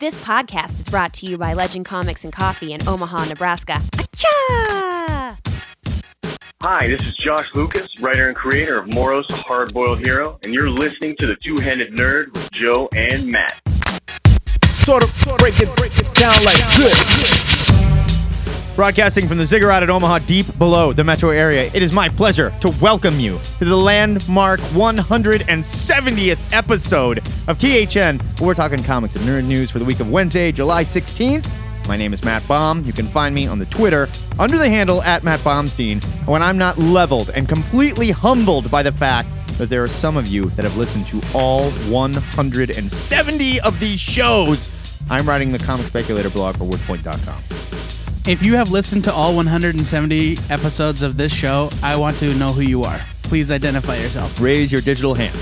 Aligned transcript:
This 0.00 0.16
podcast 0.16 0.80
is 0.80 0.88
brought 0.88 1.12
to 1.12 1.26
you 1.26 1.36
by 1.36 1.52
Legend 1.52 1.84
Comics 1.84 2.24
and 2.24 2.32
Coffee 2.32 2.72
in 2.72 2.88
Omaha, 2.88 3.26
Nebraska. 3.26 3.82
Achoo! 3.92 5.36
Hi, 6.62 6.88
this 6.88 7.06
is 7.06 7.12
Josh 7.12 7.46
Lucas, 7.54 7.86
writer 8.00 8.26
and 8.26 8.34
creator 8.34 8.78
of 8.78 8.90
Moros, 8.94 9.26
a 9.28 9.36
Hard 9.36 9.74
Boiled 9.74 10.02
Hero, 10.02 10.38
and 10.42 10.54
you're 10.54 10.70
listening 10.70 11.16
to 11.16 11.26
The 11.26 11.36
Two 11.36 11.56
Headed 11.56 11.92
Nerd 11.92 12.32
with 12.32 12.50
Joe 12.50 12.88
and 12.96 13.26
Matt. 13.26 13.60
Sort 14.64 15.04
of 15.04 15.36
break 15.36 15.60
it, 15.60 15.68
break 15.76 15.92
it 15.98 16.14
down 16.14 16.32
like 16.44 16.56
this. 16.78 17.59
Broadcasting 18.80 19.28
from 19.28 19.36
the 19.36 19.44
Ziggurat 19.44 19.82
at 19.82 19.90
Omaha, 19.90 20.20
deep 20.20 20.56
below 20.56 20.94
the 20.94 21.04
metro 21.04 21.28
area, 21.28 21.70
it 21.74 21.82
is 21.82 21.92
my 21.92 22.08
pleasure 22.08 22.50
to 22.62 22.70
welcome 22.80 23.20
you 23.20 23.38
to 23.58 23.66
the 23.66 23.76
landmark 23.76 24.58
170th 24.72 26.38
episode 26.50 27.18
of 27.46 27.58
THN. 27.58 28.22
We're 28.40 28.54
talking 28.54 28.82
comics 28.82 29.16
and 29.16 29.28
nerd 29.28 29.44
news 29.44 29.70
for 29.70 29.80
the 29.80 29.84
week 29.84 30.00
of 30.00 30.10
Wednesday, 30.10 30.50
July 30.50 30.84
16th. 30.84 31.46
My 31.88 31.98
name 31.98 32.14
is 32.14 32.24
Matt 32.24 32.48
Baum. 32.48 32.82
You 32.86 32.94
can 32.94 33.06
find 33.08 33.34
me 33.34 33.46
on 33.46 33.58
the 33.58 33.66
Twitter 33.66 34.08
under 34.38 34.56
the 34.56 34.70
handle 34.70 35.02
at 35.02 35.24
Matt 35.24 35.40
Baumstein 35.40 36.02
when 36.26 36.42
I'm 36.42 36.56
not 36.56 36.78
leveled 36.78 37.28
and 37.34 37.46
completely 37.46 38.10
humbled 38.10 38.70
by 38.70 38.82
the 38.82 38.92
fact 38.92 39.28
that 39.58 39.68
there 39.68 39.84
are 39.84 39.88
some 39.88 40.16
of 40.16 40.26
you 40.26 40.48
that 40.52 40.64
have 40.64 40.78
listened 40.78 41.06
to 41.08 41.20
all 41.34 41.70
170 41.70 43.60
of 43.60 43.78
these 43.78 44.00
shows. 44.00 44.70
I'm 45.10 45.28
writing 45.28 45.52
the 45.52 45.58
comic 45.58 45.86
speculator 45.86 46.30
blog 46.30 46.56
for 46.56 46.64
wordpoint.com. 46.64 47.42
If 48.26 48.42
you 48.42 48.54
have 48.56 48.70
listened 48.70 49.04
to 49.04 49.12
all 49.12 49.34
170 49.34 50.36
episodes 50.50 51.02
of 51.02 51.16
this 51.16 51.32
show, 51.32 51.70
I 51.82 51.96
want 51.96 52.18
to 52.18 52.34
know 52.34 52.52
who 52.52 52.60
you 52.60 52.82
are. 52.82 53.00
Please 53.22 53.50
identify 53.50 53.96
yourself. 53.96 54.38
Raise 54.38 54.70
your 54.70 54.82
digital 54.82 55.14
hand. 55.14 55.38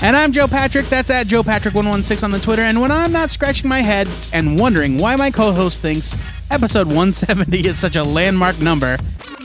And 0.00 0.14
I'm 0.16 0.30
Joe 0.30 0.46
Patrick. 0.46 0.88
That's 0.88 1.10
at 1.10 1.26
Joe 1.26 1.42
Patrick116 1.42 2.22
on 2.22 2.30
the 2.30 2.38
Twitter. 2.38 2.62
And 2.62 2.80
when 2.80 2.92
I'm 2.92 3.10
not 3.10 3.30
scratching 3.30 3.68
my 3.68 3.80
head 3.80 4.08
and 4.32 4.60
wondering 4.60 4.96
why 4.96 5.16
my 5.16 5.32
co-host 5.32 5.82
thinks 5.82 6.16
episode 6.50 6.86
170 6.88 7.66
is 7.66 7.78
such 7.78 7.96
a 7.96 8.02
landmark 8.02 8.58
number, 8.58 8.98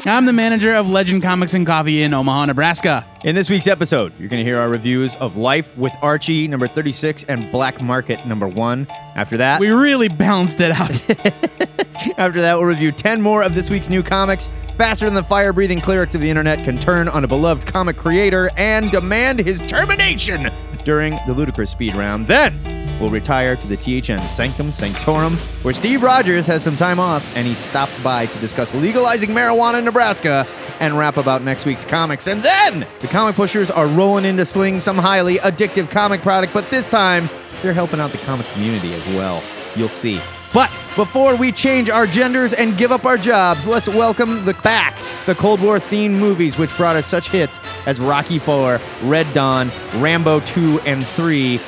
I'm 0.08 0.28
the 0.28 0.34
manager 0.34 0.72
of 0.72 0.88
Legend 0.88 1.24
Comics 1.24 1.56
and 1.56 1.66
Coffee 1.66 2.04
in 2.04 2.14
Omaha, 2.14 2.46
Nebraska. 2.46 3.04
In 3.24 3.34
this 3.34 3.50
week's 3.50 3.66
episode, 3.66 4.14
you're 4.20 4.30
going 4.30 4.40
to 4.40 4.44
hear 4.44 4.60
our 4.60 4.70
reviews 4.70 5.16
of 5.18 5.36
Life 5.36 5.76
with 5.78 5.94
Archie 6.04 6.48
number 6.48 6.68
36 6.68 7.24
and 7.24 7.50
Black 7.52 7.82
Market 7.82 8.24
number 8.28 8.48
1. 8.48 8.86
After 9.16 9.38
that, 9.38 9.60
We 9.60 9.70
really 9.72 10.08
balanced 10.08 10.60
it 10.62 10.72
out. 10.72 11.02
After 12.20 12.40
that, 12.40 12.56
we'll 12.56 12.68
review 12.68 12.92
10 12.92 13.20
more 13.20 13.42
of 13.42 13.56
this 13.56 13.72
week's 13.72 13.90
new 13.90 14.04
comics. 14.04 14.48
Faster 14.78 15.06
than 15.06 15.16
the 15.16 15.24
fire 15.24 15.54
breathing 15.54 15.82
cleric 15.82 16.12
to 16.12 16.20
the 16.20 16.30
internet 16.30 16.64
can 16.64 16.78
turn 16.78 17.08
on 17.08 17.24
a 17.24 17.28
beloved 17.28 17.66
comic 17.66 17.98
creator 17.98 18.50
and 18.58 18.92
demand 18.92 19.40
his 19.40 19.60
termination 19.68 20.52
during 20.84 21.18
the 21.26 21.34
ludicrous 21.34 21.72
speed 21.72 21.96
round. 21.96 22.28
Then, 22.28 22.54
we'll 23.00 23.10
retire 23.10 23.56
to 23.56 23.68
the 23.68 23.78
THN 23.78 24.20
Sanctum 24.30 24.72
Sanctorum, 24.72 25.36
where 25.64 25.74
Steve 25.74 26.04
Rogers 26.04 26.48
has 26.48 26.64
some 26.64 26.76
time 26.76 27.00
off 27.00 27.26
and 27.36 27.48
he 27.48 27.54
stopped 27.56 28.02
by 28.04 28.26
to 28.26 28.40
discuss 28.40 28.74
legalizing 28.74 29.30
marijuana 29.30 29.80
in 29.80 29.86
Nebraska 29.86 30.48
and 30.80 30.98
rap 30.98 31.18
about 31.18 31.42
next 31.42 31.66
week's 31.66 31.86
comics. 31.86 32.28
And 32.28 32.44
then, 32.44 32.88
the 33.02 33.08
comic 33.08 33.36
pushers 33.36 33.72
are 33.72 33.88
rolling 33.88 34.26
into 34.26 34.46
Sling, 34.46 34.80
some 34.80 34.98
highly 34.98 35.38
addictive 35.38 35.90
comic 35.90 36.22
product, 36.22 36.54
but 36.54 36.70
this 36.70 36.90
time, 36.90 37.30
they're 37.62 37.74
helping 37.74 38.00
out 38.00 38.12
the 38.12 38.18
comic 38.20 38.46
community 38.48 38.94
as 38.94 39.06
well. 39.10 39.42
You'll 39.76 39.90
see. 39.90 40.22
But 40.54 40.70
before 40.96 41.36
we 41.36 41.52
change 41.52 41.90
our 41.90 42.08
genders 42.08 42.54
and 42.54 42.78
give 42.78 42.92
up 42.92 43.06
our 43.06 43.18
jobs, 43.18 43.68
let's 43.68 43.90
welcome 43.90 44.46
the 44.46 44.54
back 44.56 44.98
the 45.26 45.36
Cold 45.36 45.60
War 45.60 45.80
themed 45.80 46.20
movies, 46.20 46.58
which 46.58 46.76
brought 46.78 46.96
us 46.96 47.08
such 47.08 47.30
hits 47.30 47.60
as 47.88 48.00
Rocky 48.00 48.40
Four, 48.40 48.80
Red 49.04 49.32
Dawn, 49.34 49.72
Rambo 49.96 50.40
2 50.42 50.82
and 50.82 51.06
3, 51.06 51.60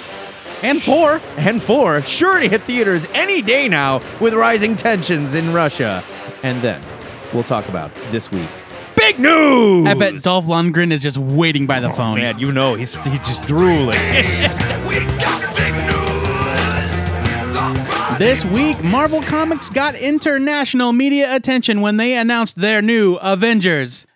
and 0.64 0.82
four. 0.82 1.22
and 1.38 1.62
4, 1.62 2.02
sure 2.02 2.40
to 2.40 2.50
hit 2.50 2.64
theaters 2.64 3.08
any 3.14 3.42
day 3.42 3.68
now 3.68 4.02
with 4.20 4.34
rising 4.34 4.76
tensions 4.76 5.34
in 5.34 5.54
Russia. 5.54 6.04
And 6.44 6.62
then 6.62 6.82
we'll 7.34 7.44
talk 7.44 7.68
about 7.70 7.94
this 8.12 8.32
week's 8.32 8.64
big 8.96 9.20
news. 9.20 9.88
I 9.88 9.94
bet 9.94 10.22
Dolph 10.22 10.46
Lundgren 10.46 10.92
is 10.92 11.02
just 11.02 11.18
waiting 11.18 11.68
by 11.68 11.80
the 11.80 11.90
oh, 11.90 11.94
phone. 11.94 12.20
Man, 12.20 12.40
you 12.40 12.52
know 12.52 12.76
he's, 12.76 12.98
he's 13.00 13.20
just 13.20 13.44
drooling. 13.44 13.98
This 18.18 18.44
week, 18.46 18.84
Marvel 18.84 19.22
Comics 19.22 19.70
got 19.70 19.94
international 19.94 20.92
media 20.92 21.36
attention 21.36 21.82
when 21.82 21.98
they 21.98 22.18
announced 22.18 22.56
their 22.56 22.82
new 22.82 23.14
Avengers 23.22 24.08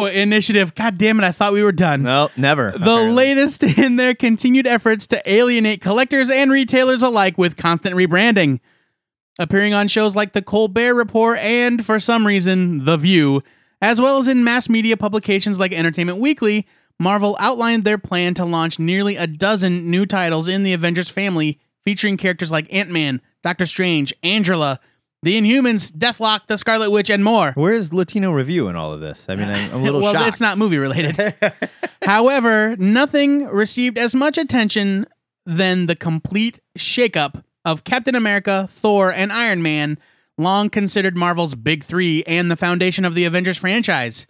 Now 0.00 0.06
initiative. 0.06 0.74
God 0.74 0.98
damn 0.98 1.18
it, 1.20 1.24
I 1.24 1.32
thought 1.32 1.52
we 1.52 1.62
were 1.62 1.72
done. 1.72 2.02
no, 2.02 2.30
never. 2.36 2.70
The 2.72 2.76
apparently. 2.76 3.12
latest 3.12 3.62
in 3.78 3.96
their 3.96 4.14
continued 4.14 4.66
efforts 4.66 5.06
to 5.08 5.22
alienate 5.30 5.80
collectors 5.80 6.30
and 6.30 6.50
retailers 6.50 7.02
alike 7.02 7.38
with 7.38 7.56
constant 7.56 7.94
rebranding. 7.94 8.60
Appearing 9.38 9.72
on 9.72 9.88
shows 9.88 10.14
like 10.14 10.32
The 10.32 10.42
Colbert 10.42 10.94
Report 10.94 11.38
and, 11.38 11.84
for 11.84 11.98
some 11.98 12.26
reason, 12.26 12.84
The 12.84 12.96
View, 12.98 13.42
as 13.80 14.00
well 14.00 14.18
as 14.18 14.28
in 14.28 14.44
mass 14.44 14.68
media 14.68 14.96
publications 14.96 15.58
like 15.58 15.72
Entertainment 15.72 16.18
Weekly, 16.18 16.66
Marvel 16.98 17.36
outlined 17.40 17.84
their 17.84 17.98
plan 17.98 18.34
to 18.34 18.44
launch 18.44 18.78
nearly 18.78 19.16
a 19.16 19.26
dozen 19.26 19.90
new 19.90 20.04
titles 20.06 20.48
in 20.48 20.62
the 20.62 20.72
Avengers 20.74 21.08
family, 21.08 21.58
featuring 21.82 22.16
characters 22.16 22.52
like 22.52 22.72
Ant 22.72 22.90
Man, 22.90 23.20
Doctor 23.42 23.66
Strange, 23.66 24.12
Angela, 24.22 24.78
the 25.22 25.40
Inhumans, 25.40 25.92
Deathlok, 25.92 26.46
the 26.48 26.58
Scarlet 26.58 26.90
Witch, 26.90 27.08
and 27.08 27.22
more. 27.22 27.52
Where's 27.54 27.92
Latino 27.92 28.32
Review 28.32 28.68
in 28.68 28.76
all 28.76 28.92
of 28.92 29.00
this? 29.00 29.24
I 29.28 29.36
mean, 29.36 29.48
I'm, 29.48 29.70
I'm 29.72 29.80
a 29.80 29.82
little 29.84 30.00
well, 30.02 30.12
shocked. 30.12 30.28
it's 30.28 30.40
not 30.40 30.58
movie 30.58 30.78
related. 30.78 31.34
However, 32.02 32.76
nothing 32.76 33.46
received 33.46 33.98
as 33.98 34.14
much 34.14 34.36
attention 34.36 35.06
than 35.46 35.86
the 35.86 35.96
complete 35.96 36.60
shakeup 36.76 37.44
of 37.64 37.84
Captain 37.84 38.14
America, 38.14 38.66
Thor, 38.70 39.12
and 39.12 39.32
Iron 39.32 39.62
Man, 39.62 39.98
long 40.36 40.68
considered 40.70 41.16
Marvel's 41.16 41.54
big 41.54 41.84
three 41.84 42.24
and 42.26 42.50
the 42.50 42.56
foundation 42.56 43.04
of 43.04 43.14
the 43.14 43.24
Avengers 43.24 43.58
franchise. 43.58 44.26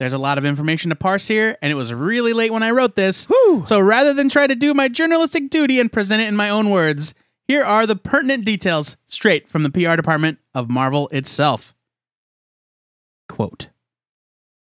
There's 0.00 0.12
a 0.12 0.18
lot 0.18 0.38
of 0.38 0.44
information 0.44 0.90
to 0.90 0.96
parse 0.96 1.28
here, 1.28 1.56
and 1.62 1.70
it 1.72 1.76
was 1.76 1.94
really 1.94 2.32
late 2.32 2.52
when 2.52 2.64
I 2.64 2.72
wrote 2.72 2.96
this. 2.96 3.28
So 3.64 3.78
rather 3.80 4.12
than 4.12 4.28
try 4.28 4.46
to 4.46 4.54
do 4.56 4.74
my 4.74 4.88
journalistic 4.88 5.50
duty 5.50 5.78
and 5.78 5.92
present 5.92 6.20
it 6.20 6.26
in 6.26 6.36
my 6.36 6.50
own 6.50 6.70
words, 6.70 7.14
here 7.46 7.62
are 7.62 7.86
the 7.86 7.96
pertinent 7.96 8.44
details 8.44 8.96
straight 9.06 9.48
from 9.48 9.62
the 9.62 9.70
PR 9.70 9.96
department 9.96 10.38
of 10.54 10.70
Marvel 10.70 11.08
itself. 11.08 11.74
Quote 13.28 13.68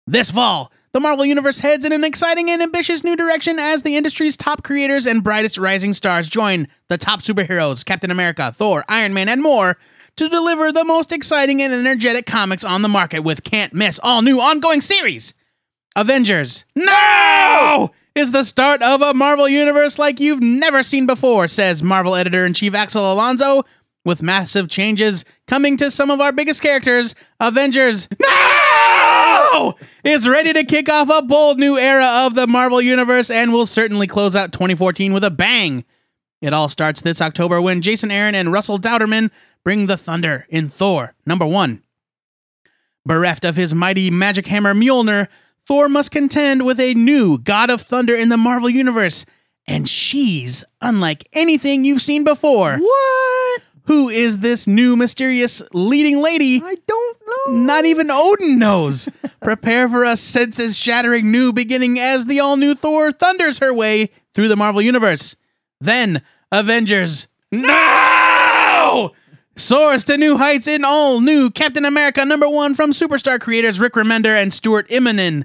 This 0.06 0.30
fall, 0.30 0.72
the 0.92 1.00
Marvel 1.00 1.24
Universe 1.24 1.58
heads 1.58 1.84
in 1.84 1.92
an 1.92 2.04
exciting 2.04 2.50
and 2.50 2.62
ambitious 2.62 3.04
new 3.04 3.16
direction 3.16 3.58
as 3.58 3.82
the 3.82 3.96
industry's 3.96 4.36
top 4.36 4.62
creators 4.62 5.04
and 5.06 5.22
brightest 5.22 5.58
rising 5.58 5.92
stars 5.92 6.28
join 6.28 6.68
the 6.88 6.96
top 6.96 7.20
superheroes 7.20 7.84
Captain 7.84 8.10
America, 8.10 8.50
Thor, 8.52 8.84
Iron 8.88 9.12
Man, 9.12 9.28
and 9.28 9.42
more 9.42 9.76
to 10.16 10.28
deliver 10.28 10.72
the 10.72 10.84
most 10.84 11.12
exciting 11.12 11.60
and 11.60 11.72
energetic 11.72 12.24
comics 12.24 12.64
on 12.64 12.80
the 12.82 12.88
market 12.88 13.20
with 13.20 13.44
can't 13.44 13.74
miss 13.74 14.00
all 14.02 14.22
new 14.22 14.40
ongoing 14.40 14.80
series. 14.80 15.34
Avengers 15.94 16.64
Now 16.74 17.90
is 18.16 18.32
the 18.32 18.44
start 18.44 18.82
of 18.82 19.02
a 19.02 19.12
Marvel 19.12 19.46
universe 19.46 19.98
like 19.98 20.18
you've 20.18 20.42
never 20.42 20.82
seen 20.82 21.06
before, 21.06 21.46
says 21.46 21.82
Marvel 21.82 22.16
editor 22.16 22.46
in 22.46 22.54
chief 22.54 22.74
Axel 22.74 23.12
Alonso. 23.12 23.62
With 24.06 24.22
massive 24.22 24.68
changes 24.68 25.24
coming 25.46 25.76
to 25.76 25.90
some 25.90 26.10
of 26.10 26.20
our 26.20 26.32
biggest 26.32 26.62
characters, 26.62 27.14
Avengers 27.40 28.08
Now 28.20 29.74
is 30.04 30.28
ready 30.28 30.52
to 30.52 30.64
kick 30.64 30.88
off 30.88 31.10
a 31.12 31.26
bold 31.26 31.58
new 31.58 31.76
era 31.76 32.08
of 32.24 32.34
the 32.34 32.46
Marvel 32.46 32.80
universe 32.80 33.30
and 33.30 33.52
will 33.52 33.66
certainly 33.66 34.06
close 34.06 34.34
out 34.34 34.52
2014 34.52 35.12
with 35.12 35.24
a 35.24 35.30
bang. 35.30 35.84
It 36.40 36.52
all 36.52 36.68
starts 36.68 37.02
this 37.02 37.20
October 37.20 37.60
when 37.60 37.82
Jason 37.82 38.10
Aaron 38.10 38.34
and 38.34 38.52
Russell 38.52 38.78
Dauterman 38.78 39.30
bring 39.62 39.88
the 39.88 39.96
thunder 39.96 40.46
in 40.48 40.68
Thor 40.68 41.14
number 41.26 41.44
one. 41.44 41.82
Bereft 43.04 43.44
of 43.44 43.56
his 43.56 43.74
mighty 43.74 44.10
magic 44.10 44.46
hammer 44.46 44.72
Mjolnir, 44.72 45.28
Thor 45.66 45.88
must 45.88 46.12
contend 46.12 46.64
with 46.64 46.78
a 46.78 46.94
new 46.94 47.38
God 47.38 47.70
of 47.70 47.80
Thunder 47.80 48.14
in 48.14 48.28
the 48.28 48.36
Marvel 48.36 48.70
Universe, 48.70 49.26
and 49.66 49.88
she's 49.88 50.62
unlike 50.80 51.28
anything 51.32 51.84
you've 51.84 52.02
seen 52.02 52.22
before. 52.22 52.78
What? 52.78 53.62
Who 53.86 54.08
is 54.08 54.38
this 54.38 54.68
new 54.68 54.94
mysterious 54.94 55.62
leading 55.72 56.22
lady? 56.22 56.62
I 56.64 56.76
don't 56.86 57.16
know. 57.26 57.52
Not 57.52 57.84
even 57.84 58.10
Odin 58.12 58.60
knows. 58.60 59.08
Prepare 59.42 59.88
for 59.88 60.04
a 60.04 60.16
senses 60.16 60.78
shattering 60.78 61.32
new 61.32 61.52
beginning 61.52 61.98
as 61.98 62.26
the 62.26 62.38
all 62.38 62.56
new 62.56 62.76
Thor 62.76 63.10
thunders 63.10 63.58
her 63.58 63.74
way 63.74 64.10
through 64.34 64.48
the 64.48 64.56
Marvel 64.56 64.82
Universe. 64.82 65.34
Then, 65.80 66.22
Avengers. 66.52 67.26
Now! 67.50 69.12
Soars 69.56 70.04
to 70.04 70.16
new 70.16 70.36
heights 70.36 70.68
in 70.68 70.84
all 70.84 71.20
new 71.20 71.50
Captain 71.50 71.84
America 71.84 72.24
number 72.24 72.48
one 72.48 72.74
from 72.76 72.92
superstar 72.92 73.40
creators 73.40 73.80
Rick 73.80 73.94
Remender 73.94 74.40
and 74.40 74.52
Stuart 74.52 74.88
Immonen. 74.88 75.44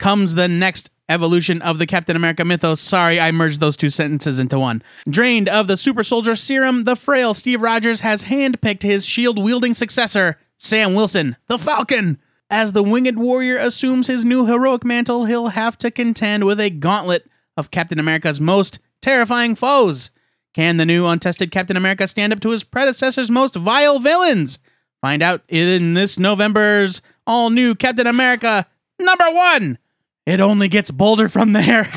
Comes 0.00 0.34
the 0.34 0.48
next 0.48 0.90
evolution 1.10 1.60
of 1.60 1.78
the 1.78 1.86
Captain 1.86 2.16
America 2.16 2.42
mythos. 2.42 2.80
Sorry, 2.80 3.20
I 3.20 3.32
merged 3.32 3.60
those 3.60 3.76
two 3.76 3.90
sentences 3.90 4.38
into 4.38 4.58
one. 4.58 4.82
Drained 5.06 5.46
of 5.46 5.68
the 5.68 5.76
super 5.76 6.02
soldier 6.02 6.34
serum, 6.34 6.84
the 6.84 6.96
frail 6.96 7.34
Steve 7.34 7.60
Rogers 7.60 8.00
has 8.00 8.24
handpicked 8.24 8.82
his 8.82 9.04
shield 9.04 9.38
wielding 9.38 9.74
successor, 9.74 10.38
Sam 10.56 10.94
Wilson, 10.94 11.36
the 11.48 11.58
Falcon. 11.58 12.18
As 12.48 12.72
the 12.72 12.82
winged 12.82 13.18
warrior 13.18 13.58
assumes 13.58 14.06
his 14.06 14.24
new 14.24 14.46
heroic 14.46 14.84
mantle, 14.86 15.26
he'll 15.26 15.48
have 15.48 15.76
to 15.78 15.90
contend 15.90 16.44
with 16.44 16.58
a 16.58 16.70
gauntlet 16.70 17.28
of 17.58 17.70
Captain 17.70 17.98
America's 17.98 18.40
most 18.40 18.78
terrifying 19.02 19.54
foes. 19.54 20.10
Can 20.54 20.78
the 20.78 20.86
new 20.86 21.06
untested 21.06 21.52
Captain 21.52 21.76
America 21.76 22.08
stand 22.08 22.32
up 22.32 22.40
to 22.40 22.50
his 22.50 22.64
predecessor's 22.64 23.30
most 23.30 23.54
vile 23.54 23.98
villains? 23.98 24.58
Find 25.02 25.22
out 25.22 25.42
in 25.48 25.92
this 25.92 26.18
November's 26.18 27.02
all 27.26 27.50
new 27.50 27.74
Captain 27.74 28.06
America 28.06 28.66
number 28.98 29.30
one. 29.30 29.78
It 30.26 30.40
only 30.40 30.68
gets 30.68 30.90
bolder 30.90 31.28
from 31.28 31.52
there. 31.52 31.90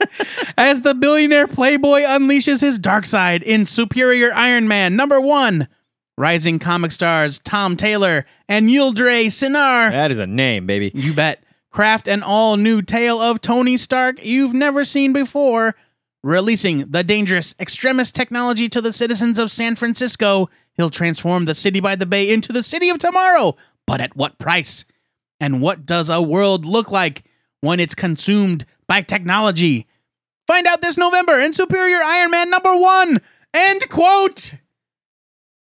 As 0.56 0.82
the 0.82 0.94
billionaire 0.94 1.48
playboy 1.48 2.02
unleashes 2.02 2.60
his 2.60 2.78
dark 2.78 3.04
side 3.06 3.42
in 3.42 3.64
Superior 3.64 4.32
Iron 4.34 4.68
Man 4.68 4.94
number 4.96 5.20
one. 5.20 5.68
Rising 6.18 6.58
comic 6.58 6.92
stars 6.92 7.38
Tom 7.38 7.76
Taylor 7.76 8.26
and 8.48 8.68
Yildiray 8.68 9.32
Cinar 9.32 9.90
That 9.90 10.10
is 10.10 10.18
a 10.18 10.26
name, 10.26 10.66
baby. 10.66 10.90
you 10.94 11.14
bet. 11.14 11.42
Craft 11.70 12.06
an 12.06 12.22
all 12.22 12.58
new 12.58 12.82
tale 12.82 13.18
of 13.20 13.40
Tony 13.40 13.78
Stark 13.78 14.22
you've 14.24 14.52
never 14.52 14.84
seen 14.84 15.12
before. 15.14 15.74
Releasing 16.22 16.80
the 16.90 17.02
dangerous 17.02 17.54
extremist 17.58 18.14
technology 18.14 18.68
to 18.68 18.80
the 18.82 18.92
citizens 18.92 19.38
of 19.38 19.50
San 19.50 19.74
Francisco, 19.74 20.50
he'll 20.74 20.90
transform 20.90 21.46
the 21.46 21.54
city 21.54 21.80
by 21.80 21.96
the 21.96 22.06
bay 22.06 22.30
into 22.30 22.52
the 22.52 22.62
city 22.62 22.90
of 22.90 22.98
tomorrow. 22.98 23.56
But 23.86 24.02
at 24.02 24.14
what 24.14 24.38
price? 24.38 24.84
And 25.40 25.60
what 25.62 25.86
does 25.86 26.10
a 26.10 26.22
world 26.22 26.64
look 26.66 26.90
like 26.92 27.24
when 27.62 27.80
it's 27.80 27.94
consumed 27.94 28.66
by 28.86 29.00
technology? 29.00 29.86
Find 30.46 30.66
out 30.66 30.82
this 30.82 30.98
November 30.98 31.40
in 31.40 31.54
Superior 31.54 32.02
Iron 32.02 32.30
Man 32.30 32.50
number 32.50 32.76
one. 32.76 33.18
End 33.54 33.88
quote. 33.88 34.54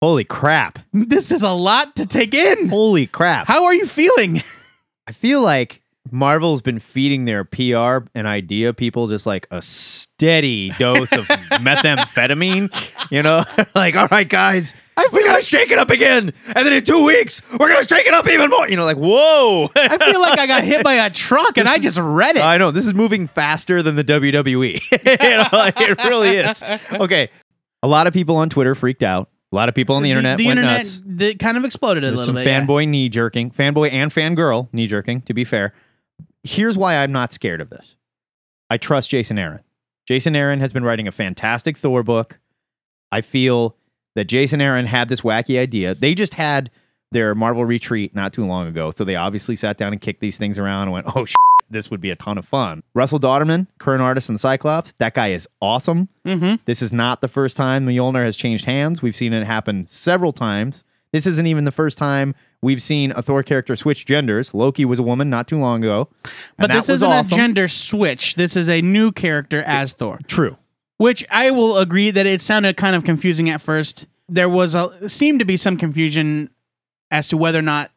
Holy 0.02 0.24
crap. 0.24 0.80
This 0.92 1.30
is 1.30 1.42
a 1.42 1.52
lot 1.52 1.94
to 1.96 2.06
take 2.06 2.34
in. 2.34 2.68
Holy 2.68 3.06
crap. 3.06 3.46
How 3.46 3.64
are 3.64 3.74
you 3.74 3.86
feeling? 3.86 4.42
I 5.06 5.12
feel 5.12 5.40
like 5.42 5.79
Marvel's 6.10 6.62
been 6.62 6.78
feeding 6.80 7.24
their 7.24 7.44
PR 7.44 8.06
and 8.14 8.26
idea 8.26 8.72
people 8.72 9.06
just 9.08 9.26
like 9.26 9.46
a 9.50 9.60
steady 9.62 10.70
dose 10.78 11.12
of 11.12 11.24
methamphetamine. 11.60 12.72
You 13.10 13.22
know, 13.22 13.44
like, 13.74 13.96
all 13.96 14.08
right, 14.10 14.28
guys, 14.28 14.74
we're 15.12 15.26
gonna 15.26 15.42
shake 15.42 15.70
it 15.70 15.78
up 15.78 15.90
again, 15.90 16.32
and 16.46 16.66
then 16.66 16.72
in 16.72 16.84
two 16.84 17.04
weeks 17.04 17.42
we're 17.58 17.68
gonna 17.68 17.86
shake 17.86 18.06
it 18.06 18.14
up 18.14 18.26
even 18.28 18.50
more. 18.50 18.68
You 18.68 18.76
know, 18.76 18.84
like, 18.84 18.96
whoa. 18.96 19.70
I 19.76 19.98
feel 20.10 20.20
like 20.20 20.38
I 20.38 20.46
got 20.46 20.64
hit 20.64 20.82
by 20.84 20.94
a 20.94 21.10
truck 21.10 21.56
and 21.58 21.68
I 21.68 21.78
just 21.78 21.98
read 21.98 22.36
it. 22.36 22.42
I 22.42 22.58
know 22.58 22.70
this 22.70 22.86
is 22.86 22.94
moving 22.94 23.26
faster 23.28 23.82
than 23.82 23.96
the 23.96 24.04
WWE. 24.04 24.80
you 25.22 25.36
know, 25.36 25.46
like, 25.52 25.80
it 25.80 26.02
really 26.04 26.36
is. 26.36 26.62
Okay, 26.92 27.30
a 27.82 27.88
lot 27.88 28.06
of 28.06 28.12
people 28.12 28.36
on 28.36 28.48
Twitter 28.50 28.74
freaked 28.74 29.02
out. 29.02 29.28
A 29.52 29.56
lot 29.56 29.68
of 29.68 29.74
people 29.74 29.96
on 29.96 30.02
the, 30.04 30.10
internet 30.10 30.38
the 30.38 30.46
went 30.46 30.60
internet 30.60 30.78
nuts. 30.84 31.00
the- 31.04 31.34
kind 31.34 31.56
of 31.56 31.64
exploded 31.64 32.04
a 32.04 32.06
There's 32.06 32.20
little 32.20 32.34
some 32.36 32.44
bit. 32.44 32.46
yeah. 32.48 32.64
fanboy 32.64 32.86
knee 32.88 33.08
jerking, 33.08 33.50
fanboy 33.50 33.90
and 33.92 34.12
fangirl 34.12 34.68
knee 34.72 34.86
jerking. 34.86 35.22
To 35.22 35.34
be 35.34 35.42
fair, 35.44 35.74
here's 36.44 36.76
why 36.78 36.96
I'm 36.96 37.12
not 37.12 37.32
scared 37.32 37.60
of 37.60 37.70
this. 37.70 37.96
I 38.68 38.76
trust 38.76 39.10
Jason 39.10 39.38
Aaron. 39.38 39.60
Jason 40.06 40.34
Aaron 40.34 40.60
has 40.60 40.72
been 40.72 40.84
writing 40.84 41.06
a 41.08 41.12
fantastic 41.12 41.76
Thor 41.78 42.02
book. 42.02 42.38
I 43.12 43.20
feel 43.20 43.76
that 44.14 44.24
Jason 44.24 44.60
Aaron 44.60 44.86
had 44.86 45.08
this 45.08 45.20
wacky 45.22 45.58
idea. 45.58 45.94
They 45.94 46.14
just 46.14 46.34
had 46.34 46.70
their 47.12 47.34
Marvel 47.34 47.64
retreat 47.64 48.14
not 48.14 48.32
too 48.32 48.44
long 48.46 48.66
ago, 48.68 48.92
so 48.94 49.04
they 49.04 49.16
obviously 49.16 49.56
sat 49.56 49.76
down 49.76 49.92
and 49.92 50.00
kicked 50.00 50.20
these 50.20 50.36
things 50.36 50.58
around 50.58 50.82
and 50.84 50.92
went, 50.92 51.06
"Oh, 51.16 51.24
shit, 51.26 51.36
this 51.68 51.90
would 51.90 52.00
be 52.00 52.10
a 52.10 52.16
ton 52.16 52.38
of 52.38 52.44
fun." 52.44 52.82
Russell 52.94 53.18
Dauterman, 53.20 53.66
current 53.78 54.02
artist 54.02 54.28
in 54.28 54.38
Cyclops, 54.38 54.92
that 54.98 55.14
guy 55.14 55.28
is 55.28 55.48
awesome. 55.60 56.08
Mhm. 56.24 56.60
This 56.66 56.82
is 56.82 56.92
not 56.92 57.20
the 57.20 57.28
first 57.28 57.56
time 57.56 57.86
Mjolnir 57.86 58.24
has 58.24 58.36
changed 58.36 58.64
hands. 58.64 59.02
We've 59.02 59.16
seen 59.16 59.32
it 59.32 59.44
happen 59.44 59.86
several 59.88 60.32
times. 60.32 60.84
This 61.12 61.26
isn't 61.26 61.46
even 61.46 61.64
the 61.64 61.72
first 61.72 61.98
time 61.98 62.34
we've 62.62 62.82
seen 62.82 63.12
a 63.12 63.22
Thor 63.22 63.42
character 63.42 63.74
switch 63.76 64.06
genders. 64.06 64.54
Loki 64.54 64.84
was 64.84 64.98
a 64.98 65.02
woman 65.02 65.28
not 65.30 65.48
too 65.48 65.58
long 65.58 65.82
ago. 65.82 66.08
But 66.56 66.70
this 66.70 66.88
isn't 66.88 67.10
awesome. 67.10 67.38
a 67.38 67.40
gender 67.40 67.68
switch. 67.68 68.36
This 68.36 68.56
is 68.56 68.68
a 68.68 68.80
new 68.82 69.10
character 69.12 69.62
as 69.66 69.92
Thor, 69.92 70.20
True. 70.28 70.56
which 70.98 71.24
I 71.30 71.50
will 71.50 71.78
agree 71.78 72.10
that 72.10 72.26
it 72.26 72.40
sounded 72.40 72.76
kind 72.76 72.94
of 72.94 73.04
confusing 73.04 73.48
at 73.50 73.60
first. 73.60 74.06
There 74.28 74.48
was 74.48 74.74
a 74.74 75.08
seemed 75.08 75.40
to 75.40 75.44
be 75.44 75.56
some 75.56 75.76
confusion 75.76 76.50
as 77.10 77.26
to 77.28 77.36
whether 77.36 77.58
or 77.58 77.62
not 77.62 77.90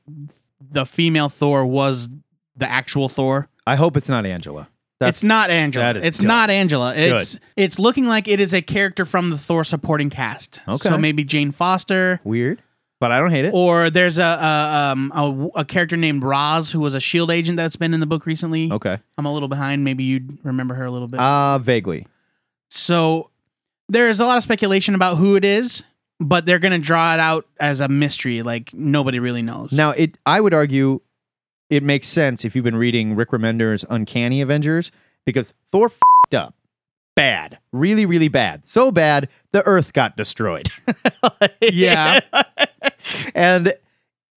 the 0.60 0.86
female 0.86 1.30
Thor 1.30 1.65
was 1.65 2.10
the 2.56 2.69
actual 2.69 3.10
Thor. 3.10 3.48
I 3.68 3.75
hope 3.75 3.95
it's 3.95 4.10
not 4.10 4.25
Angela. 4.25 4.68
That's 5.00 5.18
it's 5.18 5.24
not 5.24 5.51
Angela. 5.51 5.92
It's 5.95 6.18
dumb. 6.18 6.27
not 6.27 6.50
Angela. 6.50 6.94
It's 6.95 7.38
it's 7.56 7.77
looking 7.77 8.06
like 8.06 8.27
it 8.27 8.39
is 8.39 8.54
a 8.54 8.62
character 8.62 9.06
from 9.06 9.30
the 9.30 9.38
Thor 9.38 9.63
supporting 9.63 10.10
cast. 10.10 10.62
Okay. 10.68 10.77
So 10.89 10.98
maybe 10.98 11.24
Jane 11.24 11.51
Foster, 11.51 12.19
weird, 12.24 12.62
but 13.04 13.12
I 13.12 13.20
don't 13.20 13.32
hate 13.32 13.44
it. 13.44 13.54
or 13.54 13.90
there's 13.90 14.18
a 14.18 14.22
a, 14.22 14.92
um, 14.94 15.12
a 15.14 15.60
a 15.60 15.66
character 15.66 15.98
named 15.98 16.24
Roz 16.24 16.72
who 16.72 16.80
was 16.80 16.96
a 16.96 17.02
Shield 17.02 17.30
agent 17.32 17.58
that's 17.58 17.76
been 17.76 17.94
in 17.94 18.00
the 18.00 18.06
book 18.06 18.26
recently. 18.26 18.72
okay. 18.72 18.98
I'm 19.18 19.26
a 19.26 19.34
little 19.34 19.50
behind. 19.50 19.84
Maybe 19.84 20.06
you'd 20.06 20.38
remember 20.46 20.74
her 20.76 20.86
a 20.86 20.92
little 20.92 21.10
bit. 21.10 21.20
Uh 21.20 21.58
vaguely. 21.60 22.08
so 22.70 23.30
there's 23.90 24.22
a 24.22 24.26
lot 24.26 24.38
of 24.38 24.44
speculation 24.44 24.96
about 24.96 25.18
who 25.18 25.36
it 25.36 25.44
is, 25.44 25.84
but 26.22 26.46
they're 26.46 26.60
gonna 26.60 26.80
draw 26.80 27.14
it 27.14 27.20
out 27.20 27.46
as 27.60 27.82
a 27.82 27.90
mystery. 27.90 28.42
Like 28.42 28.74
nobody 28.74 29.20
really 29.20 29.42
knows. 29.42 29.74
Now, 29.74 29.90
it 29.92 30.18
I 30.26 30.40
would 30.40 30.54
argue 30.54 31.02
it 31.70 31.84
makes 31.84 32.08
sense 32.08 32.46
if 32.46 32.56
you've 32.56 32.64
been 32.64 32.78
reading 32.78 33.16
Rick 33.18 33.32
Remender's 33.32 33.84
Uncanny 33.90 34.40
Avengers 34.42 34.92
because 35.26 35.54
Thor 35.74 35.90
fed 35.90 36.38
up. 36.40 36.56
Bad. 37.16 37.60
Really, 37.72 38.08
really 38.08 38.28
bad. 38.28 38.66
So 38.66 38.92
bad, 38.92 39.30
the 39.52 39.62
Earth 39.68 39.92
got 39.94 40.16
destroyed. 40.18 40.70
Yeah. 41.62 42.20
And 43.36 43.74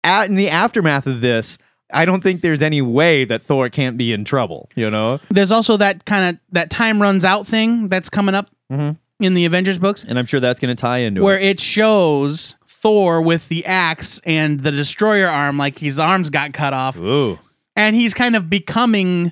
at, 0.03 0.29
in 0.29 0.35
the 0.35 0.49
aftermath 0.49 1.07
of 1.07 1.21
this, 1.21 1.57
I 1.93 2.05
don't 2.05 2.21
think 2.21 2.41
there's 2.41 2.61
any 2.61 2.81
way 2.81 3.25
that 3.25 3.41
Thor 3.43 3.69
can't 3.69 3.97
be 3.97 4.11
in 4.13 4.25
trouble, 4.25 4.69
you 4.75 4.89
know? 4.89 5.19
there's 5.29 5.51
also 5.51 5.77
that 5.77 6.05
kind 6.05 6.35
of 6.35 6.41
that 6.51 6.69
time 6.69 7.01
runs 7.01 7.23
out 7.25 7.47
thing 7.47 7.89
that's 7.89 8.09
coming 8.09 8.35
up 8.35 8.49
Mhm. 8.71 8.97
in 9.19 9.33
the 9.35 9.45
Avengers 9.45 9.77
books. 9.79 10.03
And 10.03 10.17
I'm 10.17 10.25
sure 10.25 10.39
that's 10.39 10.59
going 10.59 10.75
to 10.75 10.79
tie 10.81 10.99
into 10.99 11.21
where 11.23 11.37
it. 11.39 11.43
it 11.45 11.59
shows 11.59 12.55
Thor 12.67 13.21
with 13.21 13.47
the 13.49 13.65
axe 13.65 14.19
and 14.25 14.59
the 14.61 14.71
destroyer 14.71 15.27
arm, 15.27 15.57
like 15.57 15.77
his 15.79 15.97
arms 15.99 16.29
got 16.29 16.53
cut 16.53 16.73
off, 16.73 16.97
Ooh. 16.97 17.37
and 17.75 17.95
he's 17.95 18.13
kind 18.13 18.35
of 18.35 18.49
becoming 18.49 19.31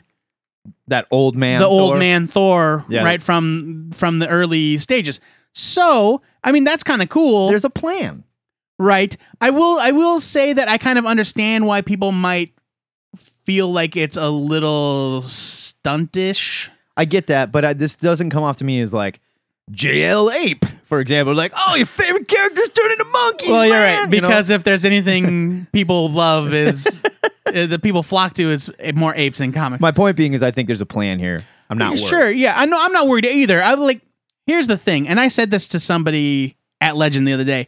That 0.88 1.08
old 1.12 1.36
man. 1.36 1.60
the 1.60 1.66
old 1.68 1.98
man 1.98 2.28
Thor, 2.28 2.86
Yeah. 2.88 3.04
right 3.04 3.22
from 3.22 3.90
from 3.94 4.20
the 4.20 4.28
early 4.28 4.78
stages. 4.78 5.20
So, 5.54 6.22
I 6.44 6.52
mean, 6.52 6.64
that's 6.64 6.84
kind 6.84 7.02
of 7.02 7.10
cool, 7.10 7.50
There's 7.50 7.66
a 7.66 7.70
plan. 7.70 8.24
Right? 8.84 9.16
I 9.42 9.50
will 9.50 9.80
I 9.80 9.92
will 9.92 10.20
say 10.20 10.54
that 10.54 10.68
I 10.68 10.78
kind 10.78 11.00
of 11.00 11.06
understand 11.06 11.66
why 11.66 11.82
people 11.82 12.12
might 12.12 12.54
feel 13.46 13.72
like 13.72 13.96
it's 13.96 14.18
a 14.18 14.30
little 14.30 15.22
stuntish. 15.24 16.70
I 16.96 17.06
get 17.06 17.28
that, 17.28 17.52
but 17.52 17.66
I, 17.66 17.74
this 17.74 17.96
doesn't 17.96 18.30
come 18.30 18.44
off 18.44 18.58
to 18.58 18.66
me 18.66 18.80
as 18.80 18.94
like 18.94 19.20
JL 19.72 20.34
Ape, 20.34 20.66
for 20.86 21.00
example. 21.00 21.34
Like, 21.34 21.54
oh, 21.56 21.76
your 21.76 21.86
favorite 21.86 22.28
characters 22.28 22.70
turn 22.70 22.92
into 22.92 23.06
monkeys. 23.06 23.50
well, 23.50 23.66
you're 23.66 23.76
man," 23.76 24.06
right 24.06 24.14
you 24.14 24.22
know? 24.22 24.28
because 24.28 24.50
if 24.50 24.64
there's 24.64 24.86
anything 24.86 25.68
people 25.74 26.12
love 26.12 26.54
is 26.54 27.04
uh, 27.46 27.66
the 27.66 27.80
people 27.82 28.04
flock 28.04 28.34
to 28.36 28.44
is 28.44 28.72
more 28.94 29.16
apes 29.16 29.40
in 29.40 29.52
comics. 29.52 29.82
my 29.82 29.92
point 29.92 30.18
being 30.18 30.34
is, 30.34 30.44
I 30.44 30.52
think 30.52 30.68
there's 30.68 30.82
a 30.82 30.86
plan 30.86 31.20
here. 31.20 31.46
I'm 31.70 31.78
not 31.78 31.92
worried. 31.92 32.00
Sure, 32.02 32.32
yeah. 32.32 32.54
I 32.56 32.66
know 32.66 32.78
I'm 32.80 32.92
not 32.92 33.08
worried 33.08 33.26
either. 33.26 33.62
I'm 33.62 33.80
like, 33.80 34.02
here's 34.46 34.68
the 34.68 34.78
thing, 34.78 35.08
and 35.08 35.20
I 35.20 35.30
said 35.30 35.50
this 35.50 35.70
to 35.70 35.80
somebody 35.80 36.58
at 36.82 36.96
Legend 36.96 37.28
the 37.28 37.34
other 37.34 37.46
day. 37.46 37.68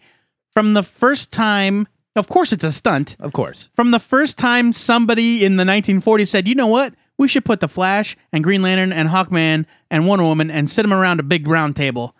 From 0.56 0.74
the 0.74 0.84
first 0.84 1.32
time, 1.32 1.88
of 2.16 2.28
course 2.30 2.54
it's 2.54 2.64
a 2.64 2.72
stunt. 2.72 3.18
Of 3.20 3.34
course. 3.34 3.68
From 3.74 3.92
the 3.92 4.00
first 4.00 4.38
time 4.38 4.72
somebody 4.74 5.44
in 5.46 5.58
the 5.58 5.66
1940s 5.66 6.30
said, 6.30 6.48
you 6.48 6.56
know 6.56 6.68
what? 6.68 6.94
We 7.18 7.28
should 7.28 7.46
put 7.46 7.60
the 7.60 7.68
Flash 7.68 8.18
and 8.32 8.44
Green 8.44 8.62
Lantern 8.62 8.92
and 8.94 9.10
Hawkman 9.10 9.66
and 9.92 10.08
Wonder 10.08 10.26
Woman 10.26 10.50
and 10.50 10.70
sit 10.70 10.82
them 10.82 10.94
around 10.94 11.20
a 11.20 11.24
big 11.24 11.48
round 11.48 11.76
table. 11.76 12.16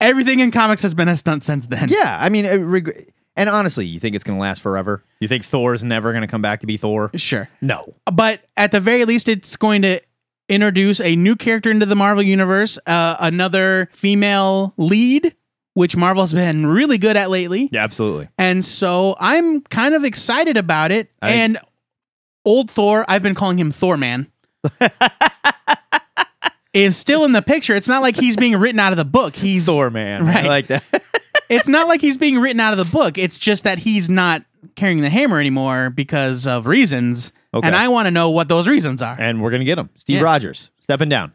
Everything 0.00 0.40
in 0.40 0.50
comics 0.50 0.82
has 0.82 0.94
been 0.94 1.08
a 1.08 1.16
stunt 1.16 1.44
since 1.44 1.66
then. 1.66 1.88
Yeah, 1.88 2.16
I 2.20 2.28
mean, 2.28 2.46
reg- 2.64 3.12
and 3.36 3.48
honestly, 3.48 3.84
you 3.86 4.00
think 4.00 4.14
it's 4.14 4.24
going 4.24 4.38
to 4.38 4.40
last 4.40 4.62
forever? 4.62 5.02
You 5.20 5.28
think 5.28 5.44
Thor's 5.44 5.84
never 5.84 6.12
going 6.12 6.22
to 6.22 6.28
come 6.28 6.42
back 6.42 6.60
to 6.60 6.66
be 6.66 6.76
Thor? 6.76 7.10
Sure. 7.16 7.48
No. 7.60 7.94
but 8.10 8.40
at 8.56 8.72
the 8.72 8.80
very 8.80 9.04
least, 9.04 9.28
it's 9.28 9.56
going 9.56 9.82
to 9.82 10.00
introduce 10.48 11.00
a 11.00 11.14
new 11.16 11.36
character 11.36 11.70
into 11.70 11.86
the 11.86 11.94
Marvel 11.94 12.22
universe, 12.22 12.78
uh, 12.86 13.16
another 13.20 13.88
female 13.92 14.74
lead, 14.76 15.34
which 15.80 15.96
Marvel's 15.96 16.34
been 16.34 16.66
really 16.66 16.98
good 16.98 17.16
at 17.16 17.30
lately. 17.30 17.70
Yeah, 17.72 17.82
absolutely. 17.82 18.28
And 18.38 18.62
so 18.62 19.16
I'm 19.18 19.62
kind 19.62 19.94
of 19.94 20.04
excited 20.04 20.56
about 20.58 20.92
it. 20.92 21.10
I- 21.22 21.30
and 21.30 21.56
old 22.44 22.70
Thor, 22.70 23.04
I've 23.08 23.22
been 23.22 23.34
calling 23.34 23.58
him 23.58 23.72
Thor 23.72 23.96
Man. 23.96 24.30
is 26.72 26.96
still 26.96 27.24
in 27.24 27.32
the 27.32 27.42
picture. 27.42 27.74
It's 27.74 27.88
not 27.88 28.02
like 28.02 28.14
he's 28.16 28.36
being 28.36 28.56
written 28.56 28.78
out 28.78 28.92
of 28.92 28.96
the 28.98 29.04
book. 29.04 29.34
He's 29.34 29.66
Thor, 29.66 29.90
man. 29.90 30.22
I 30.28 30.34
Right. 30.34 30.46
like 30.46 30.66
that. 30.68 30.84
It's 31.48 31.66
not 31.66 31.88
like 31.88 32.00
he's 32.00 32.16
being 32.16 32.38
written 32.38 32.60
out 32.60 32.70
of 32.72 32.78
the 32.78 32.84
book. 32.84 33.18
It's 33.18 33.36
just 33.36 33.64
that 33.64 33.80
he's 33.80 34.08
not 34.08 34.42
carrying 34.76 35.00
the 35.00 35.10
hammer 35.10 35.40
anymore 35.40 35.90
because 35.90 36.46
of 36.46 36.64
reasons. 36.64 37.32
Okay. 37.52 37.66
And 37.66 37.74
I 37.74 37.88
want 37.88 38.06
to 38.06 38.12
know 38.12 38.30
what 38.30 38.46
those 38.46 38.68
reasons 38.68 39.02
are. 39.02 39.16
and 39.18 39.42
we're 39.42 39.50
going 39.50 39.58
to 39.60 39.64
get 39.66 39.76
him. 39.76 39.90
Steve 39.96 40.18
Yeah. 40.18 40.22
Rogers 40.22 40.70
stepping 40.82 41.08
down. 41.08 41.32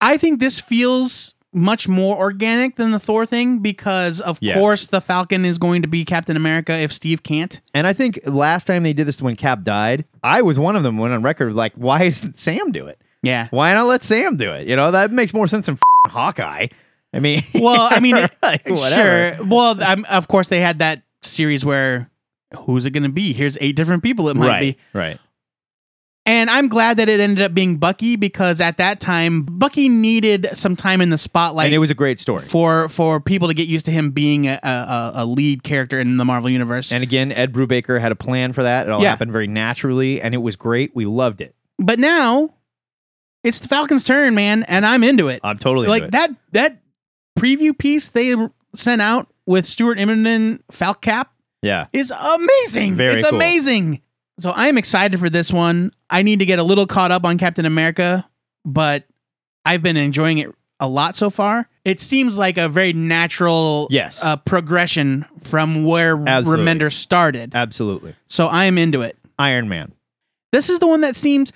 I 0.00 0.16
think 0.16 0.40
this 0.40 0.58
feels 0.58 1.34
much 1.52 1.88
more 1.88 2.16
organic 2.18 2.76
than 2.76 2.90
the 2.90 2.98
Thor 2.98 3.24
thing 3.24 3.60
because, 3.60 4.20
of 4.20 4.38
Yeah. 4.42 4.54
course, 4.54 4.86
the 4.86 5.00
Falcon 5.00 5.44
is 5.44 5.58
going 5.58 5.82
to 5.82 5.88
be 5.88 6.04
Captain 6.04 6.36
America 6.36 6.72
if 6.74 6.92
Steve 6.92 7.22
can't. 7.22 7.60
And 7.74 7.86
I 7.86 7.92
think 7.92 8.20
last 8.26 8.66
time 8.66 8.82
they 8.82 8.92
did 8.92 9.06
this 9.08 9.22
when 9.22 9.34
Cap 9.36 9.62
died, 9.62 10.04
I 10.22 10.42
was 10.42 10.58
one 10.58 10.76
of 10.76 10.82
them 10.82 10.98
went 10.98 11.14
on 11.14 11.22
record 11.22 11.54
like, 11.54 11.72
why 11.74 12.02
isn't 12.04 12.38
Sam 12.38 12.70
do 12.72 12.86
it? 12.86 13.00
Yeah. 13.22 13.48
Why 13.50 13.72
not 13.74 13.86
let 13.86 14.04
Sam 14.04 14.36
do 14.36 14.52
it? 14.52 14.68
You 14.68 14.76
know, 14.76 14.90
that 14.90 15.10
makes 15.10 15.32
more 15.34 15.48
sense 15.48 15.66
than 15.66 15.78
Hawkeye. 16.06 16.68
I 17.14 17.20
mean, 17.20 17.42
Well, 17.54 17.88
I 17.90 18.00
mean, 18.00 18.14
like, 18.42 18.66
sure. 18.66 19.42
Well, 19.44 19.82
um, 19.82 20.04
of 20.10 20.28
course, 20.28 20.48
they 20.48 20.60
had 20.60 20.78
that 20.80 21.02
series 21.22 21.64
where 21.64 22.10
who's 22.60 22.84
it 22.84 22.90
going 22.90 23.02
to 23.04 23.08
be? 23.08 23.32
Here's 23.32 23.56
eight 23.60 23.74
different 23.76 24.02
people 24.02 24.28
it 24.28 24.36
might 24.36 24.48
right, 24.48 24.60
be. 24.60 24.76
right. 24.92 25.18
And 26.28 26.50
I'm 26.50 26.68
glad 26.68 26.98
that 26.98 27.08
it 27.08 27.20
ended 27.20 27.42
up 27.42 27.54
being 27.54 27.78
Bucky 27.78 28.16
because 28.16 28.60
at 28.60 28.76
that 28.76 29.00
time, 29.00 29.42
Bucky 29.42 29.88
needed 29.88 30.46
some 30.52 30.76
time 30.76 31.00
in 31.00 31.08
the 31.08 31.16
spotlight 31.16 31.64
and 31.66 31.74
it 31.74 31.78
was 31.78 31.90
a 31.90 31.94
great 31.94 32.20
story. 32.20 32.42
for 32.42 32.88
for 32.90 33.18
people 33.18 33.48
to 33.48 33.54
get 33.54 33.66
used 33.66 33.86
to 33.86 33.90
him 33.90 34.10
being 34.10 34.46
a, 34.46 34.60
a, 34.62 35.12
a 35.14 35.24
lead 35.26 35.62
character 35.62 35.98
in 35.98 36.18
the 36.18 36.24
Marvel 36.26 36.50
universe. 36.50 36.92
And 36.92 37.02
again, 37.02 37.32
Ed 37.32 37.52
Brubaker 37.54 37.98
had 37.98 38.12
a 38.12 38.16
plan 38.16 38.52
for 38.52 38.62
that. 38.62 38.86
It 38.86 38.90
all 38.92 39.02
Yeah. 39.02 39.08
happened 39.08 39.32
very 39.32 39.46
naturally, 39.46 40.20
and 40.20 40.34
it 40.34 40.38
was 40.38 40.54
great. 40.54 40.94
We 40.94 41.06
loved 41.06 41.40
it. 41.40 41.54
but 41.78 41.98
now 41.98 42.54
it's 43.42 43.60
the 43.60 43.68
Falcon's 43.68 44.04
turn, 44.04 44.34
man, 44.34 44.64
and 44.64 44.84
I'm 44.84 45.02
into 45.02 45.28
it. 45.28 45.40
I'm 45.42 45.56
totally 45.58 45.86
like 45.88 46.02
into 46.02 46.08
it. 46.08 46.12
that 46.12 46.30
that 46.52 46.82
preview 47.38 47.76
piece 47.76 48.08
they 48.08 48.34
sent 48.74 49.00
out 49.00 49.28
with 49.46 49.64
Stuart 49.64 49.96
Immonen 49.96 50.60
Falcap 50.70 51.26
Yeah, 51.62 51.86
is 51.94 52.10
amazing. 52.10 52.96
Very 52.96 53.14
it's 53.14 53.30
cool. 53.30 53.38
amazing. 53.38 54.02
So 54.38 54.50
I 54.50 54.68
am 54.68 54.78
excited 54.78 55.18
for 55.18 55.28
this 55.30 55.52
one. 55.52 55.92
I 56.10 56.22
need 56.22 56.38
to 56.38 56.46
get 56.46 56.58
a 56.58 56.62
little 56.62 56.86
caught 56.86 57.10
up 57.10 57.24
on 57.24 57.38
Captain 57.38 57.64
America, 57.66 58.28
but 58.64 59.04
I've 59.64 59.82
been 59.82 59.96
enjoying 59.96 60.38
it 60.38 60.54
a 60.80 60.88
lot 60.88 61.16
so 61.16 61.28
far. 61.28 61.68
It 61.84 61.98
seems 62.00 62.38
like 62.38 62.56
a 62.56 62.68
very 62.68 62.92
natural 62.92 63.88
Yes. 63.90 64.22
uh, 64.22 64.36
progression 64.36 65.26
from 65.42 65.84
where 65.84 66.16
Absolutely. 66.16 66.64
Remender 66.64 66.92
started. 66.92 67.52
absolutely. 67.54 68.14
So 68.28 68.46
I 68.46 68.66
am 68.66 68.78
into 68.78 69.00
it. 69.00 69.16
Iron 69.38 69.68
Man. 69.68 69.92
This 70.52 70.68
is 70.70 70.78
the 70.78 70.86
one 70.86 71.00
that 71.02 71.16
seems 71.16 71.52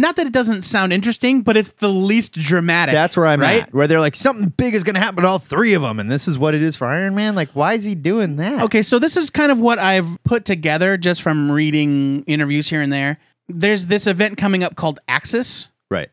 not 0.00 0.16
that 0.16 0.26
it 0.26 0.32
doesn't 0.32 0.62
sound 0.62 0.92
interesting, 0.92 1.42
but 1.42 1.56
it's 1.56 1.70
the 1.70 1.88
least 1.88 2.32
dramatic. 2.32 2.92
That's 2.92 3.16
where 3.16 3.26
I'm 3.26 3.40
right? 3.40 3.62
at. 3.64 3.74
Where 3.74 3.86
they're 3.86 4.00
like, 4.00 4.16
something 4.16 4.48
big 4.50 4.74
is 4.74 4.82
going 4.84 4.94
to 4.94 5.00
happen 5.00 5.22
to 5.22 5.28
all 5.28 5.38
three 5.38 5.74
of 5.74 5.82
them, 5.82 5.98
and 6.00 6.10
this 6.10 6.26
is 6.28 6.38
what 6.38 6.54
it 6.54 6.62
is 6.62 6.76
for 6.76 6.86
Iron 6.86 7.14
Man. 7.14 7.34
Like, 7.34 7.50
why 7.50 7.74
is 7.74 7.84
he 7.84 7.94
doing 7.94 8.36
that? 8.36 8.62
Okay, 8.62 8.82
so 8.82 8.98
this 8.98 9.16
is 9.16 9.30
kind 9.30 9.52
of 9.52 9.60
what 9.60 9.78
I've 9.78 10.22
put 10.24 10.44
together 10.44 10.96
just 10.96 11.22
from 11.22 11.50
reading 11.50 12.22
interviews 12.26 12.68
here 12.70 12.80
and 12.80 12.92
there. 12.92 13.18
There's 13.48 13.86
this 13.86 14.06
event 14.06 14.36
coming 14.38 14.62
up 14.62 14.76
called 14.76 15.00
Axis, 15.08 15.68
Right. 15.90 16.10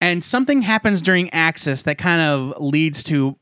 and 0.00 0.22
something 0.24 0.62
happens 0.62 1.02
during 1.02 1.30
Axis 1.30 1.82
that 1.84 1.98
kind 1.98 2.20
of 2.20 2.60
leads 2.60 3.02
to 3.04 3.36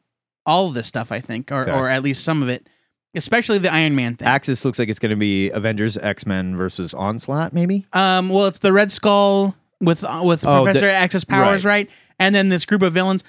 all 0.45 0.69
of 0.69 0.75
this 0.75 0.87
stuff, 0.87 1.11
I 1.11 1.21
think, 1.21 1.51
or, 1.51 1.63
Okay. 1.63 1.73
or 1.73 1.89
at 1.89 2.03
least 2.03 2.23
some 2.25 2.43
of 2.43 2.49
it, 2.49 2.69
especially 3.17 3.59
the 3.59 3.73
Iron 3.73 3.95
Man 3.97 4.15
thing. 4.17 4.29
Axis 4.29 4.65
looks 4.65 4.79
like 4.79 4.89
it's 4.89 4.99
going 4.99 5.11
to 5.11 5.17
be 5.17 5.51
Avengers, 5.51 5.97
X 5.97 6.27
Men 6.27 6.57
versus 6.57 6.95
Onslaught, 6.95 7.53
maybe. 7.53 7.87
um, 7.93 8.29
well, 8.29 8.47
it's 8.47 8.59
the 8.61 8.73
Red 8.73 8.93
Skull 8.93 9.55
with 9.81 10.05
uh, 10.05 10.23
with 10.25 10.45
Oh, 10.45 10.65
Professor 10.65 10.87
the- 10.87 10.93
Axis 10.93 11.25
powers, 11.25 11.65
right. 11.65 11.89
And 12.19 12.35
then 12.35 12.49
this 12.49 12.65
group 12.65 12.83
of 12.83 12.93
villains. 12.93 13.23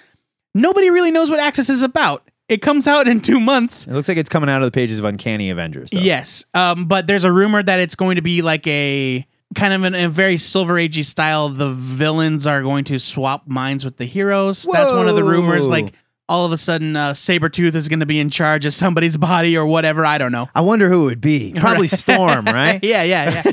Nobody 0.54 0.90
really 0.90 1.12
knows 1.12 1.30
what 1.30 1.40
Axis 1.40 1.70
is 1.70 1.84
about. 1.84 2.30
It 2.50 2.62
comes 2.62 2.88
out 2.88 3.08
in 3.08 3.20
two 3.20 3.40
months. 3.40 3.86
It 3.86 3.92
looks 3.94 4.08
like 4.08 4.18
it's 4.18 4.30
coming 4.30 4.50
out 4.50 4.62
of 4.62 4.66
the 4.68 4.72
pages 4.72 4.98
of 5.00 5.06
Uncanny 5.06 5.50
Avengers. 5.50 5.92
though. 5.92 6.00
Yes, 6.00 6.46
um, 6.54 6.86
but 6.86 7.06
there's 7.06 7.26
a 7.26 7.32
rumor 7.32 7.62
that 7.62 7.80
it's 7.82 7.96
going 7.96 8.16
to 8.16 8.22
be 8.22 8.42
like 8.42 8.66
a 8.68 9.28
kind 9.56 9.74
of 9.74 9.84
in 9.84 9.94
a 9.94 10.08
very 10.08 10.38
Silver 10.38 10.76
Agey 10.76 11.04
style. 11.04 11.50
The 11.50 11.72
villains 11.72 12.48
are 12.48 12.62
going 12.62 12.86
to 12.86 12.98
swap 13.00 13.48
minds 13.48 13.84
with 13.84 13.98
the 13.98 14.06
heroes. 14.06 14.66
That's 14.72 14.92
one 14.94 15.10
of 15.10 15.16
the 15.18 15.24
rumors. 15.26 15.68
Like 15.68 15.94
all 16.30 16.46
of 16.46 16.52
a 16.52 16.58
sudden, 16.58 16.96
uh, 16.96 17.12
Sabretooth 17.12 17.76
is 17.76 17.88
going 17.88 18.00
to 18.02 18.06
be 18.06 18.20
in 18.20 18.30
charge 18.30 18.66
of 18.66 18.74
somebody's 18.74 19.18
body 19.18 19.58
or 19.58 19.66
whatever. 19.66 20.06
I 20.06 20.18
don't 20.18 20.32
know. 20.32 20.50
I 20.54 20.62
wonder 20.62 20.90
who 20.90 21.04
it 21.04 21.06
would 21.06 21.22
be. 21.22 21.54
Probably 21.58 21.88
Storm, 21.88 22.46
right? 22.54 22.84
yeah, 22.84 23.04
yeah, 23.04 23.44
yeah. 23.46 23.52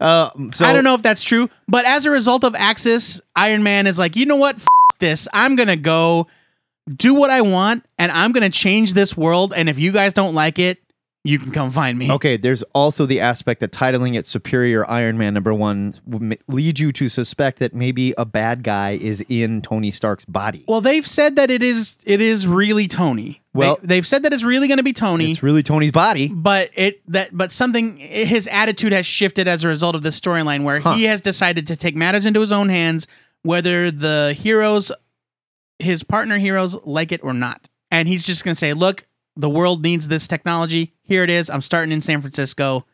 Uh, 0.00 0.30
so 0.52 0.64
I 0.64 0.72
don't 0.72 0.84
know 0.84 0.94
if 0.94 1.02
that's 1.02 1.22
true, 1.22 1.48
but 1.68 1.84
as 1.86 2.06
a 2.06 2.10
result 2.10 2.44
of 2.44 2.54
Axis, 2.54 3.20
Iron 3.36 3.62
Man 3.62 3.86
is 3.86 3.98
like, 3.98 4.16
you 4.16 4.26
know 4.26 4.36
what? 4.36 4.56
F- 4.56 4.66
this. 4.98 5.28
I'm 5.32 5.54
gonna 5.54 5.76
go 5.76 6.26
do 6.96 7.14
what 7.14 7.30
I 7.30 7.42
want, 7.42 7.84
and 7.98 8.10
I'm 8.10 8.32
gonna 8.32 8.50
change 8.50 8.94
this 8.94 9.16
world. 9.16 9.52
And 9.54 9.68
if 9.68 9.78
you 9.78 9.92
guys 9.92 10.12
don't 10.12 10.34
like 10.34 10.58
it, 10.58 10.78
you 11.28 11.38
can 11.38 11.50
come 11.52 11.70
find 11.70 11.98
me. 11.98 12.10
Okay, 12.10 12.36
there's 12.36 12.62
also 12.74 13.04
the 13.06 13.20
aspect 13.20 13.60
that 13.60 13.72
titling 13.72 14.16
it 14.16 14.26
Superior 14.26 14.88
Iron 14.90 15.18
Man 15.18 15.34
number 15.34 15.52
one 15.52 15.94
would 16.06 16.38
lead 16.48 16.78
you 16.78 16.92
to 16.92 17.08
suspect 17.08 17.58
that 17.58 17.74
maybe 17.74 18.14
a 18.16 18.24
bad 18.24 18.62
guy 18.62 18.92
is 18.92 19.22
in 19.28 19.62
Tony 19.62 19.90
Stark's 19.90 20.24
body. 20.24 20.64
Well, 20.68 20.80
they've 20.80 21.06
said 21.06 21.36
that 21.36 21.50
it 21.50 21.62
is 21.62 21.96
it 22.04 22.20
is 22.20 22.46
really 22.46 22.86
Tony. 22.88 23.42
Well- 23.52 23.78
they, 23.82 23.96
have 23.96 24.06
said 24.06 24.22
that 24.24 24.32
it's 24.34 24.44
really 24.44 24.68
going 24.68 24.76
to 24.78 24.82
be 24.84 24.92
Tony, 24.92 25.30
it's 25.30 25.42
really 25.42 25.62
Tony's 25.62 25.92
body. 25.92 26.28
but 26.28 26.70
it 26.74 27.00
that 27.10 27.30
but 27.36 27.50
something 27.52 27.96
his 27.96 28.46
attitude 28.48 28.92
has 28.92 29.06
shifted 29.06 29.48
as 29.48 29.64
a 29.64 29.68
result 29.68 29.94
of 29.94 30.02
this 30.02 30.20
storyline 30.20 30.62
where 30.64 30.80
Huh. 30.80 30.92
he 30.92 31.04
has 31.04 31.20
decided 31.22 31.66
to 31.68 31.76
take 31.76 31.96
matters 31.96 32.26
into 32.26 32.40
his 32.40 32.52
own 32.52 32.68
hands, 32.68 33.06
whether 33.42 33.90
the 33.90 34.34
heroes, 34.38 34.92
his 35.78 36.02
partner 36.02 36.38
heroes, 36.38 36.76
like 36.84 37.12
it 37.12 37.20
or 37.24 37.32
not, 37.32 37.68
and 37.90 38.08
he's 38.08 38.26
just 38.26 38.44
going 38.44 38.54
to 38.54 38.58
say, 38.58 38.72
"Look, 38.74 39.06
the 39.36 39.48
world 39.50 39.82
needs 39.82 40.08
this 40.08 40.26
technology. 40.28 40.92
Here 41.06 41.22
it 41.24 41.30
is. 41.30 41.48
I'm 41.50 41.62
starting 41.62 41.92
in 41.92 42.00
San 42.00 42.20
Francisco, 42.20 42.84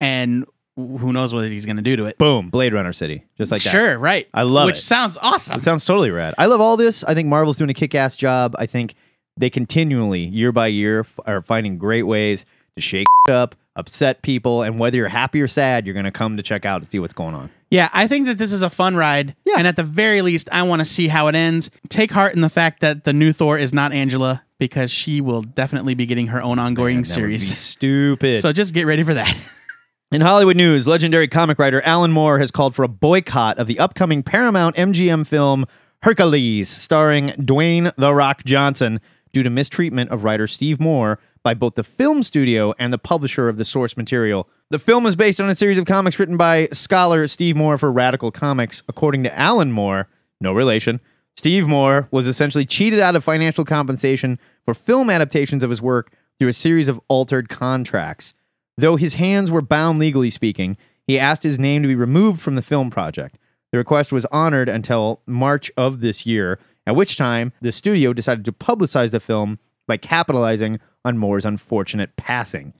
and 0.00 0.44
who 0.76 1.12
knows 1.12 1.34
what 1.34 1.48
he's 1.48 1.66
going 1.66 1.76
to 1.76 1.82
do 1.82 1.96
to 1.96 2.04
it." 2.06 2.18
Boom, 2.18 2.50
Blade 2.50 2.72
Runner 2.74 2.92
City, 2.92 3.24
just 3.36 3.50
like 3.50 3.62
that. 3.62 3.70
sure, 3.70 3.98
right? 3.98 4.28
I 4.32 4.42
love 4.42 4.66
which 4.66 4.74
it. 4.74 4.78
Which 4.78 4.84
sounds 4.84 5.18
awesome. 5.20 5.58
It 5.58 5.62
sounds 5.62 5.84
totally 5.84 6.10
rad. 6.10 6.34
I 6.38 6.46
love 6.46 6.60
all 6.60 6.76
this. 6.76 7.04
I 7.04 7.14
think 7.14 7.28
Marvel's 7.28 7.58
doing 7.58 7.70
a 7.70 7.74
kick-ass 7.74 8.16
job. 8.16 8.54
I 8.58 8.66
think 8.66 8.94
they 9.36 9.50
continually, 9.50 10.20
year 10.20 10.52
by 10.52 10.68
year, 10.68 11.00
f- 11.00 11.20
are 11.26 11.42
finding 11.42 11.78
great 11.78 12.02
ways 12.04 12.44
to 12.76 12.82
shake 12.82 13.06
up, 13.30 13.54
upset 13.76 14.22
people, 14.22 14.62
and 14.62 14.78
whether 14.78 14.96
you're 14.96 15.08
happy 15.08 15.40
or 15.40 15.48
sad, 15.48 15.86
you're 15.86 15.94
going 15.94 16.04
to 16.04 16.10
come 16.10 16.36
to 16.36 16.42
check 16.42 16.64
out 16.64 16.80
and 16.82 16.90
see 16.90 16.98
what's 16.98 17.14
going 17.14 17.34
on. 17.34 17.50
Yeah, 17.70 17.88
I 17.92 18.06
think 18.08 18.26
that 18.26 18.36
this 18.38 18.50
is 18.52 18.62
a 18.62 18.70
fun 18.70 18.96
ride. 18.96 19.36
Yeah. 19.44 19.54
And 19.56 19.66
at 19.66 19.76
the 19.76 19.84
very 19.84 20.22
least, 20.22 20.48
I 20.50 20.64
want 20.64 20.80
to 20.80 20.84
see 20.84 21.06
how 21.08 21.28
it 21.28 21.34
ends. 21.36 21.70
Take 21.88 22.10
heart 22.10 22.34
in 22.34 22.40
the 22.40 22.48
fact 22.48 22.80
that 22.80 23.04
the 23.04 23.12
new 23.12 23.32
Thor 23.32 23.56
is 23.58 23.72
not 23.72 23.92
Angela 23.92 24.42
because 24.60 24.92
she 24.92 25.20
will 25.20 25.42
definitely 25.42 25.94
be 25.94 26.06
getting 26.06 26.28
her 26.28 26.40
own 26.40 26.60
ongoing 26.60 26.98
Man, 26.98 27.02
that 27.02 27.16
would 27.16 27.28
be 27.28 27.38
series. 27.38 27.58
stupid. 27.58 28.38
So 28.40 28.52
just 28.52 28.72
get 28.72 28.86
ready 28.86 29.02
for 29.02 29.14
that. 29.14 29.40
In 30.12 30.20
Hollywood 30.20 30.56
news, 30.56 30.86
legendary 30.86 31.26
comic 31.26 31.58
writer 31.58 31.82
Alan 31.82 32.12
Moore 32.12 32.38
has 32.38 32.50
called 32.50 32.74
for 32.74 32.82
a 32.84 32.88
boycott 32.88 33.58
of 33.58 33.66
the 33.66 33.78
upcoming 33.78 34.22
Paramount 34.22 34.76
MGM 34.76 35.26
film 35.26 35.66
Hercules, 36.02 36.68
starring 36.68 37.28
Dwayne 37.30 37.92
The 37.96 38.12
Rock 38.12 38.44
Johnson, 38.44 39.00
due 39.32 39.42
to 39.42 39.50
mistreatment 39.50 40.10
of 40.10 40.24
writer 40.24 40.46
Steve 40.46 40.78
Moore 40.80 41.18
by 41.42 41.54
both 41.54 41.74
the 41.74 41.84
film 41.84 42.22
studio 42.22 42.74
and 42.78 42.92
the 42.92 42.98
publisher 42.98 43.48
of 43.48 43.56
the 43.56 43.64
source 43.64 43.96
material. 43.96 44.48
The 44.70 44.78
film 44.78 45.06
is 45.06 45.16
based 45.16 45.40
on 45.40 45.48
a 45.48 45.54
series 45.54 45.78
of 45.78 45.86
comics 45.86 46.18
written 46.18 46.36
by 46.36 46.68
scholar 46.72 47.26
Steve 47.28 47.56
Moore 47.56 47.78
for 47.78 47.90
Radical 47.90 48.30
Comics. 48.30 48.82
According 48.88 49.22
to 49.24 49.38
Alan 49.38 49.72
Moore, 49.72 50.08
no 50.40 50.52
relation, 50.52 51.00
Steve 51.36 51.66
Moore 51.66 52.08
was 52.10 52.26
essentially 52.26 52.66
cheated 52.66 53.00
out 53.00 53.16
of 53.16 53.24
financial 53.24 53.64
compensation 53.64 54.38
for 54.64 54.74
film 54.74 55.08
adaptations 55.10 55.62
of 55.62 55.70
his 55.70 55.80
work 55.80 56.12
through 56.38 56.48
a 56.48 56.52
series 56.54 56.88
of 56.88 57.00
altered 57.08 57.48
contracts. 57.48 58.34
Though 58.76 58.96
his 58.96 59.14
hands 59.14 59.50
were 59.50 59.62
bound 59.62 59.98
legally 59.98 60.30
speaking, 60.30 60.76
he 61.06 61.18
asked 61.18 61.42
his 61.42 61.58
name 61.58 61.82
to 61.82 61.88
be 61.88 61.94
removed 61.94 62.40
from 62.40 62.54
the 62.54 62.62
film 62.62 62.90
project. 62.90 63.38
The 63.72 63.78
request 63.78 64.12
was 64.12 64.26
honored 64.26 64.68
until 64.68 65.22
March 65.26 65.70
of 65.76 66.00
this 66.00 66.26
year, 66.26 66.58
at 66.86 66.96
which 66.96 67.16
time 67.16 67.52
the 67.60 67.72
studio 67.72 68.12
decided 68.12 68.44
to 68.44 68.52
publicize 68.52 69.10
the 69.10 69.20
film 69.20 69.58
by 69.86 69.96
capitalizing 69.96 70.80
on 71.04 71.18
Moore's 71.18 71.44
unfortunate 71.44 72.16
passing. 72.16 72.72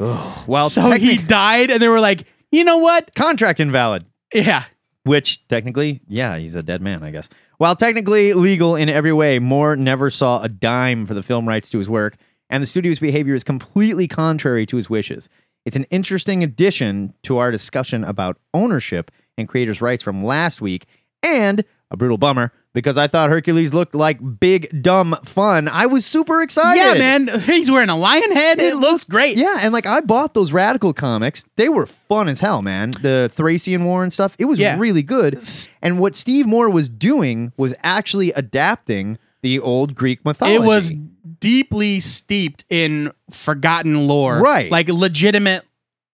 Ugh. 0.00 0.46
While 0.46 0.70
so 0.70 0.90
he 0.92 1.16
died, 1.18 1.70
and 1.70 1.80
they 1.80 1.88
were 1.88 2.00
like, 2.00 2.24
you 2.50 2.64
know 2.64 2.78
what? 2.78 3.14
contract 3.14 3.60
invalid, 3.60 4.04
Yeah. 4.34 4.64
which 5.04 5.46
technically, 5.48 6.00
yeah, 6.08 6.36
he's 6.36 6.54
a 6.54 6.62
dead 6.62 6.82
man, 6.82 7.02
I 7.02 7.10
guess. 7.10 7.28
While 7.58 7.74
technically 7.74 8.34
legal 8.34 8.76
in 8.76 8.90
every 8.90 9.14
way, 9.14 9.38
Moore 9.38 9.76
never 9.76 10.10
saw 10.10 10.42
a 10.42 10.48
dime 10.48 11.06
for 11.06 11.14
the 11.14 11.22
film 11.22 11.48
rights 11.48 11.70
to 11.70 11.78
his 11.78 11.88
work, 11.88 12.16
and 12.50 12.62
the 12.62 12.66
studio's 12.66 12.98
behavior 12.98 13.34
is 13.34 13.44
completely 13.44 14.06
contrary 14.06 14.66
to 14.66 14.76
his 14.76 14.90
wishes. 14.90 15.30
It's 15.64 15.76
an 15.76 15.84
interesting 15.84 16.44
addition 16.44 17.14
to 17.22 17.38
our 17.38 17.50
discussion 17.50 18.04
about 18.04 18.38
ownership 18.52 19.10
and 19.38 19.48
creators' 19.48 19.80
rights 19.80 20.02
from 20.02 20.22
last 20.22 20.60
week, 20.60 20.84
and 21.22 21.64
a 21.90 21.96
brutal 21.96 22.18
bummer 22.18 22.52
because 22.76 22.98
I 22.98 23.06
thought 23.06 23.30
Hercules 23.30 23.72
looked 23.72 23.94
like 23.94 24.18
big, 24.38 24.82
dumb 24.82 25.16
fun. 25.24 25.66
I 25.66 25.86
was 25.86 26.04
super 26.04 26.42
excited. 26.42 26.78
Yeah, 26.78 26.92
man. 26.98 27.40
He's 27.40 27.70
wearing 27.70 27.88
a 27.88 27.96
lion 27.96 28.30
head. 28.32 28.60
It, 28.60 28.76
looks 28.76 29.02
great. 29.02 29.38
Yeah, 29.38 29.60
and 29.62 29.72
like 29.72 29.86
I 29.86 30.02
bought 30.02 30.34
those 30.34 30.52
radical 30.52 30.92
comics. 30.92 31.46
They 31.56 31.70
were 31.70 31.86
fun 31.86 32.28
as 32.28 32.40
hell, 32.40 32.60
man. 32.60 32.90
The 32.90 33.30
Thracian 33.32 33.86
War 33.86 34.02
and 34.02 34.12
stuff. 34.12 34.36
It 34.38 34.44
was 34.44 34.58
Yeah. 34.58 34.78
really 34.78 35.02
good. 35.02 35.42
And 35.80 35.98
what 35.98 36.14
Steve 36.14 36.46
Moore 36.46 36.68
was 36.68 36.90
doing 36.90 37.50
was 37.56 37.74
actually 37.82 38.30
adapting 38.32 39.16
the 39.40 39.58
old 39.58 39.94
Greek 39.94 40.22
mythology. 40.22 40.56
It 40.56 40.66
was 40.66 40.92
deeply 41.40 42.00
steeped 42.00 42.66
in 42.68 43.10
forgotten 43.30 44.06
lore. 44.06 44.38
Right. 44.38 44.70
Like 44.70 44.90
legitimate 44.90 45.64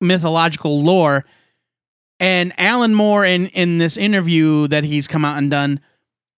mythological 0.00 0.81
lore. 0.81 1.25
And 2.21 2.52
Alan 2.57 2.95
Moore 2.95 3.25
in 3.25 3.49
in 3.49 3.78
this 3.78 3.97
interview 3.97 4.69
that 4.69 4.85
he's 4.85 5.09
come 5.09 5.25
out 5.25 5.38
and 5.38 5.50
done 5.50 5.81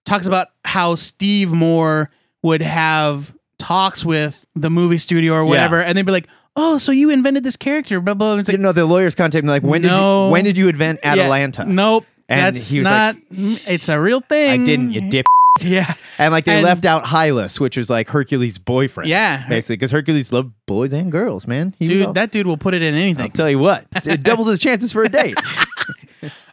talks 0.04 0.26
about 0.26 0.49
how 0.64 0.94
Steve 0.94 1.52
Moore 1.52 2.11
would 2.42 2.62
have 2.62 3.34
talks 3.58 4.04
with 4.04 4.44
the 4.54 4.70
movie 4.70 4.99
studio 4.99 5.34
or 5.34 5.44
whatever, 5.44 5.80
and 5.80 5.96
they'd 5.96 6.04
be 6.06 6.12
like, 6.12 6.28
"Oh, 6.56 6.78
so 6.78 6.92
you 6.92 7.11
invented 7.11 7.44
this 7.44 7.56
character?" 7.56 8.00
Blah 8.00 8.14
blah. 8.14 8.32
blah. 8.34 8.40
It's 8.40 8.49
you 8.49 8.54
like, 8.54 8.61
know 8.61 8.73
the 8.73 8.84
lawyers 8.87 9.14
contacted 9.14 9.44
me 9.44 9.50
like 9.50 9.62
when 9.62 9.82
No. 9.82 9.88
did 9.88 10.26
you, 10.26 10.32
when 10.32 10.44
did 10.44 10.56
you 10.56 10.68
invent 10.68 11.00
yeah, 11.02 11.12
Atalanta? 11.12 11.64
nope, 11.64 12.04
And 12.28 12.40
that's 12.40 12.70
he 12.70 12.78
was 12.80 12.84
not. 12.84 13.16
it's 13.30 13.88
a 13.88 14.00
real 14.00 14.20
thing. 14.20 14.62
I 14.62 14.64
didn't. 14.64 14.92
You 14.92 15.11
dip. 15.11 15.26
Yeah. 15.62 15.94
And 16.18 16.32
like 16.32 16.46
they 16.46 16.54
And- 16.56 16.64
left 16.64 16.84
out 16.84 17.04
Hylas, 17.04 17.61
which 17.61 17.76
was 17.76 17.88
like 17.88 18.08
Hercules' 18.11 18.58
boyfriend. 18.58 19.08
Yeah. 19.08 19.46
basically, 19.49 19.76
because 19.76 19.92
Hercules 19.92 20.32
loved 20.32 20.52
boys 20.66 20.92
and 20.92 21.12
girls. 21.12 21.46
Man, 21.46 21.73
he 21.78 21.84
was 21.88 21.90
all- 22.00 22.06
Dude, 22.08 22.16
that 22.16 22.32
dude 22.32 22.49
will 22.49 22.56
put 22.56 22.75
it 22.75 22.82
in 22.82 22.92
I'll 22.92 23.00
anything. 23.00 23.30
tell 23.30 23.49
you 23.49 23.61
what, 23.61 23.87
it 24.04 24.25
doubles 24.25 24.49
his 24.49 24.58
chances 24.58 24.92
for 24.92 25.04
a 25.04 25.08
date. 25.08 25.38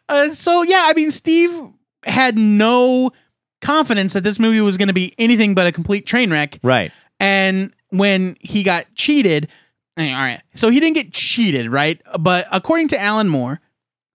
Uh, 0.10 0.30
so 0.30 0.62
yeah, 0.64 0.84
I 0.88 0.94
mean, 0.94 1.10
Steve 1.10 1.58
had 2.04 2.38
no 2.38 3.12
confidence 3.62 4.14
that 4.14 4.24
this 4.24 4.40
movie 4.40 4.62
was 4.62 4.78
going 4.78 4.88
to 4.88 4.94
be 4.94 5.14
anything 5.18 5.56
but 5.56 5.68
a 5.68 5.72
complete 5.72 6.06
train 6.06 6.32
wreck. 6.32 6.60
right. 6.64 6.92
And 7.20 7.72
when 7.90 8.36
he 8.40 8.64
got 8.64 8.86
cheated, 8.96 9.48
eh, 9.98 10.12
all 10.12 10.22
right, 10.22 10.42
so 10.56 10.70
he 10.70 10.80
didn't 10.80 10.96
get 10.96 11.14
cheated, 11.14 11.70
right? 11.70 12.02
But 12.20 12.48
according 12.52 12.88
to 12.90 13.00
Alan 13.00 13.30
Moore, 13.30 13.62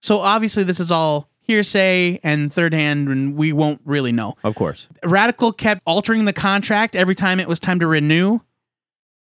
so 0.01 0.17
obviously 0.17 0.63
this 0.63 0.79
is 0.79 0.91
all 0.91 1.29
hearsay 1.47 2.19
and 2.23 2.51
third 2.51 2.73
hand, 2.73 3.07
and 3.07 3.35
we 3.35 3.53
won't 3.53 3.81
really 3.85 4.11
know. 4.11 4.35
Of 4.43 4.55
course. 4.55 4.87
Radical 5.03 5.53
kept 5.53 5.81
altering 5.85 6.25
the 6.25 6.33
contract 6.33 6.95
every 6.95 7.15
time 7.15 7.39
it 7.39 7.47
was 7.47 7.59
time 7.59 7.79
to 7.79 7.87
renew. 7.87 8.41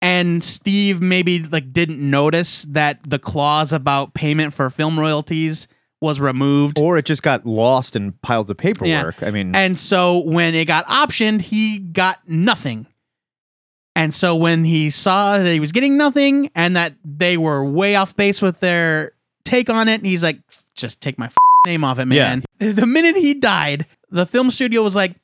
And 0.02 0.44
Steve 0.44 1.02
maybe 1.02 1.40
like 1.40 1.74
didn't 1.74 2.00
notice 2.00 2.64
that 2.70 3.10
the 3.10 3.20
clause 3.20 3.74
about 3.74 4.14
payment 4.14 4.54
for 4.54 4.70
film 4.70 5.00
royalties 5.00 5.68
was 6.01 6.20
removed. 6.20 6.80
Or 6.80 6.98
it 6.98 7.06
just 7.06 7.24
got 7.24 7.46
lost 7.46 7.96
in 7.96 8.13
piles 8.22 8.50
of 8.50 8.58
paperwork. 8.58 9.24
I 9.24 9.32
mean, 9.32 9.56
And 9.56 9.77
so 9.77 10.20
when 10.20 10.54
it 10.56 10.66
got 10.66 10.86
optioned, 10.88 11.42
he 11.42 11.80
got 11.80 12.20
nothing. 12.27 12.88
And 13.96 14.13
so 14.13 14.36
when 14.36 14.63
he 14.63 14.92
saw 14.92 15.39
that 15.39 15.51
he 15.51 15.60
was 15.60 15.72
getting 15.72 15.98
nothing 15.98 16.51
and 16.54 16.75
that 16.75 16.94
they 17.04 17.36
were 17.36 17.66
way 17.66 17.96
off 17.96 18.16
base 18.16 18.44
with 18.44 18.60
their 18.60 19.13
take 19.44 19.72
on 19.72 19.88
it, 19.88 20.06
he's 20.06 20.22
like, 20.22 20.39
just 20.75 21.01
take 21.01 21.18
my 21.18 21.32
name 21.66 21.84
off 21.84 21.98
it, 21.98 22.06
man. 22.06 22.44
The 22.60 22.86
minute 22.86 23.16
he 23.16 23.34
died, 23.34 23.88
the 24.12 24.27
film 24.27 24.51
studio 24.51 24.84
was 24.84 24.96
like, 24.96 25.16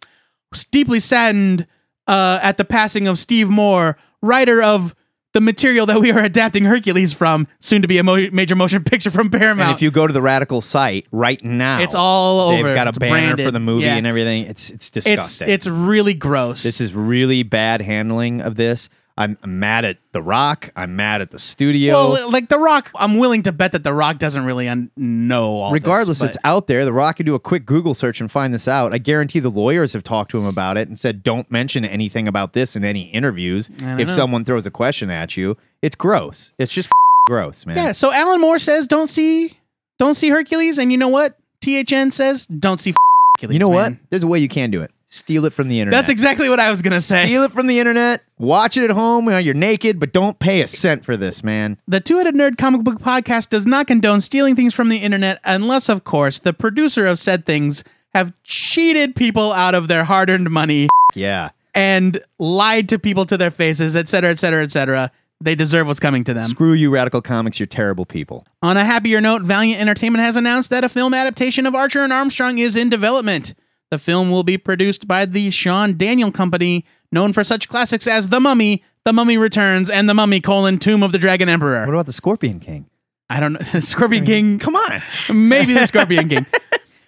was 0.49 0.65
deeply 0.65 0.99
saddened 0.99 1.67
uh, 2.07 2.39
at 2.41 2.57
the 2.57 2.65
passing 2.65 3.07
of 3.07 3.19
Steve 3.19 3.47
Moore, 3.49 3.95
writer 4.23 4.63
of 4.63 4.95
the 5.33 5.41
material 5.41 5.85
that 5.87 5.99
we 5.99 6.11
are 6.11 6.19
adapting 6.19 6.63
Hercules 6.63 7.11
from, 7.13 7.47
soon 7.59 7.81
to 7.81 7.87
be 7.87 7.97
a 7.97 8.03
mo- 8.03 8.29
major 8.31 8.55
motion 8.55 8.83
picture 8.83 9.11
from 9.11 9.29
Paramount. 9.29 9.69
and 9.69 9.75
if 9.75 9.81
you 9.81 9.91
go 9.91 10.07
to 10.07 10.13
the 10.13 10.21
Radical 10.21 10.61
site 10.61 11.05
right 11.11 11.43
now, 11.43 11.79
it's 11.81 11.95
all 11.95 12.39
over. 12.51 12.63
They've 12.63 12.75
got 12.75 12.87
a 12.87 12.89
It's 12.89 12.97
banner 12.99 13.11
branded. 13.35 13.45
for 13.45 13.51
the 13.51 13.59
movie 13.59 13.85
Yeah. 13.85 13.95
and 13.97 14.07
everything. 14.07 14.45
It's 14.45 14.69
it's 14.69 14.89
disgusting. 14.89 15.49
it's 15.49 15.65
it's 15.65 15.67
really 15.67 16.13
gross. 16.13 16.63
this 16.63 16.79
is 16.79 16.93
really 16.93 17.43
bad 17.43 17.81
handling 17.81 18.41
of 18.41 18.55
this. 18.55 18.89
I'm 19.15 19.37
mad 19.45 19.85
at 19.85 19.97
The 20.11 20.23
Rock. 20.23 20.71
I'm 20.75 20.95
mad 20.95 21.21
at 21.21 21.29
the 21.29 21.37
studio. 21.37 21.93
well, 21.93 22.31
like 22.31 22.49
The 22.49 22.57
Rock. 22.57 22.89
I'm 22.95 23.17
willing 23.19 23.43
to 23.43 23.51
bet 23.51 23.73
that 23.73 23.83
The 23.83 23.93
Rock 23.93 24.17
doesn't 24.17 24.43
really 24.43 24.67
un- 24.67 24.89
know 24.97 25.51
all. 25.59 25.71
this, 25.71 25.83
Regardless, 25.83 26.19
but- 26.19 26.29
it's 26.29 26.37
out 26.43 26.65
there. 26.65 26.83
The 26.83 26.93
Rock 26.93 27.17
can 27.17 27.25
do 27.27 27.35
a 27.35 27.39
quick 27.39 27.67
Google 27.67 27.93
search 27.93 28.19
and 28.19 28.31
find 28.31 28.53
this 28.53 28.67
out. 28.67 28.91
I 28.91 28.97
guarantee 28.97 29.39
the 29.39 29.51
lawyers 29.51 29.93
have 29.93 30.03
talked 30.03 30.31
to 30.31 30.39
him 30.39 30.45
about 30.45 30.77
it 30.77 30.87
and 30.87 30.99
said, 30.99 31.21
"Don't 31.21 31.49
mention 31.51 31.85
anything 31.85 32.27
about 32.27 32.53
this 32.53 32.75
in 32.75 32.83
any 32.83 33.03
interviews. 33.11 33.69
If 33.77 34.07
know. 34.07 34.13
someone 34.13 34.45
throws 34.45 34.65
a 34.65 34.71
question 34.71 35.11
at 35.11 35.37
you, 35.37 35.57
it's 35.83 35.95
gross. 35.95 36.53
It's 36.57 36.73
just 36.73 36.89
gross, 37.27 37.65
man. 37.67 37.77
yeah. 37.77 37.91
So 37.91 38.11
Alan 38.11 38.41
Moore 38.41 38.57
says, 38.57 38.87
"Don't 38.87 39.07
see, 39.07 39.59
don't 39.99 40.15
see 40.15 40.29
Hercules," 40.29 40.79
and 40.79 40.91
you 40.91 40.97
know 40.97 41.07
what? 41.09 41.37
THN 41.61 42.09
says, 42.11 42.47
"Don't 42.47 42.79
see 42.79 42.95
Hercules." 43.37 43.53
You 43.53 43.59
know 43.59 43.69
man. 43.69 43.91
what? 43.93 44.09
There's 44.09 44.23
a 44.23 44.27
way 44.27 44.39
you 44.39 44.49
can 44.49 44.71
do 44.71 44.81
it. 44.81 44.89
Steal 45.13 45.45
it 45.45 45.53
from 45.53 45.67
the 45.67 45.79
internet. 45.79 45.95
That's 45.95 46.09
exactly 46.09 46.49
what 46.49 46.59
I 46.59 46.71
was 46.71 46.81
gonna 46.81 46.99
say. 46.99 47.25
Steal 47.25 47.43
it 47.43 47.51
from 47.51 47.67
the 47.67 47.77
internet. 47.79 48.23
Watch 48.39 48.77
it 48.77 48.83
at 48.83 48.89
home 48.89 49.25
while 49.25 49.39
you're 49.39 49.53
naked, 49.53 49.99
but 49.99 50.11
don't 50.11 50.39
pay 50.39 50.61
a 50.61 50.67
cent 50.67 51.05
for 51.05 51.15
this, 51.15 51.43
man. 51.43 51.77
The 51.87 51.99
Two 51.99 52.17
Headed 52.17 52.33
Nerd 52.33 52.57
Comic 52.57 52.81
Book 52.81 52.99
Podcast 52.99 53.49
does 53.49 53.67
not 53.67 53.85
condone 53.85 54.21
stealing 54.21 54.55
things 54.55 54.73
from 54.73 54.89
the 54.89 54.97
internet, 54.97 55.39
unless, 55.45 55.87
of 55.87 56.03
course, 56.03 56.39
the 56.39 56.51
producer 56.51 57.05
of 57.05 57.19
said 57.19 57.45
things 57.45 57.83
have 58.15 58.33
cheated 58.43 59.15
people 59.15 59.51
out 59.53 59.75
of 59.75 59.87
their 59.87 60.03
hard-earned 60.03 60.49
money 60.49 60.87
Yeah. 61.13 61.49
and 61.75 62.19
lied 62.39 62.89
to 62.89 62.97
people 62.97 63.25
to 63.27 63.37
their 63.37 63.51
faces, 63.51 63.95
et 63.95 64.07
cetera, 64.07 64.31
et 64.31 64.39
cetera, 64.39 64.63
et 64.63 64.71
cetera. 64.71 65.11
They 65.39 65.53
deserve 65.55 65.85
what's 65.87 65.99
coming 65.99 66.23
to 66.23 66.33
them. 66.33 66.47
Screw 66.49 66.73
you, 66.73 66.89
Radical 66.89 67.21
Comics. 67.21 67.59
You're 67.59 67.67
terrible 67.67 68.05
people. 68.05 68.47
On 68.63 68.77
a 68.77 68.83
happier 68.83 69.19
note, 69.21 69.41
Valiant 69.43 69.79
Entertainment 69.79 70.23
has 70.23 70.37
announced 70.37 70.69
that 70.71 70.83
a 70.83 70.89
film 70.89 71.13
adaptation 71.13 71.65
of 71.67 71.75
Archer 71.75 71.99
and 71.99 72.11
Armstrong 72.13 72.57
is 72.57 72.75
in 72.75 72.89
development. 72.89 73.53
The 73.93 73.99
film 73.99 74.31
will 74.31 74.41
be 74.41 74.57
produced 74.57 75.07
by 75.07 75.27
the 75.27 75.51
Sean 75.51 75.95
Daniel 75.99 76.31
Company, 76.31 76.83
known 77.11 77.31
for 77.31 77.43
such 77.43 77.69
classics 77.69 78.07
as 78.07 78.29
The 78.29 78.39
Mummy, 78.39 78.83
The 79.05 79.13
Mummy 79.13 79.37
Returns, 79.37 79.87
and 79.87 80.09
The 80.09 80.15
Mummy: 80.15 80.41
colon, 80.41 80.79
Tomb 80.79 81.03
of 81.03 81.11
the 81.11 81.19
Dragon 81.19 81.47
Emperor. 81.47 81.81
What 81.85 81.93
about 81.93 82.05
the 82.07 82.13
Scorpion 82.13 82.59
King? 82.59 82.87
I 83.29 83.39
don't 83.39 83.53
know. 83.53 83.59
Scorpion 83.81 84.25
King. 84.25 84.57
Come 84.65 84.75
on. 84.75 84.99
Maybe 85.31 85.75
the 85.75 85.85
Scorpion 85.85 86.27
King. 86.27 86.47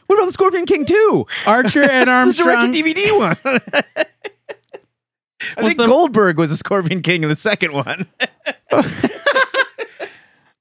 What 0.05 0.17
about 0.19 0.27
the 0.27 0.33
Scorpion 0.33 0.67
King 0.67 0.85
2? 0.85 1.25
Archer 1.47 1.81
and 1.81 2.07
The 2.07 2.11
Armstrong. 2.13 2.71
direct-to-DVD 2.71 3.17
one. 3.17 3.37
I 5.57 5.63
Was 5.63 5.65
think 5.69 5.79
the- 5.79 5.87
Goldberg 5.87 6.37
was 6.37 6.49
the 6.51 6.57
Scorpion 6.57 7.01
King 7.01 7.23
in 7.23 7.29
the 7.29 7.35
second 7.35 7.73
one. 7.73 8.05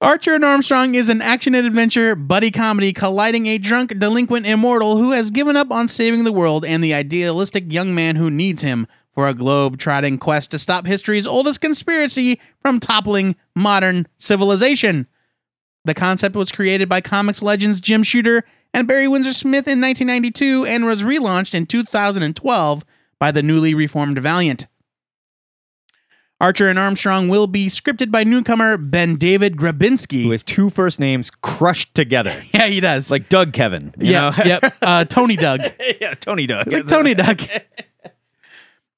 Archer 0.00 0.34
and 0.34 0.44
Armstrong 0.44 0.96
is 0.96 1.08
an 1.08 1.22
action 1.22 1.54
and 1.54 1.66
adventure 1.66 2.16
buddy 2.16 2.50
comedy 2.50 2.92
colliding 2.92 3.46
a 3.46 3.58
drunk 3.58 3.96
delinquent 3.98 4.44
immortal 4.44 4.96
who 4.96 5.12
has 5.12 5.30
given 5.30 5.56
up 5.56 5.70
on 5.70 5.86
saving 5.86 6.24
the 6.24 6.32
world 6.32 6.64
and 6.64 6.82
the 6.82 6.92
idealistic 6.92 7.72
young 7.72 7.94
man 7.94 8.16
who 8.16 8.28
needs 8.28 8.60
him 8.60 8.88
for 9.12 9.28
a 9.28 9.34
globe-trotting 9.34 10.18
quest 10.18 10.50
to 10.50 10.58
stop 10.58 10.86
history's 10.86 11.28
oldest 11.28 11.60
conspiracy 11.60 12.40
from 12.60 12.80
toppling 12.80 13.36
modern 13.54 14.08
civilization. 14.18 15.06
The 15.84 15.94
concept 15.94 16.34
was 16.34 16.50
created 16.50 16.88
by 16.88 17.00
comics 17.00 17.42
legends 17.42 17.80
Jim 17.80 18.02
Shooter 18.02 18.44
and 18.74 18.88
Barry 18.88 19.06
Windsor 19.06 19.32
Smith 19.32 19.68
in 19.68 19.80
1992 19.80 20.66
and 20.66 20.86
was 20.86 21.04
relaunched 21.04 21.54
in 21.54 21.66
2012 21.66 22.84
by 23.20 23.30
the 23.30 23.42
newly 23.42 23.74
reformed 23.74 24.18
Valiant. 24.18 24.66
Archer 26.40 26.68
and 26.68 26.78
Armstrong 26.78 27.28
will 27.28 27.46
be 27.46 27.68
scripted 27.68 28.10
by 28.10 28.24
newcomer 28.24 28.76
Ben 28.76 29.16
David 29.16 29.56
Grabinski. 29.56 30.24
Who 30.24 30.32
has 30.32 30.42
two 30.42 30.68
first 30.68 30.98
names 30.98 31.30
crushed 31.30 31.94
together. 31.94 32.42
yeah, 32.54 32.66
he 32.66 32.80
does. 32.80 33.10
Like 33.10 33.28
Doug 33.28 33.52
Kevin. 33.52 33.94
You 33.98 34.12
yeah, 34.12 34.34
know? 34.36 34.44
yep. 34.44 34.74
Uh, 34.82 35.04
Tony 35.04 35.36
Doug. 35.36 35.60
yeah, 36.00 36.14
Tony 36.14 36.46
Doug. 36.46 36.70
Like 36.70 36.86
Tony 36.86 37.14
Doug. 37.14 37.40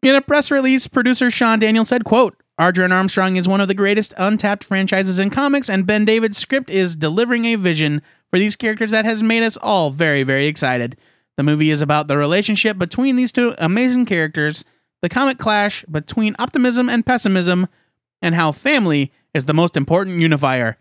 In 0.03 0.15
a 0.15 0.21
press 0.21 0.51
release, 0.51 0.87
producer 0.87 1.31
Sean 1.31 1.59
Daniel 1.59 1.85
said, 1.85 2.05
quote, 2.05 2.43
Archer 2.59 2.85
and 2.85 2.93
Armstrong 2.93 3.37
is 3.37 3.47
one 3.47 3.61
of 3.61 3.69
the 3.69 3.75
greatest 3.75 4.15
untapped 4.17 4.65
franchises 4.65 5.19
in 5.19 5.31
comics, 5.31 5.69
and 5.69 5.87
Ben 5.87 6.05
David's 6.05 6.39
script 6.39 6.71
is 6.71 6.97
delivering 6.97 7.45
a 7.45 7.57
vision 7.57 8.03
for 8.31 8.39
these 8.39 8.57
characters 8.57 8.91
that 8.91 9.05
has 9.05 9.23
made 9.23 9.43
us 9.43 9.57
all 9.59 9.91
very, 9.91 10.23
very 10.23 10.47
excited. 10.47 10.97
The 11.37 11.43
movie 11.43 11.71
is 11.71 11.83
about 11.83 12.09
the 12.09 12.17
relationship 12.17 12.79
between 12.79 13.17
these 13.17 13.31
two 13.31 13.55
amazing 13.59 14.07
characters, 14.07 14.65
the 15.07 15.15
comic 15.15 15.39
clash 15.39 15.85
between 15.85 16.35
optimism 16.37 16.89
and 16.89 17.07
pessimism, 17.07 17.69
and 18.21 18.35
how 18.35 18.51
family 18.51 19.13
is 19.35 19.45
the 19.45 19.55
most 19.55 19.77
important 19.77 20.19
unifier. 20.19 20.77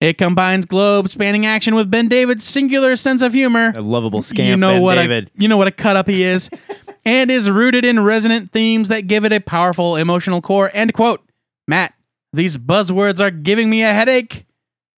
It 0.00 0.18
combines 0.18 0.66
globe 0.66 1.08
spanning 1.08 1.46
action 1.46 1.76
with 1.76 1.88
Ben 1.88 2.08
David's 2.08 2.42
singular 2.42 2.96
sense 2.96 3.22
of 3.22 3.32
humor 3.32 3.72
A 3.76 3.80
lovable 3.80 4.20
scamp, 4.20 4.48
you 4.48 4.56
know 4.56 4.72
Ben 4.72 4.82
what 4.82 4.94
David. 4.96 5.28
A, 5.28 5.42
you 5.42 5.46
know 5.46 5.56
what 5.56 5.68
a 5.68 5.70
cut 5.70 5.96
up 5.96 6.08
he 6.08 6.24
is, 6.24 6.50
and 7.04 7.30
is 7.30 7.48
rooted 7.48 7.84
in 7.84 8.02
resonant 8.02 8.50
themes 8.50 8.88
that 8.88 9.06
give 9.06 9.24
it 9.24 9.32
a 9.32 9.38
powerful 9.38 9.94
emotional 9.94 10.40
core. 10.40 10.72
End 10.74 10.92
quote. 10.92 11.24
Matt, 11.68 11.94
these 12.32 12.56
buzzwords 12.56 13.20
are 13.20 13.30
giving 13.30 13.70
me 13.70 13.84
a 13.84 13.92
headache. 13.92 14.44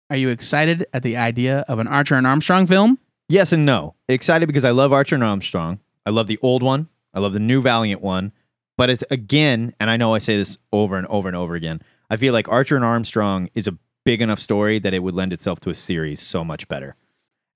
Are 0.08 0.16
you 0.16 0.28
excited 0.28 0.86
at 0.94 1.02
the 1.02 1.16
idea 1.16 1.64
of 1.66 1.80
an 1.80 1.88
Archer 1.88 2.14
and 2.14 2.28
Armstrong 2.28 2.68
film? 2.68 3.00
Yes 3.28 3.52
and 3.52 3.66
no. 3.66 3.96
Excited 4.08 4.46
because 4.46 4.64
I 4.64 4.70
love 4.70 4.92
Archer 4.92 5.16
and 5.16 5.24
Armstrong. 5.24 5.80
I 6.06 6.10
love 6.10 6.28
the 6.28 6.38
old 6.42 6.62
one. 6.62 6.88
I 7.12 7.20
love 7.20 7.32
the 7.32 7.40
new 7.40 7.60
Valiant 7.60 8.00
one. 8.00 8.32
But 8.78 8.88
it's 8.88 9.04
again, 9.10 9.74
and 9.78 9.90
I 9.90 9.98
know 9.98 10.14
I 10.14 10.20
say 10.20 10.36
this 10.38 10.56
over 10.72 10.96
and 10.96 11.06
over 11.08 11.28
and 11.28 11.36
over 11.36 11.54
again. 11.56 11.82
I 12.08 12.16
feel 12.16 12.32
like 12.32 12.48
Archer 12.48 12.76
and 12.76 12.84
Armstrong 12.84 13.50
is 13.54 13.66
a 13.66 13.76
big 14.04 14.22
enough 14.22 14.40
story 14.40 14.78
that 14.78 14.94
it 14.94 15.02
would 15.02 15.14
lend 15.14 15.32
itself 15.34 15.60
to 15.60 15.70
a 15.70 15.74
series 15.74 16.22
so 16.22 16.44
much 16.44 16.68
better. 16.68 16.94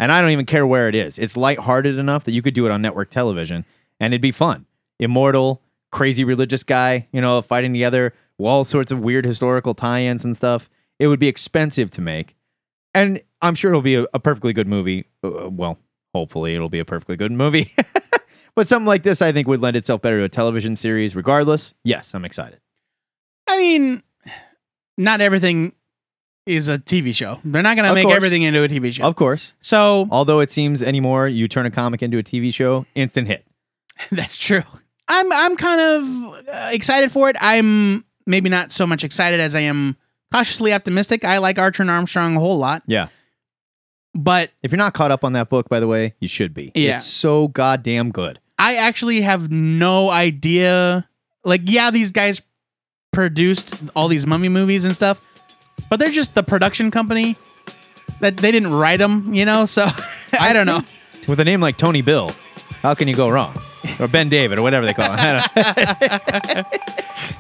And 0.01 0.11
I 0.11 0.21
don't 0.21 0.33
even 0.33 0.47
care 0.47 0.67
where 0.67 0.89
it 0.89 0.97
is. 0.97 1.19
It's 1.19 1.37
lighthearted 1.37 1.97
enough 1.97 2.25
that 2.25 2.33
you 2.33 2.43
could 2.43 2.55
do 2.55 2.67
it 2.67 2.73
on 2.73 2.83
network 2.83 3.09
television 3.09 3.65
and 4.01 4.13
it'd 4.13 4.21
be 4.21 4.33
fun. 4.33 4.67
Immortal, 4.99 5.63
crazy 5.93 6.25
religious 6.25 6.65
guy, 6.65 7.07
you 7.13 7.21
know, 7.21 7.41
fighting 7.41 7.73
together, 7.73 8.13
all 8.39 8.65
sorts 8.65 8.91
of 8.91 8.99
weird 8.99 9.25
historical 9.25 9.75
tie-ins 9.75 10.25
and 10.25 10.37
stuff. 10.37 10.69
It 10.99 11.07
would 11.07 11.21
be 11.21 11.29
expensive 11.29 11.93
to 11.93 12.01
make. 12.01 12.35
And 12.95 13.23
I'm 13.41 13.55
sure 13.55 13.71
it'll 13.71 13.81
be 13.81 13.95
a, 13.95 14.07
a 14.13 14.19
perfectly 14.19 14.53
good 14.53 14.67
movie. 14.67 15.07
Uh, 15.23 15.49
well, 15.49 15.79
hopefully 16.13 16.57
it'll 16.57 16.69
be 16.69 16.81
a 16.81 16.85
perfectly 16.85 17.17
good 17.17 17.31
movie. 17.31 17.73
but 18.55 18.69
something 18.69 18.87
like 18.87 19.03
this, 19.03 19.23
I 19.23 19.33
think, 19.33 19.49
would 19.49 19.61
lend 19.61 19.77
itself 19.77 20.03
better 20.03 20.19
to 20.19 20.25
a 20.25 20.29
television 20.29 20.77
series. 20.77 21.15
Regardless, 21.17 21.75
yes, 21.85 22.15
I'm 22.15 22.25
excited. 22.25 22.61
I 23.49 23.57
mean, 23.59 24.03
not 24.97 25.21
everything 25.21 25.73
is 26.47 26.69
a 26.69 26.79
TV 26.79 27.15
show. 27.15 27.39
They're 27.45 27.63
not 27.63 27.77
going 27.77 27.89
to 27.89 27.95
make 27.95 28.05
course. 28.05 28.17
everything 28.17 28.43
into 28.43 28.63
a 28.63 28.69
TV 28.69 28.93
show. 28.93 29.05
Of 29.05 29.17
course. 29.17 29.53
so 29.61 30.09
Although 30.11 30.41
it 30.41 30.51
seems 30.51 30.83
anymore, 30.83 31.29
you 31.29 31.47
turn 31.49 31.67
a 31.67 31.71
comic 31.71 32.03
into 32.03 32.19
a 32.19 32.23
TV 32.23 32.53
show, 32.53 32.85
instant 32.95 33.29
hit. 33.29 33.47
That's 34.11 34.37
true. 34.37 34.63
I'm 35.09 35.31
I'm 35.33 35.57
kind 35.57 35.81
of 35.81 36.49
uh, 36.49 36.69
excited 36.73 37.13
for 37.13 37.29
it. 37.29 37.37
I'm 37.41 38.05
maybe 38.27 38.49
not 38.49 38.73
so 38.73 38.87
much 38.87 39.05
excited 39.05 39.41
as 39.41 39.55
I 39.55 39.61
am 39.61 39.97
cautiously 40.33 40.73
optimistic. 40.73 41.25
I 41.25 41.39
like 41.39 41.59
Archer 41.59 41.83
and 41.83 41.91
Armstrong 41.91 42.37
a 42.37 42.41
whole 42.41 42.59
lot, 42.59 42.83
Yeah. 42.87 43.09
But 44.15 44.51
If 44.63 44.71
you're 44.73 44.79
not 44.79 44.95
caught 44.95 45.11
up 45.11 45.25
on 45.25 45.33
that 45.35 45.49
book, 45.49 45.69
by 45.69 45.81
the 45.81 45.87
way, 45.87 46.15
you 46.21 46.29
should 46.29 46.55
be. 46.55 46.73
Yeah. 46.75 46.97
It's 46.97 47.07
so 47.07 47.49
goddamn 47.49 48.11
good. 48.11 48.39
I 48.59 48.77
actually 48.77 49.23
have 49.23 49.51
no 49.51 50.11
idea. 50.11 51.09
Like, 51.45 51.63
yeah, 51.65 51.91
these 51.91 52.11
guys 52.13 52.43
produced 53.13 53.75
all 53.97 54.09
these 54.09 54.27
mummy 54.27 54.49
movies 54.49 54.85
and 54.85 54.95
stuff, 54.95 55.25
but 55.91 55.99
they're 55.99 56.11
just 56.11 56.35
the 56.35 56.43
production 56.43 56.91
company 56.91 57.37
that 58.21 58.37
they 58.37 58.53
didn't 58.53 58.73
write 58.73 58.99
them, 58.99 59.35
you 59.35 59.45
know? 59.45 59.67
So 59.67 59.85
I 60.41 60.53
don't 60.53 60.67
know. 60.67 60.83
With 61.29 61.41
a 61.41 61.45
name 61.45 61.61
like 61.61 61.77
Tony 61.77 62.03
Bill, 62.03 62.33
how 62.83 62.95
can 62.95 63.09
you 63.09 63.15
go 63.15 63.29
wrong? 63.29 63.57
Or 64.01 64.09
Ben 64.09 64.29
David, 64.29 64.59
or 64.59 64.63
whatever 64.63 64.87
they 64.87 64.93
call 64.95 65.17
him. 65.17 65.41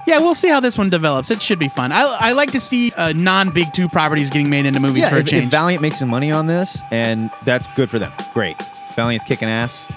Yeah, 0.07 0.18
we'll 0.18 0.35
see 0.35 0.49
how 0.49 0.61
this 0.61 0.77
one 0.77 0.90
develops. 0.90 1.31
It 1.31 1.40
should 1.40 1.59
be 1.59 1.68
fun. 1.68 1.92
I, 1.92 2.16
I 2.21 2.33
like 2.33 2.53
to 2.53 2.61
see 2.61 2.92
uh, 2.97 3.12
non 3.14 3.51
Big 3.51 3.73
Two 3.73 3.88
properties 3.88 4.31
getting 4.31 4.51
made 4.51 4.66
into 4.66 4.81
movies 4.81 5.03
yeah, 5.03 5.11
for 5.11 5.16
a 5.16 5.21
if, 5.21 5.33
if. 5.33 5.45
Valiant 5.45 5.83
makes 5.83 5.99
some 5.99 6.09
money 6.09 6.31
on 6.31 6.47
this, 6.47 6.79
and 6.90 7.31
that's 7.45 7.66
good 7.75 7.90
for 7.90 7.99
them. 7.99 8.12
Great. 8.33 8.57
Valiant's 8.95 9.27
kicking 9.27 9.49
ass. 9.49 9.90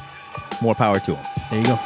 More 0.61 0.75
power 0.75 0.99
to 0.99 1.13
them. 1.13 1.25
there 1.49 1.59
you 1.59 1.65
go. 1.65 1.79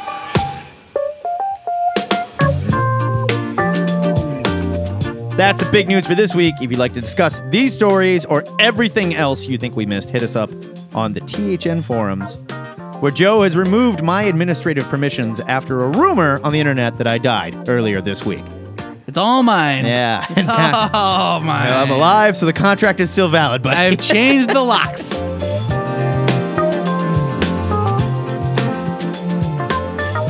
That's 5.40 5.64
the 5.64 5.70
big 5.72 5.88
news 5.88 6.06
for 6.06 6.14
this 6.14 6.34
week. 6.34 6.56
If 6.60 6.70
you'd 6.70 6.78
like 6.78 6.92
to 6.92 7.00
discuss 7.00 7.40
these 7.48 7.74
stories 7.74 8.26
or 8.26 8.44
everything 8.58 9.14
else 9.14 9.46
you 9.46 9.56
think 9.56 9.74
we 9.74 9.86
missed, 9.86 10.10
hit 10.10 10.22
us 10.22 10.36
up 10.36 10.50
on 10.94 11.14
the 11.14 11.20
THN 11.20 11.80
forums, 11.80 12.36
where 13.00 13.10
Joe 13.10 13.42
has 13.42 13.56
removed 13.56 14.02
my 14.02 14.22
administrative 14.22 14.84
permissions 14.88 15.40
after 15.40 15.82
a 15.84 15.88
rumor 15.88 16.40
on 16.44 16.52
the 16.52 16.60
internet 16.60 16.98
that 16.98 17.06
I 17.06 17.18
died 17.18 17.68
earlier 17.68 18.00
this 18.00 18.24
week. 18.24 18.44
It's 19.06 19.18
all 19.18 19.42
mine. 19.42 19.86
Yeah. 19.86 20.24
It's 20.30 20.48
all 20.94 21.40
mine. 21.40 21.66
Well, 21.66 21.82
I'm 21.84 21.90
alive, 21.90 22.36
so 22.36 22.46
the 22.46 22.52
contract 22.52 23.00
is 23.00 23.10
still 23.10 23.28
valid, 23.28 23.62
but 23.62 23.76
I've 23.76 24.00
changed 24.00 24.50
the 24.50 24.62
locks. 24.62 25.20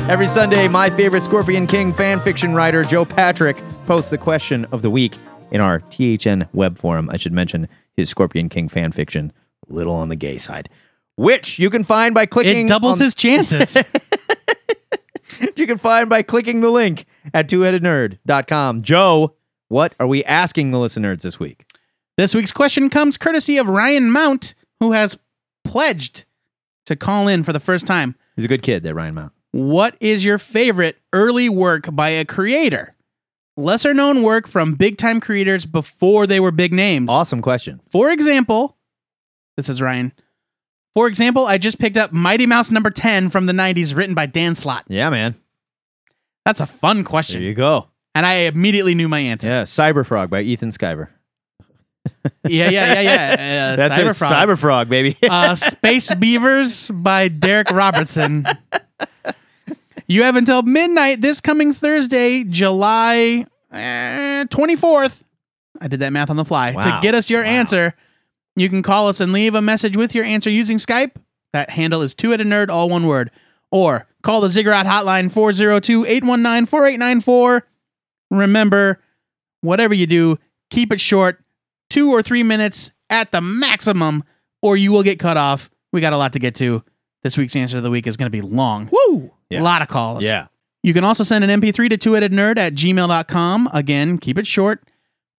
Every 0.09 0.27
Sunday, 0.27 0.67
my 0.67 0.91
favorite 0.91 1.23
Scorpion 1.23 1.67
King 1.69 1.93
fan 1.93 2.19
fiction 2.19 2.55
writer, 2.55 2.83
Joe 2.83 3.05
Patrick, 3.05 3.63
posts 3.87 4.11
the 4.11 4.19
question 4.19 4.65
of 4.73 4.83
the 4.83 4.91
week 4.91 5.15
in 5.53 5.61
our 5.61 5.81
THN 5.91 6.49
web 6.53 6.79
forum. 6.79 7.09
I 7.13 7.17
should 7.17 7.33
mention 7.33 7.69
his 7.97 8.09
Scorpion 8.09 8.49
King 8.49 8.69
fan 8.69 8.91
fiction, 8.91 9.33
a 9.69 9.73
little 9.73 9.95
on 9.95 10.09
the 10.09 10.17
gay 10.17 10.39
side, 10.39 10.69
which 11.21 11.59
you 11.59 11.69
can 11.71 11.85
find 11.85 12.15
by 12.15 12.25
clicking. 12.27 12.65
It 12.65 12.69
doubles 12.69 13.01
on- 13.01 13.05
his 13.05 13.15
chances. 13.15 13.77
You 15.57 15.67
can 15.67 15.79
find 15.79 16.11
by 16.11 16.23
clicking 16.23 16.61
the 16.61 16.71
link 16.71 17.07
at 17.33 17.49
twoheadednerd.com. 17.49 18.83
Joe, 18.83 19.35
what 19.69 19.95
are 19.99 20.07
we 20.07 20.23
asking 20.25 20.71
the 20.71 20.79
listeners 20.79 21.23
this 21.23 21.41
week? 21.41 21.65
this 22.19 22.35
week's 22.35 22.53
question 22.53 22.91
comes 22.91 23.17
courtesy 23.17 23.57
of 23.57 23.67
Ryan 23.67 24.11
Mount, 24.11 24.55
who 24.81 24.93
has 24.93 25.19
pledged 25.65 26.27
to 26.85 26.95
call 26.97 27.27
in 27.29 27.43
for 27.43 27.55
the 27.55 27.61
first 27.61 27.87
time. 27.87 28.17
He's 28.37 28.45
a 28.45 28.49
good 28.49 28.63
kid, 28.63 28.83
that 28.83 28.95
Ryan 28.95 29.15
Mount. 29.15 29.33
What 29.53 29.97
is 30.01 30.25
your 30.27 30.37
favorite 30.37 30.99
early 31.15 31.49
work 31.49 31.87
by 31.95 32.11
a 32.11 32.27
creator? 32.27 32.95
Lesser 33.57 33.95
known 33.95 34.23
work 34.23 34.47
from 34.47 34.75
big 34.75 34.99
time 34.99 35.21
creators 35.21 35.65
before 35.65 36.27
they 36.27 36.41
were 36.41 36.51
big 36.51 36.75
names. 36.75 37.09
Awesome 37.11 37.41
question. 37.41 37.81
For 37.91 38.11
example, 38.11 38.77
this 39.57 39.71
is 39.71 39.81
Ryan. 39.81 40.13
For 40.95 41.07
example, 41.07 41.47
I 41.47 41.59
just 41.59 41.79
picked 41.79 41.97
up 41.97 42.13
Mighty 42.13 42.47
Mouse 42.47 42.71
number 42.71 42.91
10 42.91 43.31
from 43.31 43.47
the 43.47 43.53
90s, 43.53 43.95
written 43.97 44.15
by 44.15 44.27
Dan 44.27 44.55
Slott. 44.55 44.85
Yeah, 44.89 45.09
man. 45.11 45.35
That's 46.45 46.61
a 46.61 46.67
fun 46.67 47.05
question. 47.05 47.41
There 47.41 47.49
you 47.49 47.55
go. 47.55 47.87
And 48.15 48.27
I 48.27 48.35
immediately 48.47 48.95
knew 48.95 49.09
my 49.09 49.21
answer. 49.21 49.47
Yeah, 49.47 49.63
Cyberfrog 49.65 50.31
by 50.31 50.43
Ethan 50.43 50.71
Skyver. 50.73 51.09
Yeah, 52.45 52.71
yeah, 52.71 53.01
yeah, 53.01 53.03
yeah. 53.03 53.71
Uh, 53.73 53.77
That's 53.89 53.95
Cyberfrog. 53.95 54.31
it. 54.31 54.35
Cyberfrog, 54.49 54.89
baby. 54.89 55.17
uh, 55.29 55.55
Space 55.55 56.13
Beavers 56.15 56.89
by 56.89 57.29
Darick 57.29 57.71
Robertson. 57.71 58.47
You 60.07 60.23
have 60.25 60.35
until 60.37 60.63
midnight 60.63 61.21
this 61.21 61.41
coming 61.41 61.73
Thursday, 61.73 62.43
July 62.45 63.47
eh, 63.73 64.45
24th. 64.47 65.23
I 65.81 65.89
did 65.89 66.01
that 66.01 66.13
math 66.13 66.31
on 66.31 66.37
the 66.37 66.45
fly. 66.45 66.73
To 66.73 66.99
get 67.03 67.15
us 67.15 67.31
your 67.31 67.43
Wow. 67.43 67.49
answer, 67.51 67.95
you 68.61 68.69
can 68.69 68.83
call 68.83 69.09
us 69.09 69.21
and 69.21 69.33
leave 69.33 69.55
a 69.55 69.63
message 69.63 69.97
with 69.97 70.15
your 70.15 70.25
answer 70.25 70.51
using 70.51 70.77
Skype. 70.77 71.13
That 71.53 71.71
handle 71.71 72.03
is 72.03 72.15
two 72.15 72.31
headed 72.31 72.47
nerd, 72.47 72.69
all 72.69 72.89
one 72.89 73.07
word. 73.07 73.31
Or 73.71 74.07
call 74.23 74.41
the 74.41 74.51
Ziggurat 74.51 74.87
hotline 74.87 75.33
402 75.33 76.05
819 76.07 76.67
4894. 76.67 77.67
Remember, 78.31 79.01
whatever 79.61 79.95
you 79.95 80.07
do, 80.07 80.39
keep 80.71 80.93
it 80.93 81.01
short, 81.01 81.43
two 81.89 82.11
or 82.13 82.23
three 82.23 82.43
minutes 82.43 82.91
at 83.09 83.33
the 83.33 83.41
maximum, 83.41 84.25
or 84.63 84.77
you 84.77 84.93
will 84.93 85.03
get 85.03 85.19
cut 85.19 85.37
off. 85.37 85.71
We 85.93 86.01
got 86.01 86.13
a 86.13 86.17
lot 86.17 86.33
to 86.35 86.39
get 86.39 86.55
to. 86.57 86.85
This 87.23 87.37
week's 87.37 87.57
answer 87.57 87.79
of 87.79 87.83
the 87.83 87.91
week 87.91 88.07
is 88.07 88.17
going 88.17 88.31
to 88.31 88.31
be 88.31 88.41
long. 88.41 88.89
Woo! 88.91 89.31
Yeah. 89.51 89.61
A 89.61 89.63
lot 89.63 89.83
of 89.83 89.89
calls. 89.89 90.25
Yeah. 90.25 90.47
You 90.83 90.95
can 90.95 91.05
also 91.05 91.25
send 91.25 91.45
an 91.45 91.61
MP3 91.61 91.91
to 91.91 91.99
two-headednerd 91.99 92.59
at 92.59 92.75
gmail.com. 92.75 93.71
Again, 93.75 94.17
keep 94.17 94.39
it 94.39 94.47
short. 94.47 94.83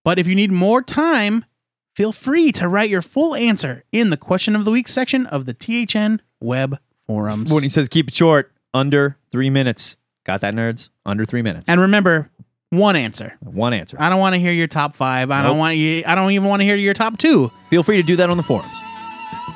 But 0.04 0.20
if 0.20 0.28
you 0.28 0.36
need 0.36 0.52
more 0.52 0.82
time, 0.82 1.46
feel 1.95 2.12
free 2.12 2.51
to 2.54 2.67
write 2.67 2.89
your 2.89 3.01
full 3.01 3.36
answer 3.36 3.84
in 3.91 4.10
the 4.10 4.17
question 4.17 4.56
of 4.56 4.65
the 4.65 4.71
week 4.71 4.88
section 4.88 5.25
of 5.27 5.45
the 5.45 5.54
THN 5.54 6.21
web 6.39 6.80
forums. 7.08 7.51
When 7.54 7.63
he 7.63 7.69
says 7.69 7.89
keep 7.89 8.08
it 8.10 8.15
short, 8.15 8.51
under 8.73 9.17
three 9.32 9.49
minutes. 9.49 9.95
Got 10.25 10.41
that, 10.41 10.54
nerds? 10.54 10.89
Under 11.06 11.25
three 11.25 11.41
minutes. 11.41 11.67
And 11.67 11.82
remember, 11.82 12.30
one 12.69 12.95
answer. 12.95 13.38
One 13.41 13.73
answer. 13.73 13.97
I 13.99 14.10
don't 14.10 14.19
want 14.19 14.34
to 14.36 14.39
hear 14.39 14.51
your 14.54 14.67
top 14.67 14.95
five. 14.95 15.30
I 15.32 15.41
Nope. 15.41 15.49
don't 15.51 15.58
want 15.58 15.77
you. 15.77 16.04
I 16.06 16.15
don't 16.15 16.32
even 16.32 16.47
want 16.47 16.62
to 16.62 16.65
hear 16.65 16.75
your 16.75 16.93
top 16.93 17.17
two. 17.17 17.51
Feel 17.69 17.84
free 17.84 17.97
to 17.97 18.04
do 18.04 18.15
that 18.17 18.30
on 18.30 18.38
the 18.38 18.43
forums. 18.43 18.71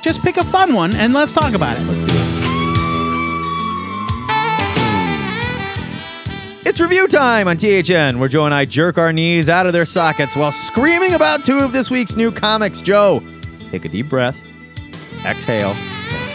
Just 0.01 0.21
pick 0.21 0.37
a 0.37 0.43
fun 0.43 0.73
one 0.73 0.95
and 0.95 1.13
let's 1.13 1.31
talk 1.33 1.53
about 1.53 1.77
it. 1.77 1.83
Let's 1.83 2.11
do 2.11 2.17
it. 2.19 2.34
It's 6.65 6.80
review 6.82 7.08
time 7.08 7.47
on 7.47 7.58
THN, 7.58 8.17
where 8.17 8.28
Joe 8.28 8.45
and 8.45 8.54
I 8.54 8.65
jerk 8.65 8.97
our 8.97 9.13
knees 9.13 9.49
out 9.49 9.67
of 9.67 9.73
their 9.73 9.86
sockets 9.86 10.36
while 10.36 10.51
screaming 10.51 11.13
about 11.13 11.45
two 11.45 11.60
of 11.60 11.73
this 11.73 11.91
week's 11.91 12.15
new 12.15 12.32
comics. 12.32 12.82
Joe, 12.82 13.21
take 13.69 13.86
a 13.86 13.89
deep 13.89 14.10
breath, 14.10 14.36
exhale, 15.23 15.75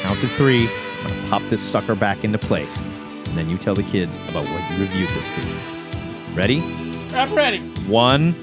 count 0.03 0.21
to 0.21 0.29
three. 0.29 0.69
I'm 1.03 1.09
gonna 1.09 1.29
pop 1.31 1.43
this 1.51 1.61
sucker 1.61 1.97
back 1.97 2.23
into 2.23 2.39
place, 2.39 2.79
and 3.27 3.37
then 3.37 3.51
you 3.51 3.59
tell 3.59 3.75
the 3.75 3.83
kids 3.83 4.15
about 4.29 4.47
what 4.47 4.71
you 4.71 4.85
reviewed 4.85 5.09
this 5.09 5.37
week. 5.37 6.37
Ready? 6.37 6.61
I'm 7.13 7.35
ready. 7.35 7.59
One. 7.89 8.37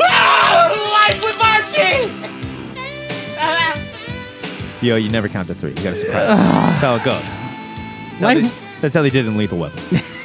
Ah, 0.00 1.08
life 1.10 1.22
with 1.22 1.44
Archie. 1.44 2.10
Yo, 4.86 4.96
you 4.96 5.10
never 5.10 5.28
count 5.28 5.48
to 5.48 5.54
three. 5.54 5.70
You 5.70 5.76
gotta 5.76 5.96
surprise. 5.96 6.26
them. 6.26 6.38
That's 6.38 6.80
how 6.80 6.94
it 6.94 7.04
goes. 7.04 7.22
That's 8.18 8.20
how, 8.20 8.34
they, 8.34 8.80
that's 8.80 8.94
how 8.94 9.02
they 9.02 9.10
did 9.10 9.26
in 9.26 9.36
Lethal 9.36 9.58
Weapon. 9.58 10.00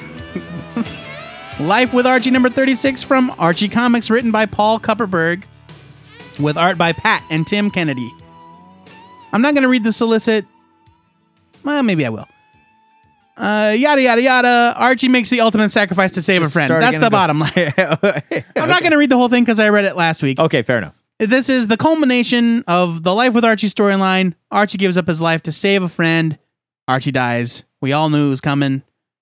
Life 1.62 1.94
with 1.94 2.08
Archie 2.08 2.32
number 2.32 2.50
36 2.50 3.04
from 3.04 3.34
Archie 3.38 3.70
Comics, 3.70 4.10
written 4.10 4.32
by 4.32 4.46
Paul 4.48 4.80
Kupperberg, 4.80 5.44
with 6.40 6.58
art 6.58 6.78
by 6.78 6.92
Pat 6.92 7.24
and 7.30 7.46
Tim 7.46 7.70
Kennedy. 7.70 8.12
I'm 9.32 9.42
not 9.44 9.54
going 9.54 9.62
to 9.64 9.70
read 9.70 9.84
the 9.84 9.94
solicit. 9.94 10.46
Well, 11.64 11.84
maybe 11.84 12.06
I 12.06 12.10
will. 12.10 12.28
Uh, 13.38 13.76
yada, 13.78 14.02
yada, 14.02 14.22
yada. 14.22 14.74
Archie 14.76 15.08
makes 15.08 15.30
the 15.30 15.42
ultimate 15.42 15.70
sacrifice 15.70 16.12
to 16.14 16.22
save 16.22 16.42
a 16.42 16.50
friend. 16.50 16.68
Start 16.68 16.82
That's 16.82 16.98
again 16.98 17.02
the 17.02 17.08
and 17.08 17.12
go- 17.12 17.18
bottom 17.18 17.40
line. 18.34 18.44
I'm 18.56 18.70
not 18.70 18.82
going 18.82 18.92
to 18.92 18.98
read 18.98 19.10
the 19.12 19.18
whole 19.18 19.30
thing 19.30 19.44
because 19.44 19.60
I 19.60 19.70
read 19.70 19.86
it 19.86 19.96
last 19.96 20.22
week. 20.24 20.40
Okay, 20.40 20.64
fair 20.64 20.80
enough. 20.80 20.96
This 21.20 21.48
is 21.48 21.68
the 21.68 21.78
culmination 21.78 22.64
of 22.68 23.04
the 23.04 23.14
Life 23.14 23.34
with 23.34 23.46
Archie 23.46 23.68
storyline. 23.68 24.34
Archie 24.50 24.80
gives 24.80 24.98
up 24.98 25.06
his 25.08 25.22
life 25.22 25.44
to 25.44 25.52
save 25.52 25.84
a 25.84 25.90
friend. 25.90 26.40
Archie 26.88 27.12
dies. 27.12 27.64
We 27.80 27.94
all 27.94 28.10
knew 28.10 28.28
it 28.28 28.30
was 28.32 28.42
coming. 28.42 28.82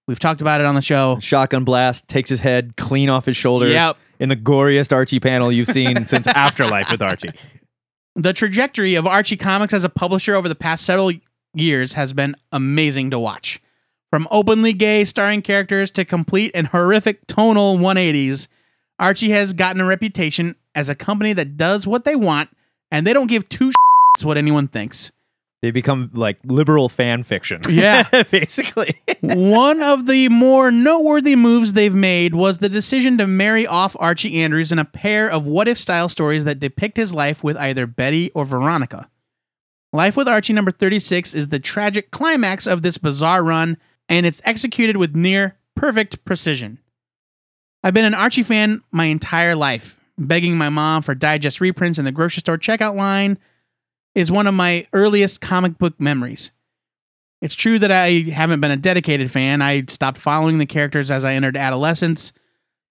We've 0.10 0.18
talked 0.18 0.42
about 0.42 0.60
it 0.60 0.66
on 0.66 0.74
the 0.74 0.82
show. 0.82 1.20
Shotgun 1.22 1.64
blast 1.64 2.08
takes 2.08 2.32
his 2.32 2.40
head 2.40 2.76
clean 2.78 3.10
off 3.10 3.28
his 3.28 3.38
shoulders. 3.38 3.74
Yep. 3.74 3.96
In 4.20 4.30
the 4.30 4.36
goriest 4.36 4.92
Archie 4.92 5.20
panel 5.20 5.52
you've 5.52 5.70
seen 5.70 6.04
since 6.08 6.26
Afterlife 6.26 6.90
with 6.90 7.04
Archie. 7.04 7.30
The 8.16 8.34
trajectory 8.34 8.96
of 8.96 9.06
Archie 9.06 9.38
Comics 9.38 9.72
as 9.72 9.84
a 9.84 9.90
publisher 9.90 10.34
over 10.34 10.50
the 10.50 10.56
past 10.56 10.84
several 10.84 11.12
years 11.54 11.94
has 11.94 12.14
been 12.14 12.36
amazing 12.52 13.12
to 13.12 13.20
watch. 13.20 13.62
From 14.10 14.28
openly 14.32 14.74
gay 14.74 15.06
starring 15.06 15.44
characters 15.44 15.92
to 15.92 16.04
complete 16.04 16.50
and 16.56 16.66
horrific 16.66 17.28
tonal 17.28 17.78
180s, 17.78 18.48
Archie 18.98 19.30
has 19.30 19.54
gotten 19.54 19.80
a 19.80 19.86
reputation 19.86 20.56
as 20.74 20.90
a 20.90 20.96
company 20.96 21.34
that 21.34 21.56
does 21.56 21.86
what 21.86 22.04
they 22.04 22.16
want 22.16 22.50
and 22.90 23.06
they 23.06 23.14
don't 23.14 23.28
give 23.28 23.48
two 23.48 23.70
shits 24.18 24.26
what 24.26 24.38
anyone 24.38 24.68
thinks. 24.68 25.12
They 25.62 25.72
become 25.72 26.10
like 26.14 26.40
liberal 26.46 26.88
fan 26.88 27.24
fiction. 27.24 27.62
Yeah. 27.68 28.24
basically. 28.32 29.02
One 29.22 29.84
of 29.84 30.06
the 30.06 30.30
more 30.30 30.72
noteworthy 30.72 31.36
moves 31.36 31.74
they've 31.74 31.94
made 31.94 32.34
was 32.34 32.60
the 32.60 32.70
decision 32.70 33.18
to 33.18 33.28
marry 33.28 33.68
off 33.68 33.96
Archie 34.00 34.42
Andrews 34.42 34.72
in 34.72 34.80
a 34.80 34.86
pair 34.86 35.30
of 35.30 35.46
what 35.46 35.68
if 35.68 35.78
style 35.78 36.08
stories 36.08 36.46
that 36.46 36.60
depict 36.60 36.96
his 36.96 37.14
life 37.14 37.44
with 37.44 37.58
either 37.58 37.86
Betty 37.86 38.32
or 38.34 38.46
Veronica. 38.46 39.10
Life 39.92 40.16
with 40.16 40.28
Archie 40.28 40.54
number 40.54 40.72
36 40.72 41.34
is 41.34 41.50
the 41.50 41.60
tragic 41.60 42.12
climax 42.12 42.68
of 42.68 42.82
this 42.82 42.98
bizarre 42.98 43.44
run, 43.44 43.78
and 44.08 44.26
it's 44.26 44.42
executed 44.46 44.98
with 44.98 45.16
near 45.16 45.58
perfect 45.76 46.24
precision. 46.24 46.80
I've 47.84 47.94
been 47.94 48.06
an 48.06 48.14
Archie 48.14 48.44
fan 48.44 48.82
my 48.92 49.06
entire 49.06 49.56
life. 49.56 50.00
Begging 50.18 50.58
my 50.58 50.70
mom 50.70 51.02
for 51.02 51.16
digest 51.16 51.60
reprints 51.60 51.98
in 51.98 52.06
the 52.06 52.12
grocery 52.12 52.42
store 52.42 52.58
checkout 52.58 52.96
line 52.96 53.40
is 54.20 54.32
one 54.32 54.48
of 54.48 54.54
my 54.54 54.86
earliest 54.94 55.40
comic 55.42 55.78
book 55.78 56.00
memories. 56.00 56.52
It's 57.42 57.56
true 57.56 57.80
that 57.80 57.92
I 57.92 58.30
haven't 58.32 58.60
been 58.60 58.72
a 58.72 58.76
dedicated 58.78 59.32
fan. 59.32 59.62
I 59.62 59.84
stopped 59.88 60.18
following 60.18 60.58
the 60.58 60.66
characters 60.66 61.10
as 61.10 61.24
I 61.24 61.34
entered 61.36 61.56
adolescence. 61.56 62.34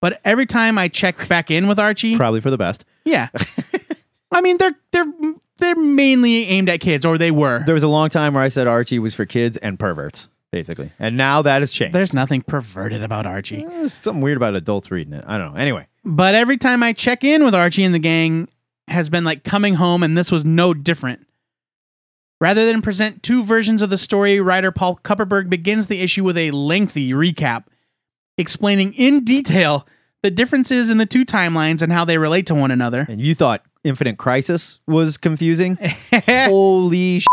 But 0.01 0.21
every 0.25 0.47
time 0.47 0.79
I 0.79 0.89
check 0.89 1.29
back 1.29 1.51
in 1.51 1.69
with 1.69 1.79
Archie, 1.79 2.17
Probably 2.17 2.41
for 2.41 2.51
the 2.51 2.57
best. 2.57 2.85
yeah. 3.05 3.29
I 4.33 4.41
mean, 4.41 4.57
they're 4.59 4.75
they're 4.93 5.13
they're 5.59 5.75
mainly 5.77 6.45
aimed 6.47 6.69
at 6.69 6.81
kids, 6.81 7.05
or 7.05 7.19
they 7.19 7.31
were. 7.31 7.63
There 7.65 7.75
was 7.75 7.83
a 7.83 7.89
long 7.89 8.09
time 8.11 8.35
where 8.35 8.43
I 8.43 8.49
said 8.49 8.67
Archie 8.67 8.99
was 8.99 9.13
for 9.15 9.27
kids 9.27 9.57
and 9.57 9.79
perverts, 9.79 10.29
basically. 10.53 10.93
And 10.99 11.17
now 11.17 11.43
that 11.43 11.61
has 11.63 11.73
changed. 11.73 11.95
There's 11.95 12.13
nothing 12.15 12.43
perverted 12.43 13.03
about 13.03 13.27
Archie. 13.27 13.65
There's 13.65 13.93
something 13.95 14.21
weird 14.23 14.37
about 14.37 14.55
adults 14.55 14.91
reading 14.91 15.13
it. 15.15 15.25
I 15.27 15.37
don't 15.39 15.55
know. 15.55 15.59
Anyway, 15.61 15.89
But 16.05 16.35
every 16.35 16.57
time 16.59 16.83
I 16.83 16.93
check 16.93 17.25
in 17.25 17.45
with 17.45 17.55
Archie 17.55 17.83
and 17.85 17.95
the 17.95 17.99
gang 17.99 18.49
has 18.91 19.09
been 19.09 19.25
like 19.25 19.45
coming 19.45 19.75
home, 19.75 20.03
and 20.03 20.17
this 20.17 20.31
was 20.31 20.45
no 20.45 20.75
different. 20.75 21.27
Rather 22.41 22.67
than 22.67 22.83
present 22.83 23.23
two 23.23 23.43
versions 23.43 23.83
of 23.83 23.91
the 23.91 23.99
story, 23.99 24.39
writer 24.39 24.71
Paul 24.71 24.97
Kupperberg 25.03 25.51
begins 25.51 25.89
the 25.89 26.01
issue 26.01 26.23
with 26.23 26.39
a 26.39 26.53
lengthy 26.53 27.11
recap, 27.11 27.65
explaining 28.37 28.95
in 28.95 29.25
detail 29.25 29.87
the 30.23 30.31
differences 30.31 30.91
in 30.91 30.99
the 30.99 31.07
two 31.07 31.25
timelines 31.25 31.83
and 31.83 31.93
how 31.93 32.05
they 32.05 32.19
relate 32.19 32.47
to 32.47 32.55
one 32.55 32.71
another. 32.71 33.07
and 33.09 33.21
you 33.21 33.35
thought 33.35 33.63
Infinite 33.85 34.19
Crisis 34.19 34.79
was 34.87 35.17
confusing? 35.17 35.79
Holy 36.27 37.21
sh! 37.21 37.27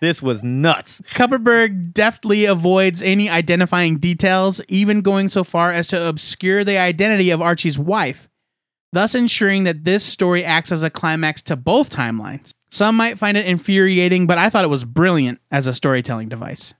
This 0.00 0.22
was 0.22 0.42
nuts. 0.44 1.02
Kupperberg 1.14 1.92
deftly 1.92 2.44
avoids 2.44 3.02
any 3.02 3.28
identifying 3.28 3.98
details, 3.98 4.60
even 4.68 5.00
going 5.00 5.28
so 5.28 5.42
far 5.42 5.72
as 5.72 5.88
to 5.88 6.08
obscure 6.08 6.62
the 6.62 6.78
identity 6.78 7.30
of 7.30 7.42
Archie's 7.42 7.78
wife, 7.78 8.28
thus 8.92 9.14
ensuring 9.14 9.64
that 9.64 9.84
this 9.84 10.04
story 10.04 10.44
acts 10.44 10.72
as 10.72 10.82
a 10.82 10.90
climax 10.90 11.42
to 11.42 11.56
both 11.56 11.90
timelines. 11.90 12.52
Some 12.70 12.96
might 12.96 13.18
find 13.18 13.36
it 13.36 13.46
infuriating, 13.46 14.26
but 14.26 14.38
I 14.38 14.50
thought 14.50 14.64
it 14.64 14.68
was 14.68 14.84
brilliant 14.84 15.40
as 15.50 15.66
a 15.66 15.74
storytelling 15.74 16.28
device. 16.28 16.74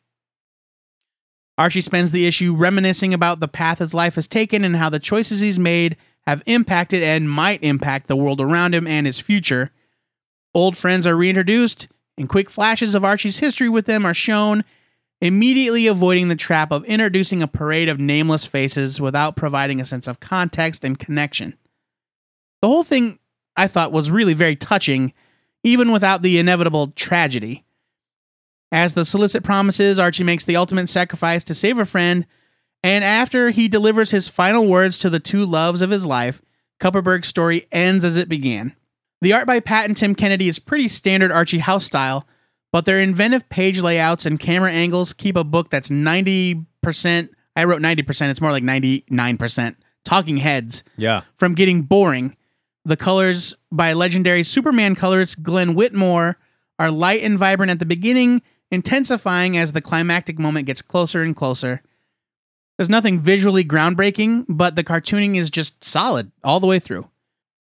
Archie 1.57 1.81
spends 1.81 2.13
the 2.13 2.27
issue 2.27 2.55
reminiscing 2.55 3.13
about 3.13 3.41
the 3.41 3.49
path 3.49 3.81
his 3.81 3.93
life 3.93 4.15
has 4.15 4.29
taken 4.29 4.65
and 4.65 4.77
how 4.77 4.89
the 4.89 5.01
choices 5.01 5.41
he's 5.41 5.59
made 5.59 5.97
have 6.27 6.43
impacted 6.47 7.03
and 7.03 7.29
might 7.29 7.63
impact 7.65 8.07
the 8.07 8.17
world 8.17 8.41
around 8.41 8.75
him 8.75 8.87
and 8.87 9.07
his 9.07 9.19
future. 9.19 9.71
Old 10.55 10.77
friends 10.77 11.07
are 11.07 11.17
reintroduced, 11.17 11.89
and 12.17 12.29
quick 12.29 12.49
flashes 12.49 12.95
of 12.95 13.05
Archie's 13.05 13.39
history 13.39 13.69
with 13.69 13.87
them 13.87 14.05
are 14.05 14.15
shown, 14.15 14.63
immediately 15.21 15.87
avoiding 15.87 16.29
the 16.29 16.37
trap 16.37 16.71
of 16.71 16.85
introducing 16.85 17.43
a 17.43 17.49
parade 17.49 17.89
of 17.89 17.99
nameless 17.99 18.45
faces 18.45 19.01
without 19.01 19.37
providing 19.37 19.81
a 19.81 19.87
sense 19.87 20.07
of 20.07 20.21
context 20.21 20.85
and 20.85 20.99
connection. 20.99 21.57
The 22.63 22.69
whole 22.69 22.85
thing, 22.85 23.19
I 23.57 23.67
thought, 23.69 23.93
was 23.93 24.11
really 24.11 24.35
very 24.35 24.57
touching, 24.57 25.13
even 25.63 25.93
without 25.93 26.23
the 26.23 26.39
inevitable 26.39 26.89
tragedy. 26.89 27.65
As 28.71 28.95
the 28.95 29.05
solicit 29.05 29.43
promises, 29.45 29.99
Archie 29.99 30.25
makes 30.25 30.45
the 30.45 30.57
ultimate 30.57 30.89
sacrifice 30.89 31.45
to 31.45 31.55
save 31.55 31.79
a 31.79 31.85
friend, 31.85 32.27
and 32.83 33.03
after 33.05 33.51
he 33.51 33.67
delivers 33.69 34.11
his 34.11 34.29
final 34.29 34.67
words 34.67 34.99
to 34.99 35.11
the 35.11 35.21
two 35.21 35.45
loves 35.47 35.81
of 35.81 35.91
his 35.91 36.05
life, 36.07 36.43
Kupperberg's 36.81 37.29
story 37.29 37.67
ends 37.73 38.05
as 38.05 38.17
it 38.17 38.29
began. 38.29 38.77
The 39.21 39.33
art 39.33 39.47
by 39.47 39.59
Pat 39.61 39.87
and 39.87 39.97
Tim 39.97 40.15
Kennedy 40.15 40.49
is 40.49 40.59
pretty 40.61 40.87
standard 40.87 41.33
Archie 41.33 41.59
House 41.59 41.85
style, 41.85 42.27
but 42.73 42.85
their 42.85 43.01
inventive 43.01 43.49
page 43.49 43.81
layouts 43.81 44.27
and 44.27 44.39
camera 44.39 44.71
angles 44.71 45.13
keep 45.13 45.35
a 45.37 45.43
book 45.45 45.71
that's 45.71 45.89
90%, 45.91 47.29
I 47.57 47.65
wrote 47.65 47.81
90%, 47.81 48.31
it's 48.31 48.41
more 48.41 48.53
like 48.53 48.63
99%, 48.63 49.77
talking 50.05 50.37
heads, 50.37 50.85
Yeah. 50.97 51.23
from 51.37 51.55
getting 51.55 51.83
boring. 51.83 52.37
The 52.85 52.97
colors 52.97 53.55
by 53.71 53.93
legendary 53.93 54.43
Superman 54.43 54.95
colorist 54.95 55.43
Glenn 55.43 55.75
Whitmore 55.75 56.39
are 56.79 56.91
light 56.91 57.23
and 57.23 57.39
vibrant 57.39 57.71
at 57.71 57.79
the 57.79 57.87
beginning, 57.87 58.43
intensifying 58.71 59.57
as 59.57 59.73
the 59.73 59.81
climactic 59.81 60.39
moment 60.39 60.67
gets 60.67 60.83
closer 60.83 61.23
and 61.23 61.35
closer. 61.35 61.83
There's 62.77 62.89
nothing 62.89 63.21
visually 63.21 63.65
groundbreaking, 63.65 64.47
but 64.49 64.77
the 64.77 64.85
cartooning 64.85 65.37
is 65.37 65.51
just 65.51 65.83
solid 65.83 66.31
all 66.45 66.61
the 66.61 66.67
way 66.67 66.79
through. 66.79 67.11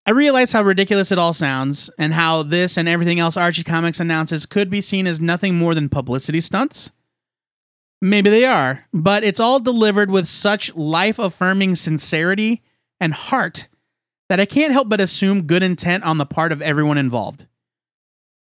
I 0.06 0.12
realize 0.12 0.52
how 0.52 0.62
ridiculous 0.62 1.12
it 1.12 1.18
all 1.18 1.34
sounds, 1.34 1.90
and 1.98 2.14
how 2.14 2.42
this 2.42 2.78
and 2.78 2.88
everything 2.88 3.18
else 3.18 3.36
Archie 3.36 3.64
Comics 3.64 4.00
announces 4.00 4.46
could 4.46 4.70
be 4.70 4.80
seen 4.80 5.06
as 5.06 5.20
nothing 5.20 5.56
more 5.56 5.74
than 5.74 5.88
publicity 5.88 6.40
stunts. 6.40 6.90
Maybe 8.00 8.30
they 8.30 8.44
are, 8.44 8.86
but 8.94 9.24
it's 9.24 9.40
all 9.40 9.58
delivered 9.58 10.10
with 10.10 10.28
such 10.28 10.74
life 10.76 11.18
affirming 11.18 11.74
sincerity 11.74 12.62
and 13.00 13.12
heart 13.12 13.68
that 14.28 14.40
I 14.40 14.44
can't 14.44 14.72
help 14.72 14.88
but 14.88 15.00
assume 15.00 15.46
good 15.46 15.62
intent 15.62 16.04
on 16.04 16.18
the 16.18 16.26
part 16.26 16.52
of 16.52 16.62
everyone 16.62 16.98
involved. 16.98 17.46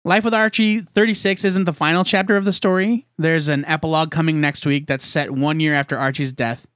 Life 0.04 0.24
with 0.24 0.34
Archie 0.34 0.80
36 0.80 1.44
isn't 1.44 1.64
the 1.64 1.72
final 1.72 2.04
chapter 2.04 2.36
of 2.36 2.44
the 2.44 2.52
story. 2.52 3.06
There's 3.18 3.48
an 3.48 3.64
epilogue 3.66 4.10
coming 4.10 4.40
next 4.40 4.64
week 4.64 4.86
that's 4.86 5.04
set 5.04 5.30
one 5.30 5.60
year 5.60 5.74
after 5.74 5.98
Archie's 5.98 6.32
death. 6.32 6.66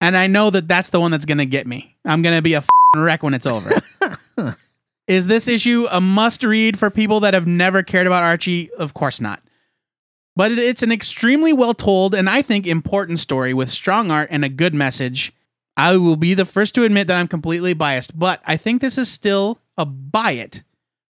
And 0.00 0.16
I 0.16 0.26
know 0.26 0.48
that 0.50 0.66
that's 0.66 0.90
the 0.90 1.00
one 1.00 1.10
that's 1.10 1.26
going 1.26 1.38
to 1.38 1.46
get 1.46 1.66
me. 1.66 1.96
I'm 2.04 2.22
going 2.22 2.36
to 2.36 2.42
be 2.42 2.54
a 2.54 2.62
fing 2.62 3.02
wreck 3.02 3.22
when 3.22 3.34
it's 3.34 3.46
over. 3.46 3.70
Is 5.06 5.26
this 5.26 5.48
issue 5.48 5.86
a 5.90 6.00
must 6.00 6.42
read 6.42 6.78
for 6.78 6.88
people 6.88 7.20
that 7.20 7.34
have 7.34 7.46
never 7.46 7.82
cared 7.82 8.06
about 8.06 8.22
Archie? 8.22 8.70
Of 8.78 8.94
course 8.94 9.20
not. 9.20 9.42
But 10.36 10.52
it's 10.52 10.82
an 10.82 10.92
extremely 10.92 11.52
well 11.52 11.74
told 11.74 12.14
and 12.14 12.30
I 12.30 12.40
think 12.40 12.66
important 12.66 13.18
story 13.18 13.52
with 13.52 13.70
strong 13.70 14.10
art 14.10 14.28
and 14.30 14.44
a 14.44 14.48
good 14.48 14.72
message. 14.72 15.32
I 15.76 15.96
will 15.96 16.16
be 16.16 16.34
the 16.34 16.44
first 16.44 16.74
to 16.74 16.84
admit 16.84 17.06
that 17.08 17.16
I'm 17.16 17.28
completely 17.28 17.74
biased, 17.74 18.18
but 18.18 18.40
I 18.46 18.56
think 18.56 18.80
this 18.80 18.98
is 18.98 19.08
still 19.10 19.58
a 19.78 19.86
buy 19.86 20.32
it, 20.32 20.62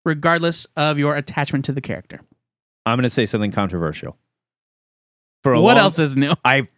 regardless 0.04 0.66
of 0.76 0.98
your 0.98 1.16
attachment 1.16 1.64
to 1.66 1.72
the 1.72 1.80
character. 1.80 2.20
I'm 2.86 2.96
going 2.96 3.02
to 3.04 3.10
say 3.10 3.26
something 3.26 3.52
controversial. 3.52 4.16
For 5.42 5.52
a 5.54 5.60
What 5.60 5.76
long- 5.76 5.84
else 5.86 5.98
is 5.98 6.16
new? 6.16 6.32
I 6.44 6.68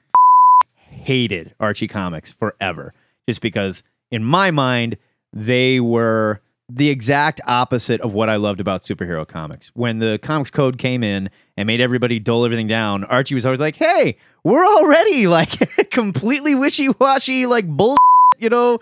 hated 0.75 1.55
Archie 1.61 1.89
comics 1.89 2.33
forever 2.33 2.93
just 3.29 3.41
because 3.41 3.83
in 4.11 4.23
my 4.25 4.51
mind 4.51 4.97
they 5.33 5.81
were 5.81 6.41
the 6.69 6.89
exact 6.91 7.41
opposite 7.47 8.01
of 8.01 8.13
what 8.15 8.29
I 8.31 8.37
loved 8.37 8.61
about 8.61 8.83
superhero 8.83 9.27
comics. 9.27 9.71
When 9.75 9.99
the 9.99 10.19
comics 10.23 10.51
code 10.51 10.79
came 10.79 11.03
in 11.03 11.29
and 11.57 11.67
made 11.67 11.81
everybody 11.81 12.19
dull 12.19 12.45
everything 12.45 12.67
down, 12.69 13.05
Archie 13.05 13.35
was 13.35 13.45
always 13.45 13.61
like, 13.61 13.77
"Hey, 13.77 14.17
we're 14.45 14.67
already 14.67 15.27
like 15.27 15.91
completely 15.91 16.55
wishy-washy 16.55 17.47
like 17.47 17.67
bull, 17.67 17.97
you 18.39 18.49
know, 18.49 18.81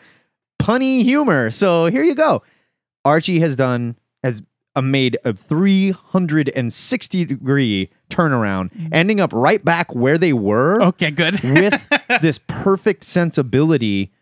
punny 0.60 1.02
humor. 1.02 1.50
So 1.50 1.86
here 1.86 2.02
you 2.02 2.14
go." 2.14 2.42
Archie 3.04 3.40
has 3.40 3.56
done 3.56 3.96
has 4.22 4.42
uh, 4.76 4.80
made 4.82 5.18
a 5.24 5.32
360 5.32 7.24
degree 7.24 7.90
turnaround, 8.10 8.70
ending 8.92 9.20
up 9.20 9.32
right 9.32 9.64
back 9.64 9.94
where 9.94 10.18
they 10.18 10.32
were 10.32 10.82
Okay, 10.82 11.10
good. 11.10 11.40
with 11.42 11.88
this 12.20 12.38
perfect 12.46 13.04
sensibility 13.04 14.12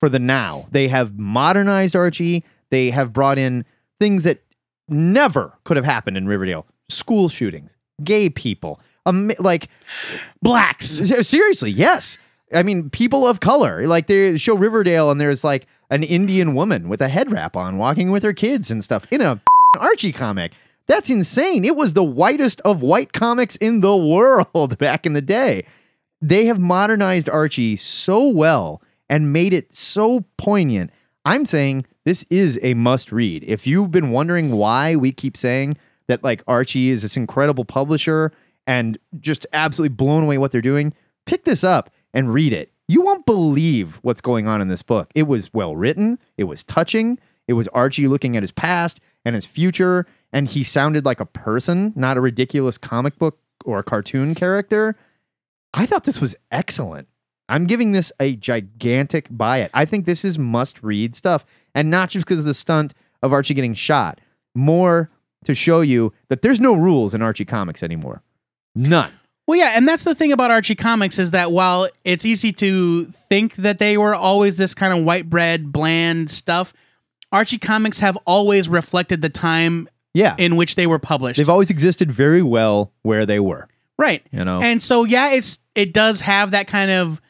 for 0.00 0.08
the 0.08 0.18
now. 0.18 0.66
They 0.70 0.88
have 0.88 1.18
modernized 1.18 1.94
Archie. 1.94 2.44
They 2.70 2.90
have 2.90 3.12
brought 3.12 3.38
in 3.38 3.64
things 4.00 4.22
that 4.24 4.42
never 4.88 5.52
could 5.64 5.76
have 5.76 5.86
happened 5.86 6.16
in 6.16 6.26
Riverdale: 6.26 6.66
school 6.88 7.28
shootings, 7.28 7.76
gay 8.02 8.28
people, 8.30 8.80
um, 9.06 9.32
like 9.38 9.68
Blacks. 10.42 10.86
Seriously, 11.26 11.70
yes. 11.70 12.18
I 12.54 12.62
mean, 12.62 12.90
people 12.90 13.26
of 13.26 13.40
color. 13.40 13.86
Like 13.86 14.06
they 14.06 14.38
show 14.38 14.54
Riverdale, 14.56 15.10
and 15.10 15.20
there's 15.20 15.44
like 15.44 15.66
an 15.90 16.02
Indian 16.02 16.54
woman 16.54 16.88
with 16.88 17.00
a 17.00 17.08
head 17.08 17.30
wrap 17.30 17.56
on, 17.56 17.78
walking 17.78 18.10
with 18.10 18.22
her 18.22 18.32
kids 18.32 18.70
and 18.70 18.82
stuff 18.84 19.06
in 19.10 19.20
a 19.20 19.40
Archie 19.78 20.12
comic. 20.12 20.52
That's 20.86 21.10
insane. 21.10 21.64
It 21.64 21.76
was 21.76 21.92
the 21.92 22.04
whitest 22.04 22.60
of 22.62 22.82
white 22.82 23.12
comics 23.12 23.56
in 23.56 23.80
the 23.80 23.96
world 23.96 24.78
back 24.78 25.06
in 25.06 25.12
the 25.12 25.22
day. 25.22 25.64
They 26.20 26.46
have 26.46 26.58
modernized 26.58 27.28
Archie 27.28 27.76
so 27.76 28.26
well 28.28 28.82
and 29.08 29.32
made 29.32 29.52
it 29.52 29.74
so 29.74 30.24
poignant. 30.36 30.90
I'm 31.24 31.46
saying 31.46 31.86
this 32.04 32.24
is 32.30 32.58
a 32.62 32.74
must 32.74 33.12
read. 33.12 33.44
If 33.46 33.66
you've 33.66 33.90
been 33.90 34.10
wondering 34.10 34.52
why 34.52 34.96
we 34.96 35.12
keep 35.12 35.36
saying 35.36 35.76
that 36.08 36.24
like 36.24 36.42
Archie 36.46 36.88
is 36.88 37.02
this 37.02 37.16
incredible 37.16 37.64
publisher 37.64 38.32
and 38.66 38.98
just 39.20 39.46
absolutely 39.52 39.94
blown 39.94 40.24
away 40.24 40.38
what 40.38 40.52
they're 40.52 40.60
doing, 40.60 40.94
pick 41.26 41.44
this 41.44 41.64
up 41.64 41.90
and 42.14 42.32
read 42.32 42.52
it. 42.52 42.72
You 42.88 43.02
won't 43.02 43.26
believe 43.26 43.98
what's 44.02 44.20
going 44.20 44.46
on 44.46 44.60
in 44.60 44.68
this 44.68 44.82
book. 44.82 45.10
It 45.14 45.24
was 45.24 45.52
well 45.54 45.76
written, 45.76 46.18
it 46.36 46.44
was 46.44 46.64
touching, 46.64 47.18
it 47.48 47.54
was 47.54 47.68
Archie 47.68 48.08
looking 48.08 48.36
at 48.36 48.42
his 48.42 48.52
past 48.52 49.00
and 49.24 49.34
his 49.34 49.46
future, 49.46 50.06
and 50.32 50.48
he 50.48 50.64
sounded 50.64 51.04
like 51.04 51.20
a 51.20 51.26
person, 51.26 51.92
not 51.96 52.16
a 52.16 52.20
ridiculous 52.20 52.78
comic 52.78 53.18
book 53.18 53.38
or 53.64 53.78
a 53.78 53.84
cartoon 53.84 54.34
character. 54.34 54.96
I 55.74 55.86
thought 55.86 56.04
this 56.04 56.20
was 56.20 56.36
excellent. 56.50 57.08
I'm 57.48 57.66
giving 57.66 57.92
this 57.92 58.12
a 58.20 58.36
gigantic 58.36 59.28
buy 59.30 59.58
it. 59.58 59.70
I 59.74 59.84
think 59.84 60.06
this 60.06 60.24
is 60.24 60.38
must 60.38 60.82
read 60.82 61.14
stuff. 61.14 61.44
And 61.74 61.90
not 61.90 62.10
just 62.10 62.26
because 62.26 62.38
of 62.38 62.44
the 62.44 62.54
stunt 62.54 62.94
of 63.22 63.32
Archie 63.32 63.54
getting 63.54 63.74
shot, 63.74 64.20
more 64.54 65.10
to 65.44 65.54
show 65.54 65.80
you 65.80 66.12
that 66.28 66.42
there's 66.42 66.60
no 66.60 66.74
rules 66.74 67.14
in 67.14 67.22
Archie 67.22 67.44
comics 67.44 67.82
anymore. 67.82 68.22
None. 68.74 69.10
Well, 69.46 69.58
yeah, 69.58 69.72
and 69.76 69.86
that's 69.88 70.04
the 70.04 70.14
thing 70.14 70.32
about 70.32 70.50
Archie 70.50 70.74
comics 70.76 71.18
is 71.18 71.32
that 71.32 71.50
while 71.52 71.88
it's 72.04 72.24
easy 72.24 72.52
to 72.54 73.04
think 73.28 73.56
that 73.56 73.78
they 73.78 73.98
were 73.98 74.14
always 74.14 74.56
this 74.56 74.74
kind 74.74 74.96
of 74.96 75.04
white 75.04 75.28
bread, 75.28 75.72
bland 75.72 76.30
stuff, 76.30 76.72
Archie 77.32 77.58
comics 77.58 77.98
have 77.98 78.16
always 78.26 78.68
reflected 78.68 79.20
the 79.20 79.28
time 79.28 79.88
Yeah. 80.14 80.36
in 80.38 80.56
which 80.56 80.76
they 80.76 80.86
were 80.86 80.98
published. 81.00 81.38
They've 81.38 81.48
always 81.48 81.70
existed 81.70 82.12
very 82.12 82.42
well 82.42 82.92
where 83.02 83.26
they 83.26 83.40
were. 83.40 83.68
Right. 83.98 84.24
You 84.32 84.44
know, 84.44 84.60
And 84.60 84.80
so 84.80 85.04
yeah, 85.04 85.32
it's 85.32 85.58
it 85.74 85.92
does 85.92 86.20
have 86.20 86.52
that 86.52 86.66
kind 86.66 86.90
of 86.90 87.20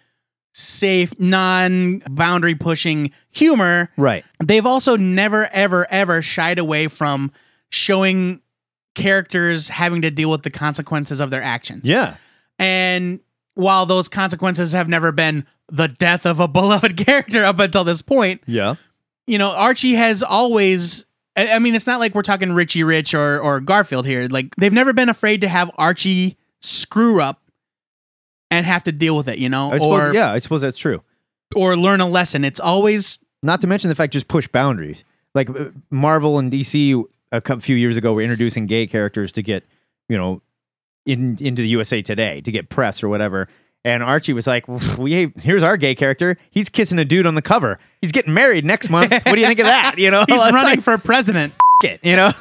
safe, 0.55 1.13
non-boundary 1.19 2.55
pushing 2.57 3.11
humor. 3.31 3.91
right? 3.97 4.25
They've 4.45 4.67
also 4.67 4.97
never 4.97 5.49
ever 5.53 5.87
ever 5.91 6.23
shied 6.23 6.59
away 6.59 6.89
from 6.89 7.33
showing 7.71 8.41
characters 8.95 9.69
having 9.69 10.03
to 10.03 10.11
deal 10.11 10.31
with 10.31 10.43
the 10.43 10.51
consequences 10.51 11.21
of 11.21 11.31
their 11.31 11.43
actions. 11.43 11.89
Yeah, 11.89 12.17
And 12.59 13.21
while 13.55 13.87
those 13.87 14.09
consequences 14.09 14.73
have 14.73 14.89
never 14.89 15.13
been 15.13 15.47
the 15.71 15.89
death 15.89 16.27
of 16.27 16.41
a 16.41 16.49
beloved 16.61 16.97
character 16.97 17.45
up 17.45 17.59
until 17.59 17.85
this 17.85 18.03
point, 18.03 18.43
yeah, 18.47 18.77
you 19.27 19.39
know, 19.39 19.51
Archie 19.51 19.95
has 19.95 20.23
always. 20.23 21.05
I 21.35 21.59
mean, 21.61 21.75
it's 21.75 21.87
not 21.87 21.99
like 21.99 22.15
we're 22.15 22.21
talking 22.23 22.53
Richie 22.53 22.83
Rich 22.85 23.15
or 23.15 23.41
or 23.41 23.61
Garfield 23.61 24.05
here. 24.07 24.27
Like 24.29 24.55
they've 24.57 24.73
never 24.73 24.93
been 24.93 25.09
afraid 25.09 25.41
to 25.41 25.49
have 25.49 25.71
Archie 25.77 26.37
screw 26.61 27.23
up 27.23 27.41
and 28.51 28.67
have 28.67 28.83
to 28.83 28.93
deal 28.93 29.17
with 29.17 29.29
it. 29.29 29.39
You 29.39 29.49
know, 29.49 29.73
I 29.73 29.79
suppose. 29.79 30.11
or 30.11 30.15
yeah, 30.15 30.31
I 30.31 30.39
suppose 30.39 30.61
that's 30.61 30.77
true. 30.77 31.03
or 31.57 31.75
learn 31.77 32.03
a 32.03 32.07
lesson. 32.09 32.45
It's 32.45 32.61
always 32.61 33.19
Not 33.43 33.63
to 33.63 33.67
mention 33.67 33.89
the 33.89 33.95
fact 33.95 34.13
just 34.13 34.29
push 34.29 34.47
boundaries. 34.47 35.05
Like 35.35 35.49
uh, 35.49 35.71
Marvel 35.91 36.39
and 36.39 36.53
DC 36.53 37.03
a 37.33 37.61
few 37.61 37.77
years 37.77 37.97
ago 37.97 38.13
we 38.13 38.17
were 38.17 38.23
introducing 38.23 38.67
gay 38.67 38.87
characters 38.87 39.33
to 39.33 39.43
get, 39.43 39.65
you 40.09 40.17
know, 40.17 40.43
in 41.07 41.37
into 41.41 41.63
the 41.63 41.69
USA 41.69 42.03
Today 42.03 42.41
to 42.43 42.53
get 42.53 42.69
press 42.69 43.03
or 43.03 43.09
whatever. 43.09 43.49
And 43.85 44.03
Archie 44.05 44.33
was 44.33 44.47
like, 44.47 44.69
"We 44.97 45.33
here's 45.41 45.65
our 45.65 45.77
gay 45.77 45.95
character. 45.97 46.39
He's 46.51 46.69
kissing 46.69 46.99
a 47.01 47.05
dude 47.05 47.27
on 47.27 47.35
the 47.35 47.43
cover. 47.43 47.81
He's 48.01 48.13
getting 48.13 48.33
married 48.33 48.65
next 48.65 48.91
month. 48.91 49.11
What 49.11 49.35
do 49.35 49.41
you 49.41 49.47
think 49.47 49.59
of 49.59 49.67
that? 49.67 49.97
You 49.99 50.11
know, 50.13 50.25
he's 50.29 50.41
It's 50.41 50.53
running 50.53 50.77
like, 50.77 50.83
for 50.83 50.99
president. 50.99 51.53
it, 51.83 51.99
you 52.05 52.15
know. 52.15 52.31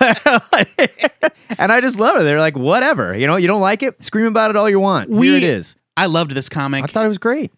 and 1.58 1.72
I 1.72 1.82
just 1.82 1.98
love 1.98 2.22
it. 2.22 2.24
They're 2.26 2.40
like, 2.40 2.56
whatever. 2.56 3.18
You 3.18 3.26
know, 3.26 3.38
you 3.38 3.48
don't 3.48 3.62
like 3.62 3.82
it, 3.82 4.04
scream 4.04 4.28
about 4.28 4.52
it 4.52 4.56
all 4.56 4.70
you 4.70 4.80
want. 4.80 5.10
Here 5.10 5.18
We- 5.20 5.38
it 5.38 5.44
is. 5.44 5.76
I 5.98 6.06
loved 6.06 6.32
this 6.32 6.48
comic. 6.48 6.84
I 6.84 6.88
thought 6.88 7.06
it 7.06 7.10
was 7.10 7.18
great. 7.18 7.52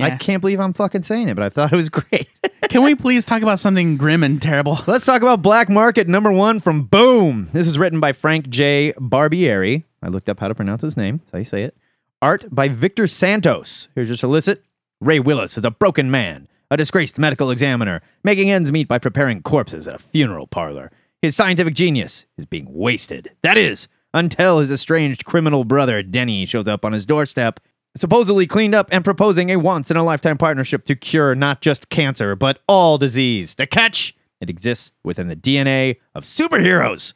I 0.00 0.16
can't 0.16 0.40
believe 0.40 0.58
I'm 0.58 0.72
fucking 0.72 1.02
saying 1.04 1.28
it, 1.28 1.34
but 1.34 1.44
I 1.44 1.48
thought 1.48 1.72
it 1.72 1.76
was 1.76 1.88
great. 1.88 2.28
Can 2.72 2.82
we 2.82 2.94
please 2.94 3.26
talk 3.26 3.42
about 3.42 3.60
something 3.60 3.98
grim 3.98 4.22
and 4.22 4.40
terrible? 4.40 4.78
Let's 4.86 5.04
talk 5.04 5.20
about 5.20 5.42
Black 5.42 5.68
Market 5.68 6.08
number 6.08 6.32
one 6.32 6.58
from 6.58 6.84
Boom. 6.84 7.50
This 7.52 7.66
is 7.66 7.78
written 7.78 8.00
by 8.00 8.12
Frank 8.12 8.48
J. 8.48 8.94
Barbieri. 8.96 9.84
I 10.02 10.08
looked 10.08 10.30
up 10.30 10.40
how 10.40 10.48
to 10.48 10.54
pronounce 10.54 10.80
his 10.80 10.96
name. 10.96 11.18
That's 11.18 11.32
how 11.32 11.38
you 11.38 11.44
say 11.44 11.64
it. 11.64 11.76
Art 12.22 12.46
by 12.50 12.68
Victor 12.68 13.06
Santos. 13.06 13.88
Here's 13.94 14.08
your 14.08 14.16
solicit. 14.16 14.64
Ray 15.02 15.20
Willis 15.20 15.58
is 15.58 15.66
a 15.66 15.70
broken 15.70 16.10
man, 16.10 16.48
a 16.70 16.78
disgraced 16.78 17.18
medical 17.18 17.50
examiner, 17.50 18.00
making 18.24 18.50
ends 18.50 18.72
meet 18.72 18.88
by 18.88 18.96
preparing 18.96 19.42
corpses 19.42 19.86
at 19.86 19.96
a 19.96 19.98
funeral 19.98 20.46
parlor. 20.46 20.90
His 21.20 21.36
scientific 21.36 21.74
genius 21.74 22.24
is 22.38 22.46
being 22.46 22.72
wasted. 22.72 23.32
That 23.42 23.58
is, 23.58 23.86
until 24.14 24.60
his 24.60 24.72
estranged 24.72 25.26
criminal 25.26 25.64
brother 25.64 26.02
Denny 26.02 26.46
shows 26.46 26.68
up 26.68 26.86
on 26.86 26.94
his 26.94 27.04
doorstep, 27.04 27.60
supposedly 27.96 28.46
cleaned 28.46 28.74
up 28.74 28.88
and 28.90 29.04
proposing 29.04 29.50
a 29.50 29.56
once 29.56 29.90
in 29.90 29.96
a 29.96 30.04
lifetime 30.04 30.38
partnership 30.38 30.84
to 30.86 30.96
cure 30.96 31.34
not 31.34 31.60
just 31.60 31.88
cancer, 31.88 32.34
but 32.34 32.60
all 32.66 32.98
disease. 32.98 33.54
The 33.54 33.66
catch? 33.66 34.14
It 34.40 34.50
exists 34.50 34.90
within 35.04 35.28
the 35.28 35.36
DNA 35.36 35.96
of 36.14 36.24
superheroes. 36.24 37.14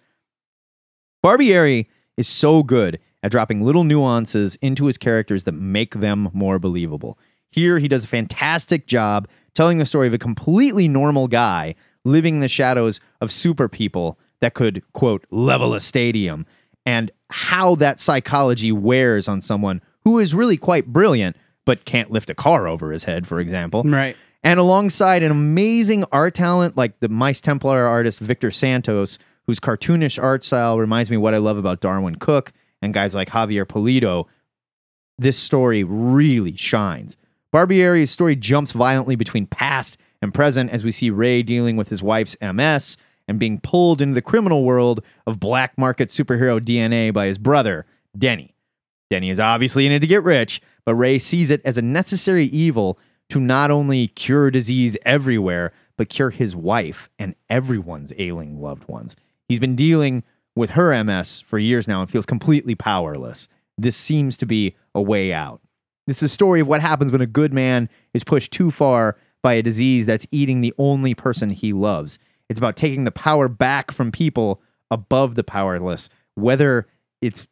Barbieri 1.24 1.86
is 2.16 2.28
so 2.28 2.62
good 2.62 3.00
at 3.22 3.32
dropping 3.32 3.64
little 3.64 3.82
nuances 3.82 4.56
into 4.62 4.86
his 4.86 4.96
characters 4.96 5.44
that 5.44 5.52
make 5.52 5.94
them 5.94 6.30
more 6.32 6.58
believable. 6.58 7.18
Here, 7.50 7.78
he 7.78 7.88
does 7.88 8.04
a 8.04 8.08
fantastic 8.08 8.86
job 8.86 9.26
telling 9.54 9.78
the 9.78 9.86
story 9.86 10.06
of 10.06 10.14
a 10.14 10.18
completely 10.18 10.86
normal 10.86 11.26
guy 11.26 11.74
living 12.04 12.36
in 12.36 12.40
the 12.40 12.48
shadows 12.48 13.00
of 13.20 13.32
super 13.32 13.68
people 13.68 14.18
that 14.40 14.54
could, 14.54 14.82
quote, 14.92 15.24
level 15.30 15.74
a 15.74 15.80
stadium, 15.80 16.46
and 16.84 17.10
how 17.30 17.74
that 17.74 17.98
psychology 17.98 18.70
wears 18.70 19.26
on 19.26 19.40
someone 19.40 19.80
who 20.06 20.20
is 20.20 20.32
really 20.32 20.56
quite 20.56 20.86
brilliant, 20.86 21.36
but 21.64 21.84
can't 21.84 22.12
lift 22.12 22.30
a 22.30 22.34
car 22.34 22.68
over 22.68 22.92
his 22.92 23.02
head, 23.02 23.26
for 23.26 23.40
example. 23.40 23.82
Right. 23.82 24.16
And 24.44 24.60
alongside 24.60 25.24
an 25.24 25.32
amazing 25.32 26.04
art 26.12 26.36
talent 26.36 26.76
like 26.76 27.00
the 27.00 27.08
Mice 27.08 27.40
Templar 27.40 27.84
artist 27.84 28.20
Victor 28.20 28.52
Santos, 28.52 29.18
whose 29.48 29.58
cartoonish 29.58 30.22
art 30.22 30.44
style 30.44 30.78
reminds 30.78 31.10
me 31.10 31.16
what 31.16 31.34
I 31.34 31.38
love 31.38 31.58
about 31.58 31.80
Darwyn 31.80 32.20
Cooke 32.20 32.52
and 32.80 32.94
guys 32.94 33.16
like 33.16 33.30
Javier 33.30 33.66
Pulido, 33.66 34.26
this 35.18 35.36
story 35.36 35.82
really 35.82 36.56
shines. 36.56 37.16
Barbieri's 37.52 38.12
story 38.12 38.36
jumps 38.36 38.70
violently 38.70 39.16
between 39.16 39.46
past 39.46 39.96
and 40.22 40.32
present 40.32 40.70
as 40.70 40.84
we 40.84 40.92
see 40.92 41.10
Ray 41.10 41.42
dealing 41.42 41.76
with 41.76 41.88
his 41.88 42.00
wife's 42.00 42.36
MS 42.40 42.96
and 43.26 43.40
being 43.40 43.58
pulled 43.58 44.00
into 44.00 44.14
the 44.14 44.22
criminal 44.22 44.62
world 44.62 45.02
of 45.26 45.40
black 45.40 45.76
market 45.76 46.10
superhero 46.10 46.60
DNA 46.60 47.12
by 47.12 47.26
his 47.26 47.38
brother, 47.38 47.86
Denny. 48.16 48.55
Denny 49.10 49.30
is 49.30 49.40
obviously 49.40 49.86
in 49.86 49.92
it 49.92 50.00
to 50.00 50.06
get 50.06 50.24
rich, 50.24 50.60
but 50.84 50.94
Ray 50.94 51.18
sees 51.18 51.50
it 51.50 51.62
as 51.64 51.78
a 51.78 51.82
necessary 51.82 52.46
evil 52.46 52.98
to 53.30 53.40
not 53.40 53.70
only 53.70 54.08
cure 54.08 54.50
disease 54.50 54.96
everywhere, 55.04 55.72
but 55.96 56.08
cure 56.08 56.30
his 56.30 56.54
wife 56.54 57.08
and 57.18 57.34
everyone's 57.48 58.12
ailing 58.18 58.60
loved 58.60 58.88
ones. 58.88 59.16
He's 59.48 59.58
been 59.58 59.76
dealing 59.76 60.22
with 60.54 60.70
her 60.70 61.02
MS 61.04 61.42
for 61.42 61.58
years 61.58 61.86
now 61.86 62.02
and 62.02 62.10
feels 62.10 62.26
completely 62.26 62.74
powerless. 62.74 63.48
This 63.78 63.96
seems 63.96 64.36
to 64.38 64.46
be 64.46 64.74
a 64.94 65.02
way 65.02 65.32
out. 65.32 65.60
This 66.06 66.18
is 66.18 66.30
a 66.30 66.34
story 66.34 66.60
of 66.60 66.68
what 66.68 66.80
happens 66.80 67.12
when 67.12 67.20
a 67.20 67.26
good 67.26 67.52
man 67.52 67.88
is 68.14 68.24
pushed 68.24 68.52
too 68.52 68.70
far 68.70 69.16
by 69.42 69.54
a 69.54 69.62
disease 69.62 70.06
that's 70.06 70.26
eating 70.30 70.60
the 70.60 70.74
only 70.78 71.14
person 71.14 71.50
he 71.50 71.72
loves. 71.72 72.18
It's 72.48 72.58
about 72.58 72.76
taking 72.76 73.04
the 73.04 73.10
power 73.10 73.48
back 73.48 73.90
from 73.90 74.12
people 74.12 74.60
above 74.90 75.34
the 75.34 75.44
powerless, 75.44 76.08
whether 76.34 76.86
it's 77.20 77.46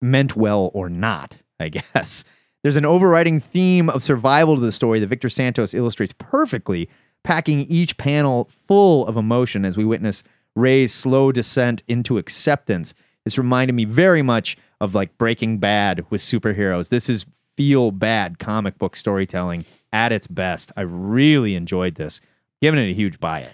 meant 0.00 0.36
well 0.36 0.70
or 0.74 0.88
not, 0.88 1.36
I 1.58 1.68
guess. 1.68 2.24
There's 2.62 2.76
an 2.76 2.84
overriding 2.84 3.40
theme 3.40 3.88
of 3.88 4.04
survival 4.04 4.54
to 4.54 4.60
the 4.60 4.72
story 4.72 5.00
that 5.00 5.06
Victor 5.06 5.30
Santos 5.30 5.72
illustrates 5.72 6.14
perfectly, 6.18 6.88
packing 7.24 7.60
each 7.68 7.96
panel 7.96 8.50
full 8.68 9.06
of 9.06 9.16
emotion 9.16 9.64
as 9.64 9.76
we 9.76 9.84
witness 9.84 10.22
Ray's 10.54 10.92
slow 10.92 11.32
descent 11.32 11.82
into 11.88 12.18
acceptance. 12.18 12.92
This 13.24 13.38
reminded 13.38 13.74
me 13.74 13.84
very 13.84 14.22
much 14.22 14.56
of 14.80 14.94
like 14.94 15.16
Breaking 15.16 15.58
Bad 15.58 16.04
with 16.10 16.20
superheroes. 16.20 16.88
This 16.88 17.08
is 17.08 17.24
feel 17.56 17.90
bad 17.90 18.38
comic 18.38 18.78
book 18.78 18.96
storytelling 18.96 19.64
at 19.92 20.12
its 20.12 20.26
best. 20.26 20.72
I 20.76 20.82
really 20.82 21.54
enjoyed 21.54 21.96
this. 21.96 22.20
Giving 22.60 22.80
it 22.80 22.90
a 22.90 22.94
huge 22.94 23.20
buy 23.20 23.40
it. 23.40 23.52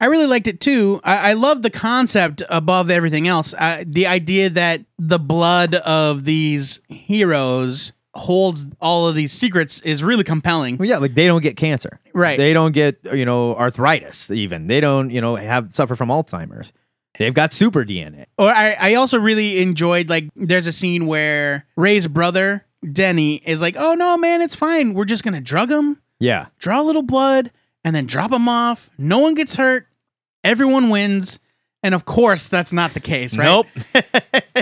I 0.00 0.06
really 0.06 0.26
liked 0.26 0.46
it 0.46 0.60
too. 0.60 1.00
I, 1.04 1.30
I 1.30 1.32
love 1.34 1.62
the 1.62 1.70
concept 1.70 2.42
above 2.50 2.90
everything 2.90 3.26
else. 3.28 3.54
Uh, 3.58 3.84
the 3.86 4.06
idea 4.06 4.50
that 4.50 4.82
the 4.98 5.18
blood 5.18 5.74
of 5.76 6.24
these 6.24 6.80
heroes 6.88 7.92
holds 8.14 8.66
all 8.80 9.08
of 9.08 9.14
these 9.14 9.32
secrets 9.32 9.80
is 9.80 10.04
really 10.04 10.24
compelling. 10.24 10.76
Well, 10.76 10.88
yeah, 10.88 10.98
like 10.98 11.14
they 11.14 11.26
don't 11.26 11.42
get 11.42 11.56
cancer. 11.56 12.00
Right. 12.12 12.36
They 12.38 12.52
don't 12.52 12.72
get, 12.72 12.98
you 13.12 13.24
know, 13.24 13.54
arthritis 13.56 14.30
even. 14.30 14.66
They 14.66 14.80
don't, 14.80 15.10
you 15.10 15.20
know, 15.20 15.36
have 15.36 15.74
suffer 15.74 15.96
from 15.96 16.10
Alzheimer's. 16.10 16.72
They've 17.18 17.34
got 17.34 17.52
super 17.52 17.84
DNA. 17.84 18.26
Or 18.38 18.50
I, 18.50 18.76
I 18.78 18.94
also 18.94 19.18
really 19.18 19.60
enjoyed 19.62 20.08
like 20.10 20.28
there's 20.34 20.66
a 20.66 20.72
scene 20.72 21.06
where 21.06 21.64
Ray's 21.76 22.06
brother 22.08 22.64
Denny 22.92 23.36
is 23.36 23.62
like, 23.62 23.76
"Oh 23.78 23.94
no, 23.94 24.16
man, 24.16 24.42
it's 24.42 24.54
fine. 24.56 24.94
We're 24.94 25.04
just 25.06 25.22
gonna 25.24 25.40
drug 25.40 25.70
him, 25.70 26.02
Yeah. 26.20 26.46
draw 26.58 26.80
a 26.80 26.84
little 26.84 27.02
blood, 27.02 27.50
and 27.84 27.94
then 27.94 28.06
drop 28.06 28.32
him 28.32 28.48
off. 28.48 28.90
No 28.98 29.18
one 29.20 29.34
gets 29.34 29.56
hurt. 29.56 29.86
Everyone 30.42 30.90
wins." 30.90 31.38
And 31.82 31.94
of 31.94 32.06
course, 32.06 32.48
that's 32.48 32.72
not 32.72 32.94
the 32.94 33.00
case, 33.00 33.36
right? 33.36 33.44
Nope. 33.44 33.66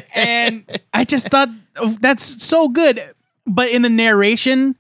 and 0.15 0.65
I 0.93 1.05
just 1.05 1.29
thought 1.29 1.49
oh, 1.77 1.97
that's 2.01 2.45
so 2.45 2.69
good. 2.69 3.01
But 3.47 3.71
in 3.71 3.83
the 3.83 3.89
narration, 3.89 4.77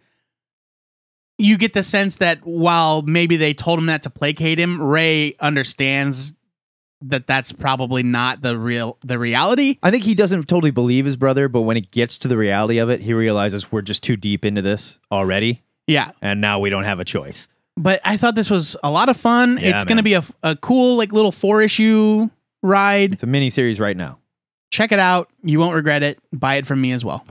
you 1.38 1.56
get 1.56 1.72
the 1.72 1.82
sense 1.82 2.16
that 2.16 2.44
while 2.44 3.02
maybe 3.02 3.36
they 3.36 3.54
told 3.54 3.78
him 3.78 3.86
that 3.86 4.02
to 4.04 4.10
placate 4.10 4.58
him, 4.58 4.82
Ray 4.82 5.36
understands 5.40 6.34
that 7.02 7.26
that's 7.26 7.52
probably 7.52 8.02
not 8.02 8.42
the 8.42 8.58
real 8.58 8.98
the 9.04 9.18
reality. 9.18 9.78
I 9.82 9.90
think 9.90 10.04
he 10.04 10.14
doesn't 10.14 10.48
totally 10.48 10.70
believe 10.70 11.04
his 11.04 11.16
brother, 11.16 11.48
but 11.48 11.62
when 11.62 11.76
it 11.76 11.90
gets 11.90 12.18
to 12.18 12.28
the 12.28 12.36
reality 12.36 12.78
of 12.78 12.90
it, 12.90 13.00
he 13.00 13.12
realizes 13.12 13.72
we're 13.72 13.82
just 13.82 14.02
too 14.02 14.16
deep 14.16 14.44
into 14.44 14.62
this 14.62 14.98
already, 15.10 15.62
Yeah, 15.86 16.10
and 16.20 16.40
now 16.40 16.60
we 16.60 16.70
don't 16.70 16.84
have 16.84 17.00
a 17.00 17.04
choice. 17.04 17.48
But 17.76 18.00
I 18.04 18.16
thought 18.16 18.34
this 18.34 18.50
was 18.50 18.76
a 18.82 18.90
lot 18.90 19.08
of 19.08 19.16
fun. 19.16 19.58
Yeah, 19.60 19.70
it's 19.70 19.84
going 19.84 19.96
to 19.96 20.02
be 20.02 20.14
a, 20.14 20.22
a 20.42 20.56
cool 20.56 20.96
like 20.96 21.12
little 21.12 21.32
four 21.32 21.62
issue 21.62 22.28
ride. 22.62 23.14
It's 23.14 23.22
a 23.22 23.26
mini 23.26 23.50
series 23.50 23.80
right 23.80 23.96
now. 23.96 24.18
Check 24.70 24.92
it 24.92 24.98
out. 24.98 25.28
You 25.42 25.58
won't 25.58 25.74
regret 25.74 26.02
it. 26.02 26.18
Buy 26.32 26.56
it 26.56 26.66
from 26.66 26.80
me 26.80 26.92
as 26.92 27.04
well. 27.04 27.24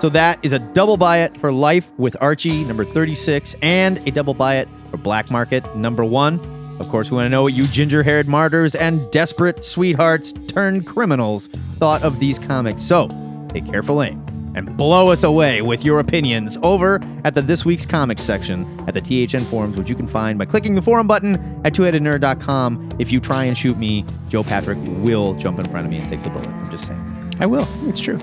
So 0.00 0.08
that 0.10 0.38
is 0.42 0.52
a 0.52 0.60
double 0.60 0.96
buy 0.96 1.18
it 1.18 1.36
for 1.38 1.50
Life 1.50 1.88
with 1.98 2.16
Archie, 2.20 2.62
number 2.64 2.84
36, 2.84 3.56
and 3.62 3.98
a 4.06 4.12
double 4.12 4.32
buy 4.32 4.56
it 4.56 4.68
for 4.92 4.96
Black 4.96 5.28
Market, 5.28 5.74
number 5.74 6.04
one. 6.04 6.38
Of 6.78 6.88
course, 6.88 7.10
we 7.10 7.16
want 7.16 7.26
to 7.26 7.30
know 7.30 7.42
what 7.42 7.54
you 7.54 7.66
ginger 7.66 8.04
haired 8.04 8.28
martyrs 8.28 8.76
and 8.76 9.10
desperate 9.10 9.64
sweethearts 9.64 10.32
turned 10.46 10.86
criminals 10.86 11.48
thought 11.80 12.04
of 12.04 12.20
these 12.20 12.38
comics. 12.38 12.84
So 12.84 13.08
take 13.52 13.66
careful 13.66 14.00
aim 14.00 14.24
and 14.58 14.76
blow 14.76 15.10
us 15.10 15.22
away 15.22 15.62
with 15.62 15.84
your 15.84 16.00
opinions 16.00 16.58
over 16.62 17.00
at 17.24 17.34
the 17.34 17.40
This 17.40 17.64
Week's 17.64 17.86
Comics 17.86 18.22
section 18.22 18.62
at 18.88 18.94
the 18.94 19.00
THN 19.00 19.44
forums, 19.44 19.78
which 19.78 19.88
you 19.88 19.94
can 19.94 20.08
find 20.08 20.38
by 20.38 20.44
clicking 20.44 20.74
the 20.74 20.82
forum 20.82 21.06
button 21.06 21.36
at 21.64 21.72
twoheadednerd.com. 21.72 22.90
If 22.98 23.12
you 23.12 23.20
try 23.20 23.44
and 23.44 23.56
shoot 23.56 23.78
me, 23.78 24.04
Joe 24.28 24.42
Patrick 24.42 24.78
will 24.82 25.34
jump 25.34 25.58
in 25.58 25.68
front 25.70 25.86
of 25.86 25.90
me 25.90 25.98
and 25.98 26.08
take 26.10 26.22
the 26.24 26.30
bullet. 26.30 26.48
I'm 26.48 26.70
just 26.70 26.86
saying. 26.86 27.34
I 27.40 27.46
will. 27.46 27.68
It's 27.88 28.00
true. 28.00 28.18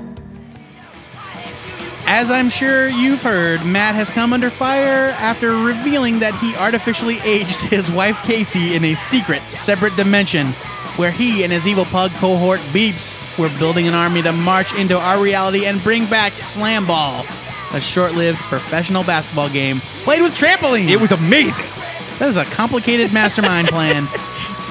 As 2.08 2.30
I'm 2.30 2.50
sure 2.50 2.88
you've 2.88 3.24
heard, 3.24 3.66
Matt 3.66 3.96
has 3.96 4.12
come 4.12 4.32
under 4.32 4.52
fire 4.52 5.10
after 5.18 5.56
revealing 5.64 6.20
that 6.20 6.36
he 6.36 6.56
artificially 6.56 7.18
aged 7.24 7.62
his 7.62 7.90
wife 7.90 8.16
Casey 8.24 8.76
in 8.76 8.86
a 8.86 8.94
secret, 8.94 9.42
separate 9.54 9.96
dimension 9.96 10.54
where 10.98 11.12
he 11.12 11.44
and 11.44 11.52
his 11.52 11.68
evil 11.68 11.86
pug 11.86 12.12
cohort 12.14 12.60
Beeps 12.72 13.16
were 13.38 13.50
building 13.60 13.88
an 13.88 13.94
army 13.94 14.22
to 14.22 14.32
march 14.32 14.74
into 14.76 14.98
our 14.98 15.22
reality 15.22 15.66
and 15.66 15.82
bring 15.84 16.06
back 16.06 16.34
Slam 16.34 16.86
Ball, 16.86 17.26
a 17.74 17.82
short 17.82 18.14
lived 18.14 18.40
professional 18.40 19.04
basketball 19.04 19.50
game 19.50 19.80
played 20.04 20.22
with 20.22 20.34
trampolines. 20.34 20.90
It 20.90 21.00
was 21.00 21.12
amazing. 21.12 21.68
That 22.20 22.30
is 22.30 22.38
a 22.38 22.46
complicated 22.46 23.14
mastermind 23.14 23.68
plan. 23.68 24.08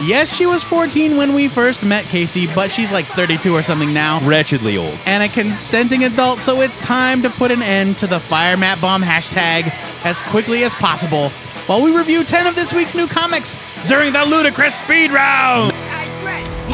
Yes, 0.03 0.35
she 0.35 0.45
was 0.45 0.65
14 0.65 1.17
when 1.17 1.35
we 1.35 1.47
first 1.47 1.85
met 1.85 2.05
Casey, 2.07 2.49
but 2.53 2.73
she's 2.73 2.91
like 2.91 3.07
32 3.07 3.55
or 3.55 3.63
something 3.63 3.95
now. 3.95 4.21
Wretchedly 4.27 4.77
old. 4.77 4.99
And 5.07 5.23
a 5.23 5.29
consenting 5.29 6.03
adult, 6.03 6.41
so 6.41 6.63
it's 6.63 6.77
time 6.79 7.23
to 7.23 7.31
put 7.31 7.53
an 7.53 7.63
end 7.63 7.97
to 7.99 8.09
the 8.09 8.19
Fire 8.19 8.57
Matt 8.57 8.81
Bomb 8.81 9.03
hashtag 9.03 9.73
as 10.05 10.21
quickly 10.21 10.65
as 10.65 10.75
possible 10.75 11.29
while 11.67 11.81
we 11.81 11.97
review 11.97 12.25
10 12.25 12.47
of 12.47 12.57
this 12.57 12.75
week's 12.75 12.95
new 12.95 13.07
comics 13.07 13.57
during 13.87 14.13
the 14.13 14.25
Ludicrous 14.25 14.75
Speed 14.75 15.13
Round. 15.13 15.74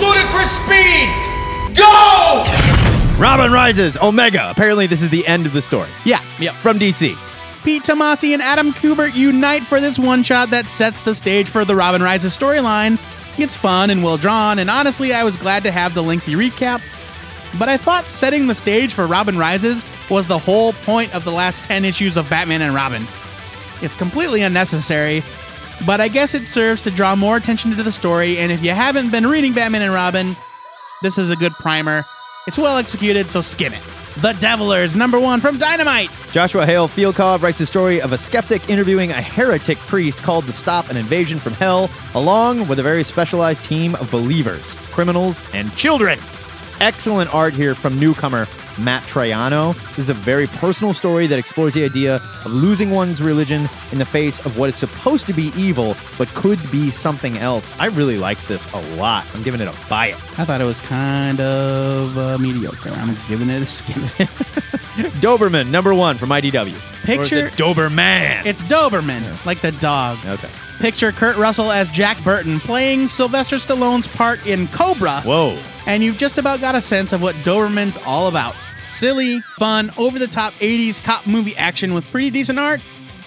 Ludicrous 0.00 0.50
speed! 0.50 1.08
Go! 1.76 2.44
Robin 3.18 3.52
Rises, 3.52 3.98
Omega. 3.98 4.50
Apparently, 4.50 4.86
this 4.86 5.02
is 5.02 5.10
the 5.10 5.26
end 5.26 5.44
of 5.44 5.52
the 5.52 5.60
story. 5.60 5.88
Yeah, 6.04 6.24
yep. 6.38 6.54
From 6.54 6.78
DC. 6.78 7.16
Pete 7.62 7.82
Tomasi 7.82 8.32
and 8.32 8.40
Adam 8.40 8.72
Kubert 8.72 9.14
unite 9.14 9.62
for 9.62 9.80
this 9.80 9.98
one 9.98 10.22
shot 10.22 10.48
that 10.50 10.66
sets 10.66 11.02
the 11.02 11.14
stage 11.14 11.48
for 11.48 11.66
the 11.66 11.76
Robin 11.76 12.02
Rises 12.02 12.36
storyline. 12.36 12.98
It's 13.38 13.54
fun 13.54 13.90
and 13.90 14.02
well 14.02 14.16
drawn, 14.16 14.58
and 14.58 14.70
honestly, 14.70 15.12
I 15.12 15.24
was 15.24 15.36
glad 15.36 15.62
to 15.64 15.70
have 15.70 15.92
the 15.92 16.02
lengthy 16.02 16.32
recap. 16.32 16.82
But 17.58 17.68
I 17.68 17.76
thought 17.76 18.08
setting 18.08 18.46
the 18.46 18.54
stage 18.54 18.94
for 18.94 19.06
Robin 19.06 19.36
Rises 19.36 19.84
was 20.08 20.26
the 20.26 20.38
whole 20.38 20.72
point 20.72 21.14
of 21.14 21.24
the 21.24 21.32
last 21.32 21.62
10 21.64 21.84
issues 21.84 22.16
of 22.16 22.30
Batman 22.30 22.62
and 22.62 22.74
Robin. 22.74 23.06
It's 23.82 23.94
completely 23.94 24.42
unnecessary, 24.42 25.22
but 25.86 26.00
I 26.00 26.08
guess 26.08 26.34
it 26.34 26.46
serves 26.46 26.82
to 26.84 26.90
draw 26.90 27.16
more 27.16 27.36
attention 27.36 27.74
to 27.74 27.82
the 27.82 27.92
story, 27.92 28.38
and 28.38 28.52
if 28.52 28.62
you 28.62 28.70
haven't 28.70 29.10
been 29.10 29.26
reading 29.26 29.52
Batman 29.52 29.82
and 29.82 29.92
Robin, 29.92 30.36
this 31.02 31.18
is 31.18 31.30
a 31.30 31.36
good 31.36 31.52
primer. 31.52 32.04
It's 32.46 32.58
well 32.58 32.78
executed, 32.78 33.30
so 33.30 33.40
skim 33.40 33.72
it. 33.72 33.82
The 34.16 34.32
Devilers, 34.34 34.96
number 34.96 35.20
one 35.20 35.40
from 35.40 35.56
Dynamite. 35.56 36.10
Joshua 36.32 36.66
Hale 36.66 36.88
Fialkov 36.88 37.42
writes 37.42 37.58
the 37.58 37.66
story 37.66 38.00
of 38.00 38.12
a 38.12 38.18
skeptic 38.18 38.68
interviewing 38.68 39.10
a 39.10 39.22
heretic 39.22 39.78
priest 39.78 40.22
called 40.22 40.46
to 40.46 40.52
stop 40.52 40.90
an 40.90 40.96
invasion 40.96 41.38
from 41.38 41.54
hell, 41.54 41.88
along 42.14 42.66
with 42.68 42.78
a 42.78 42.82
very 42.82 43.04
specialized 43.04 43.64
team 43.64 43.94
of 43.96 44.10
believers, 44.10 44.74
criminals, 44.90 45.42
and 45.54 45.74
children. 45.76 46.18
Excellent 46.80 47.32
art 47.34 47.52
here 47.52 47.74
from 47.74 47.98
newcomer 47.98 48.46
Matt 48.78 49.02
Triano. 49.02 49.74
This 49.90 49.98
is 49.98 50.08
a 50.08 50.14
very 50.14 50.46
personal 50.46 50.94
story 50.94 51.26
that 51.26 51.38
explores 51.38 51.74
the 51.74 51.84
idea 51.84 52.16
of 52.16 52.46
losing 52.46 52.90
one's 52.90 53.20
religion 53.20 53.68
in 53.92 53.98
the 53.98 54.06
face 54.06 54.44
of 54.46 54.56
what 54.56 54.70
is 54.70 54.76
supposed 54.76 55.26
to 55.26 55.34
be 55.34 55.52
evil, 55.56 55.94
but 56.16 56.28
could 56.28 56.58
be 56.70 56.90
something 56.90 57.36
else. 57.36 57.70
I 57.78 57.86
really 57.88 58.16
like 58.16 58.42
this 58.46 58.66
a 58.72 58.80
lot. 58.96 59.26
I'm 59.34 59.42
giving 59.42 59.60
it 59.60 59.68
a 59.68 59.88
buy 59.90 60.06
it. 60.06 60.14
I 60.38 60.46
thought 60.46 60.62
it 60.62 60.66
was 60.66 60.80
kind 60.80 61.38
of 61.42 62.16
uh, 62.16 62.38
mediocre. 62.38 62.88
I'm 62.90 63.14
giving 63.28 63.50
it 63.50 63.60
a 63.60 63.66
skim. 63.66 63.94
Doberman, 65.20 65.68
number 65.68 65.94
one 65.94 66.16
from 66.16 66.30
IDW. 66.30 66.72
Or 66.72 66.72
is 66.72 67.02
Picture- 67.04 67.46
it 67.48 67.52
Doberman. 67.54 68.46
it's 68.46 68.62
Doberman, 68.62 69.44
like 69.44 69.60
the 69.60 69.72
dog. 69.72 70.16
okay. 70.24 70.48
Picture 70.80 71.12
Kurt 71.12 71.36
Russell 71.36 71.70
as 71.70 71.90
Jack 71.90 72.24
Burton 72.24 72.58
playing 72.58 73.06
Sylvester 73.06 73.56
Stallone's 73.56 74.08
part 74.08 74.46
in 74.46 74.66
Cobra, 74.68 75.20
Whoa. 75.20 75.58
and 75.86 76.02
you've 76.02 76.16
just 76.16 76.38
about 76.38 76.62
got 76.62 76.74
a 76.74 76.80
sense 76.80 77.12
of 77.12 77.20
what 77.20 77.34
Doberman's 77.36 77.98
all 78.06 78.28
about. 78.28 78.54
Silly, 78.86 79.40
fun, 79.58 79.92
over 79.98 80.18
the 80.18 80.26
top 80.26 80.54
80s 80.54 81.02
cop 81.04 81.26
movie 81.26 81.54
action 81.56 81.92
with 81.92 82.06
pretty 82.06 82.30
decent 82.30 82.58
art. 82.58 82.80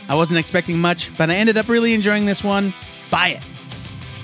I 0.10 0.16
wasn't 0.16 0.40
expecting 0.40 0.80
much, 0.80 1.16
but 1.16 1.30
I 1.30 1.36
ended 1.36 1.56
up 1.56 1.70
really 1.70 1.94
enjoying 1.94 2.26
this 2.26 2.44
one. 2.44 2.74
Buy 3.12 3.30
it. 3.30 3.46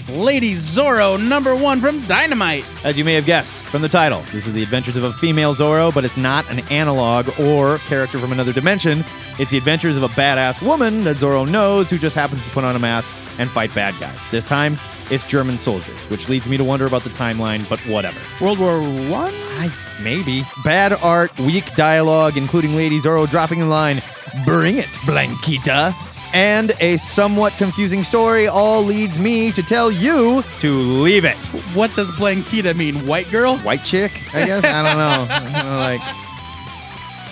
Lady 0.10 0.54
Zorro, 0.54 1.18
number 1.22 1.56
one 1.56 1.80
from 1.80 2.06
Dynamite. 2.08 2.66
As 2.84 2.98
you 2.98 3.06
may 3.06 3.14
have 3.14 3.26
guessed 3.26 3.56
from 3.64 3.82
the 3.82 3.90
title, 3.90 4.22
this 4.32 4.48
is 4.48 4.54
the 4.54 4.64
adventures 4.64 4.96
of 4.96 5.04
a 5.04 5.14
female 5.14 5.54
Zorro, 5.54 5.94
but 5.94 6.04
it's 6.04 6.18
not 6.18 6.50
an 6.50 6.60
analog 6.72 7.30
or 7.40 7.78
character 7.80 8.18
from 8.18 8.32
another 8.32 8.52
dimension. 8.52 9.04
It's 9.38 9.52
the 9.52 9.58
adventures 9.58 9.96
of 9.96 10.04
a 10.04 10.08
badass 10.10 10.62
woman 10.66 11.04
that 11.04 11.18
Zorro 11.18 11.50
knows 11.50 11.90
who 11.90 11.98
just 11.98 12.16
happens 12.16 12.44
to 12.44 12.50
put 12.50 12.64
on 12.64 12.76
a 12.76 12.80
mask 12.80 13.12
and 13.38 13.50
fight 13.50 13.74
bad 13.74 13.94
guys. 14.00 14.20
This 14.32 14.46
time, 14.46 14.78
it's 15.12 15.28
German 15.28 15.58
soldiers, 15.60 16.00
which 16.10 16.28
leads 16.28 16.48
me 16.48 16.58
to 16.58 16.64
wonder 16.64 16.86
about 16.86 17.04
the 17.04 17.10
timeline, 17.12 17.68
but 17.70 17.80
whatever. 17.82 18.20
World 18.42 18.60
War 18.60 18.82
One. 18.82 19.34
I 19.58 19.72
maybe. 20.04 20.44
Bad 20.64 20.94
art, 20.94 21.38
weak 21.40 21.76
dialogue, 21.76 22.38
including 22.38 22.76
Lady 22.76 23.00
Zorro 23.00 23.30
dropping 23.30 23.60
in 23.60 23.70
line, 23.70 24.02
Bring 24.46 24.78
it, 24.78 24.88
Blanquita. 25.06 25.94
And 26.34 26.74
a 26.80 26.98
somewhat 26.98 27.54
confusing 27.54 28.04
story 28.04 28.48
all 28.48 28.84
leads 28.84 29.18
me 29.18 29.52
to 29.54 29.64
tell 29.64 29.90
you 29.90 30.44
to 30.60 30.72
leave 30.72 31.26
it. 31.26 31.38
What 31.74 31.94
does 31.96 32.12
Blanquita 32.12 32.76
mean? 32.76 33.06
White 33.08 33.30
girl? 33.32 33.58
white 33.60 33.84
chick, 33.84 34.12
I 34.36 34.46
guess. 34.46 34.64
I 34.64 34.84
don't 34.84 34.98
know. 34.98 35.70
Know, 35.70 35.76
like 35.78 36.02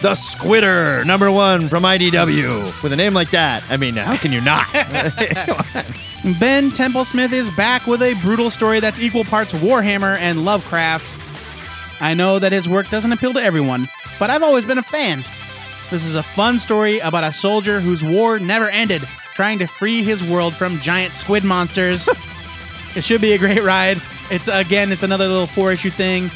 the 0.01 0.13
Squidder, 0.15 1.03
number 1.05 1.31
one 1.31 1.69
from 1.69 1.83
IDW. 1.83 2.81
With 2.83 2.91
a 2.91 2.95
name 2.95 3.13
like 3.13 3.31
that, 3.31 3.63
I 3.69 3.77
mean, 3.77 3.95
how 3.95 4.17
can 4.17 4.31
you 4.31 4.41
not? 4.41 4.67
Ben 6.39 6.71
Templesmith 6.71 7.31
is 7.31 7.49
back 7.51 7.85
with 7.87 8.01
a 8.01 8.13
brutal 8.15 8.49
story 8.49 8.79
that's 8.79 8.99
equal 8.99 9.23
parts 9.23 9.53
Warhammer 9.53 10.17
and 10.17 10.43
Lovecraft. 10.43 11.05
I 12.01 12.13
know 12.13 12.37
that 12.39 12.51
his 12.51 12.67
work 12.67 12.89
doesn't 12.89 13.11
appeal 13.11 13.33
to 13.33 13.41
everyone, 13.41 13.87
but 14.19 14.29
I've 14.29 14.43
always 14.43 14.65
been 14.65 14.77
a 14.77 14.83
fan. 14.83 15.23
This 15.89 16.05
is 16.05 16.15
a 16.15 16.23
fun 16.23 16.59
story 16.59 16.99
about 16.99 17.23
a 17.23 17.31
soldier 17.31 17.79
whose 17.79 18.03
war 18.03 18.39
never 18.39 18.67
ended, 18.69 19.01
trying 19.33 19.59
to 19.59 19.67
free 19.67 20.03
his 20.03 20.23
world 20.23 20.53
from 20.53 20.79
giant 20.79 21.13
squid 21.13 21.43
monsters. 21.45 22.09
it 22.95 23.03
should 23.03 23.21
be 23.21 23.33
a 23.33 23.37
great 23.37 23.63
ride. 23.63 24.01
It's 24.29 24.49
again, 24.49 24.91
it's 24.91 25.03
another 25.03 25.27
little 25.27 25.47
four 25.47 25.71
issue 25.71 25.89
thing. 25.89 26.29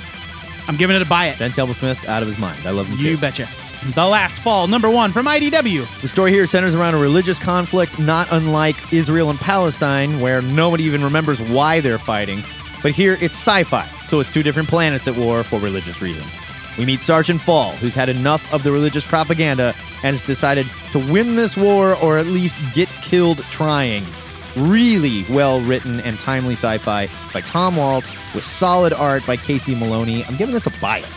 I'm 0.67 0.77
giving 0.77 0.95
it 0.95 1.01
a 1.01 1.05
buy 1.05 1.27
it. 1.27 1.39
ben 1.39 1.51
Templesmith, 1.51 2.05
out 2.05 2.21
of 2.21 2.29
his 2.29 2.37
mind. 2.37 2.65
I 2.65 2.69
love 2.71 2.87
him 2.87 2.97
You 2.99 3.15
too. 3.15 3.21
betcha. 3.21 3.47
The 3.95 4.05
Last 4.07 4.37
Fall, 4.37 4.67
number 4.67 4.89
one 4.89 5.11
from 5.11 5.25
IDW. 5.25 6.01
The 6.01 6.07
story 6.07 6.31
here 6.31 6.45
centers 6.47 6.75
around 6.75 6.93
a 6.93 6.99
religious 6.99 7.39
conflict 7.39 7.97
not 7.99 8.27
unlike 8.31 8.93
Israel 8.93 9.31
and 9.31 9.39
Palestine, 9.39 10.19
where 10.19 10.41
nobody 10.43 10.83
even 10.83 11.03
remembers 11.03 11.41
why 11.41 11.81
they're 11.81 11.97
fighting. 11.97 12.43
But 12.83 12.91
here 12.93 13.17
it's 13.19 13.35
sci 13.35 13.63
fi, 13.63 13.85
so 14.05 14.19
it's 14.19 14.31
two 14.31 14.43
different 14.43 14.69
planets 14.69 15.07
at 15.07 15.17
war 15.17 15.43
for 15.43 15.59
religious 15.59 16.01
reasons. 16.01 16.29
We 16.77 16.85
meet 16.85 17.01
Sergeant 17.01 17.41
Fall, 17.41 17.71
who's 17.73 17.93
had 17.93 18.09
enough 18.09 18.53
of 18.53 18.63
the 18.63 18.71
religious 18.71 19.05
propaganda 19.05 19.75
and 20.03 20.15
has 20.15 20.21
decided 20.21 20.67
to 20.91 20.99
win 21.11 21.35
this 21.35 21.57
war 21.57 21.95
or 21.97 22.17
at 22.17 22.25
least 22.27 22.59
get 22.73 22.89
killed 23.01 23.39
trying. 23.45 24.03
Really 24.55 25.25
well 25.29 25.61
written 25.61 25.99
and 26.01 26.19
timely 26.19 26.53
sci 26.53 26.77
fi 26.79 27.07
by 27.33 27.41
Tom 27.41 27.75
Waltz 27.75 28.13
with 28.33 28.43
solid 28.43 28.93
art 28.93 29.25
by 29.25 29.37
Casey 29.37 29.75
Maloney. 29.75 30.25
I'm 30.25 30.35
giving 30.35 30.53
this 30.53 30.65
a 30.65 30.71
buy 30.81 30.99
it. 30.99 31.09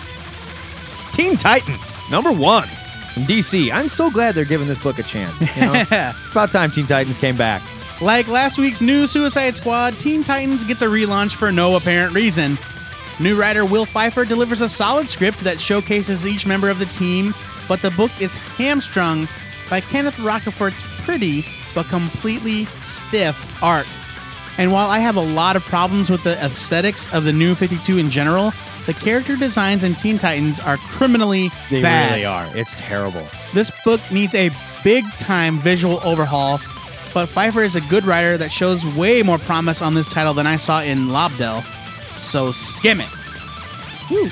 Teen 1.12 1.36
Titans, 1.36 1.98
number 2.10 2.32
one 2.32 2.68
from 3.14 3.24
DC. 3.24 3.72
I'm 3.72 3.88
so 3.88 4.10
glad 4.10 4.34
they're 4.34 4.44
giving 4.44 4.66
this 4.66 4.82
book 4.82 4.98
a 4.98 5.02
chance. 5.04 5.38
You 5.56 5.62
know? 5.62 5.72
it's 5.74 5.90
about 6.32 6.52
time 6.52 6.70
Teen 6.70 6.86
Titans 6.86 7.16
came 7.18 7.36
back. 7.36 7.62
Like 8.00 8.26
last 8.26 8.58
week's 8.58 8.80
new 8.80 9.06
Suicide 9.06 9.56
Squad, 9.56 9.98
Teen 9.98 10.24
Titans 10.24 10.64
gets 10.64 10.82
a 10.82 10.86
relaunch 10.86 11.36
for 11.36 11.52
no 11.52 11.76
apparent 11.76 12.12
reason. 12.12 12.58
New 13.20 13.36
writer 13.36 13.64
Will 13.64 13.86
Pfeiffer 13.86 14.24
delivers 14.24 14.60
a 14.60 14.68
solid 14.68 15.08
script 15.08 15.40
that 15.40 15.60
showcases 15.60 16.26
each 16.26 16.46
member 16.46 16.68
of 16.68 16.78
the 16.78 16.86
team, 16.86 17.32
but 17.68 17.80
the 17.80 17.90
book 17.92 18.10
is 18.20 18.36
hamstrung 18.36 19.28
by 19.70 19.80
Kenneth 19.80 20.16
Rocafort's 20.16 20.82
pretty 21.04 21.44
but 21.74 21.86
completely 21.86 22.66
stiff 22.80 23.36
art. 23.62 23.86
And 24.58 24.72
while 24.72 24.88
I 24.90 24.98
have 25.00 25.16
a 25.16 25.20
lot 25.20 25.56
of 25.56 25.64
problems 25.64 26.10
with 26.10 26.22
the 26.24 26.36
aesthetics 26.44 27.12
of 27.12 27.24
the 27.24 27.32
new 27.32 27.54
52 27.54 27.98
in 27.98 28.10
general, 28.10 28.52
the 28.86 28.94
character 28.94 29.36
designs 29.36 29.82
in 29.84 29.94
Teen 29.94 30.18
Titans 30.18 30.60
are 30.60 30.76
criminally 30.76 31.50
They 31.70 31.82
bad. 31.82 32.12
really 32.12 32.24
are. 32.24 32.48
It's 32.56 32.74
terrible. 32.76 33.26
This 33.52 33.70
book 33.84 34.00
needs 34.12 34.34
a 34.34 34.50
big 34.82 35.04
time 35.14 35.58
visual 35.58 36.00
overhaul, 36.04 36.60
but 37.14 37.26
Pfeiffer 37.26 37.62
is 37.62 37.76
a 37.76 37.80
good 37.82 38.04
writer 38.04 38.36
that 38.38 38.52
shows 38.52 38.84
way 38.94 39.22
more 39.22 39.38
promise 39.38 39.82
on 39.82 39.94
this 39.94 40.06
title 40.08 40.34
than 40.34 40.46
I 40.46 40.56
saw 40.56 40.82
in 40.82 41.08
Lobdell. 41.08 41.64
So 42.08 42.52
skim 42.52 43.00
it. 43.00 43.08
Whew. 44.08 44.30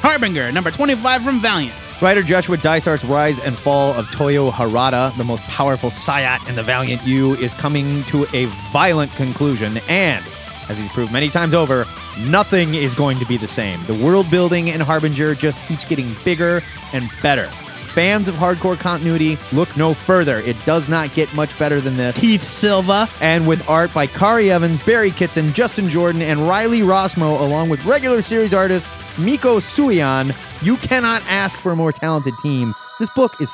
Harbinger, 0.00 0.52
number 0.52 0.70
25 0.70 1.22
from 1.22 1.40
Valiant. 1.40 1.74
Writer 2.02 2.22
Joshua 2.22 2.56
Dysart's 2.56 3.04
rise 3.04 3.40
and 3.40 3.58
fall 3.58 3.94
of 3.94 4.10
Toyo 4.10 4.50
Harada, 4.50 5.16
the 5.16 5.24
most 5.24 5.42
powerful 5.44 5.90
psiot 5.90 6.46
in 6.48 6.56
the 6.56 6.62
Valiant 6.62 7.06
U, 7.06 7.34
is 7.36 7.54
coming 7.54 8.02
to 8.04 8.26
a 8.34 8.46
violent 8.72 9.12
conclusion, 9.12 9.78
and, 9.88 10.22
as 10.68 10.76
he's 10.76 10.90
proved 10.90 11.12
many 11.12 11.30
times 11.30 11.54
over, 11.54 11.86
nothing 12.18 12.74
is 12.74 12.94
going 12.94 13.18
to 13.18 13.24
be 13.24 13.36
the 13.36 13.48
same. 13.48 13.82
The 13.86 13.94
world 13.94 14.30
building 14.30 14.68
in 14.68 14.80
Harbinger 14.80 15.34
just 15.34 15.62
keeps 15.66 15.84
getting 15.84 16.14
bigger 16.24 16.62
and 16.92 17.08
better. 17.22 17.48
Fans 17.94 18.26
of 18.26 18.34
hardcore 18.34 18.76
continuity, 18.76 19.38
look 19.52 19.76
no 19.76 19.94
further. 19.94 20.38
It 20.38 20.56
does 20.66 20.88
not 20.88 21.14
get 21.14 21.32
much 21.32 21.56
better 21.60 21.80
than 21.80 21.96
this. 21.96 22.18
Keith 22.18 22.42
Silva. 22.42 23.08
And 23.20 23.46
with 23.46 23.68
art 23.68 23.94
by 23.94 24.08
Khari 24.08 24.48
Evans, 24.48 24.84
Barry 24.84 25.12
Kitson, 25.12 25.52
Justin 25.52 25.88
Jordan, 25.88 26.20
and 26.20 26.40
Riley 26.40 26.80
Rossmo, 26.80 27.40
along 27.40 27.68
with 27.68 27.84
regular 27.84 28.20
series 28.20 28.52
artist 28.52 28.88
Mico 29.16 29.60
Suayan, 29.60 30.34
you 30.60 30.76
cannot 30.78 31.22
ask 31.28 31.56
for 31.60 31.70
a 31.70 31.76
more 31.76 31.92
talented 31.92 32.34
team. 32.42 32.74
This 32.98 33.14
book 33.14 33.40
is 33.40 33.48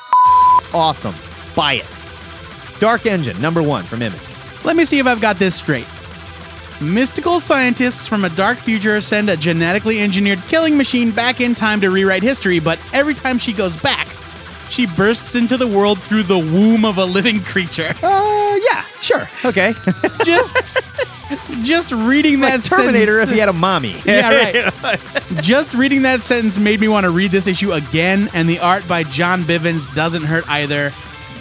awesome. 0.72 1.14
Buy 1.54 1.74
it. 1.74 1.86
Dark 2.78 3.04
Engine, 3.04 3.38
number 3.42 3.62
one 3.62 3.84
from 3.84 4.00
Image. 4.00 4.22
Let 4.64 4.74
me 4.74 4.86
see 4.86 4.98
if 4.98 5.06
I've 5.06 5.20
got 5.20 5.36
this 5.36 5.54
straight. 5.54 5.86
Mystical 6.80 7.40
scientists 7.40 8.06
from 8.06 8.24
a 8.24 8.30
dark 8.30 8.56
future 8.56 9.02
send 9.02 9.28
a 9.28 9.36
genetically 9.36 10.00
engineered 10.00 10.40
killing 10.48 10.78
machine 10.78 11.10
back 11.10 11.42
in 11.42 11.54
time 11.54 11.78
to 11.82 11.90
rewrite 11.90 12.22
history, 12.22 12.58
but 12.58 12.78
every 12.94 13.12
time 13.12 13.36
she 13.36 13.52
goes 13.52 13.76
back, 13.76 14.08
she 14.70 14.86
bursts 14.86 15.34
into 15.34 15.56
the 15.56 15.66
world 15.66 16.02
through 16.02 16.22
the 16.22 16.38
womb 16.38 16.84
of 16.84 16.98
a 16.98 17.04
living 17.04 17.42
creature. 17.42 17.92
Uh, 18.02 18.58
yeah, 18.70 18.84
sure. 19.00 19.28
Okay. 19.44 19.74
Just 20.24 20.56
just 21.62 21.92
reading 21.92 22.40
that 22.40 22.54
like 22.60 22.64
Terminator 22.64 23.12
sentence, 23.12 23.30
if 23.30 23.34
he 23.34 23.38
had 23.38 23.48
a 23.48 23.52
mommy. 23.52 23.94
Yeah, 24.04 24.70
right. 24.82 25.00
Just 25.42 25.74
reading 25.74 26.02
that 26.02 26.22
sentence 26.22 26.58
made 26.58 26.80
me 26.80 26.88
want 26.88 27.04
to 27.04 27.10
read 27.10 27.30
this 27.30 27.46
issue 27.46 27.72
again, 27.72 28.28
and 28.34 28.48
the 28.48 28.58
art 28.58 28.86
by 28.88 29.04
John 29.04 29.42
Bivens 29.44 29.92
doesn't 29.94 30.24
hurt 30.24 30.48
either. 30.48 30.92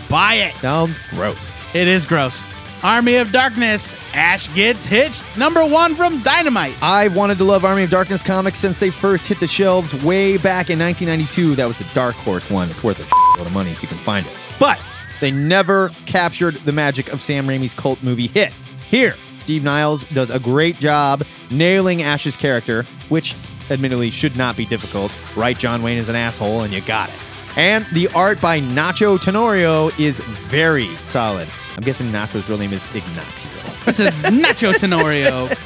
Buy 0.08 0.36
it. 0.36 0.56
Sounds 0.58 1.00
gross. 1.10 1.44
It 1.74 1.88
is 1.88 2.06
gross. 2.06 2.44
Army 2.84 3.16
of 3.16 3.32
Darkness, 3.34 3.94
Ash 4.14 4.54
Gets 4.54 4.86
Hitched, 4.86 5.24
number 5.38 5.66
one 5.66 5.96
from 5.96 6.22
Dynamite. 6.22 6.76
I've 6.82 7.14
wanted 7.16 7.38
to 7.40 7.44
love 7.44 7.66
Army 7.66 7.84
of 7.84 7.90
Darkness 7.90 8.24
comics 8.24 8.58
since 8.58 8.80
they 8.80 8.90
first 8.90 9.26
hit 9.28 9.40
the 9.42 9.48
shelves 9.48 9.94
way 10.04 10.38
back 10.38 10.70
in 10.70 10.80
1992. 10.80 11.56
That 11.56 11.68
was 11.68 11.78
the 11.78 11.86
Dark 11.94 12.16
Horse 12.16 12.50
one. 12.50 12.70
It's 12.70 12.82
worth 12.82 13.00
a 13.00 13.38
lot 13.38 13.46
of 13.46 13.54
money 13.54 13.72
if 13.72 13.82
you 13.82 13.90
can 13.90 13.98
find 13.98 14.26
it. 14.26 14.38
But 14.60 14.82
they 15.20 15.30
never 15.30 15.90
captured 16.06 16.56
the 16.56 16.72
magic 16.72 17.12
of 17.12 17.22
Sam 17.22 17.48
Raimi's 17.48 17.74
cult 17.74 18.02
movie 18.02 18.28
hit. 18.28 18.54
Here, 18.90 19.16
Steve 19.40 19.64
Niles 19.64 20.06
does 20.12 20.30
a 20.30 20.40
great 20.40 20.78
job 20.78 21.26
nailing 21.52 22.02
Ash's 22.02 22.38
character, 22.38 22.84
which 23.10 23.36
admittedly 23.70 24.10
should 24.10 24.38
not 24.38 24.56
be 24.56 24.66
difficult. 24.66 25.12
Right, 25.36 25.58
John 25.58 25.84
Wayne 25.84 25.98
is 25.98 26.08
an 26.08 26.16
asshole, 26.16 26.62
and 26.62 26.74
you 26.74 26.80
got 26.82 27.10
it. 27.10 27.16
And 27.58 27.86
the 27.92 28.08
art 28.10 28.40
by 28.40 28.62
Nacho 28.62 29.20
Tenorio 29.20 29.90
is 30.00 30.20
very 30.22 30.88
solid. 31.08 31.50
I'm 31.80 31.86
guessing 31.86 32.08
Nacho's 32.08 32.50
real 32.50 32.58
name 32.58 32.74
is 32.74 32.86
Ignacio. 32.94 33.50
This 33.86 34.02
is 34.02 34.22
Nacho 34.24 34.76
Tenorio. 34.78 35.48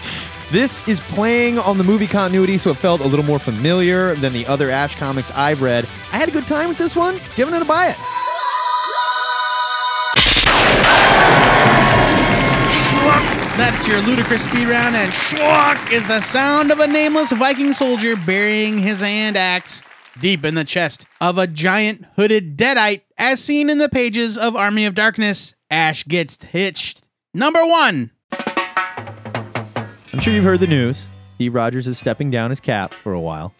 This 0.51 0.88
is 0.88 0.99
playing 0.99 1.57
on 1.57 1.80
the 1.80 1.84
movie 1.84 2.05
continuity, 2.05 2.59
so 2.59 2.70
it 2.70 2.78
felt 2.78 3.01
a 3.01 3.07
little 3.07 3.26
more 3.26 3.39
familiar 3.39 4.14
than 4.14 4.34
the 4.34 4.45
other 4.45 4.70
Ash 4.70 4.95
comics 4.95 5.32
I've 5.32 5.64
read. 5.64 5.88
I 6.11 6.18
had 6.18 6.30
a 6.30 6.32
good 6.32 6.45
time 6.45 6.70
with 6.70 6.78
this 6.78 6.95
one, 6.95 7.20
giving 7.36 7.55
it 7.55 7.64
a 7.64 7.66
buy 7.66 7.88
it. 7.88 7.97
That's 13.57 13.88
your 13.88 13.99
ludicrous 14.01 14.43
speed 14.43 14.68
round, 14.68 14.95
and 14.95 15.11
schwak 15.11 15.91
is 15.91 16.05
the 16.05 16.22
sound 16.22 16.72
of 16.72 16.80
a 16.80 16.86
nameless 16.86 17.32
Viking 17.32 17.74
soldier 17.74 18.16
burying 18.16 18.78
his 18.78 18.99
hand 18.99 19.36
axe 19.36 19.82
deep 20.20 20.45
in 20.45 20.53
the 20.53 20.64
chest 20.64 21.07
of 21.20 21.38
a 21.38 21.47
giant 21.47 22.05
hooded 22.16 22.57
deadite, 22.57 23.01
as 23.18 23.43
seen 23.43 23.70
in 23.70 23.80
the 23.80 23.89
pages 23.89 24.38
of 24.38 24.55
Army 24.55 24.86
of 24.86 24.93
Darkness. 24.93 25.55
Ash 25.74 26.03
gets 26.03 26.43
hitched. 26.43 27.01
Number 27.34 27.65
one. 27.65 28.11
I'm 30.13 30.19
sure 30.19 30.32
you've 30.32 30.43
heard 30.43 30.59
the 30.59 30.67
news. 30.67 31.07
Steve 31.34 31.55
Rogers 31.55 31.88
is 31.88 31.97
stepping 31.97 32.30
down 32.30 32.51
his 32.51 32.59
cap 32.59 32.93
for 33.01 33.11
a 33.13 33.19
while 33.19 33.55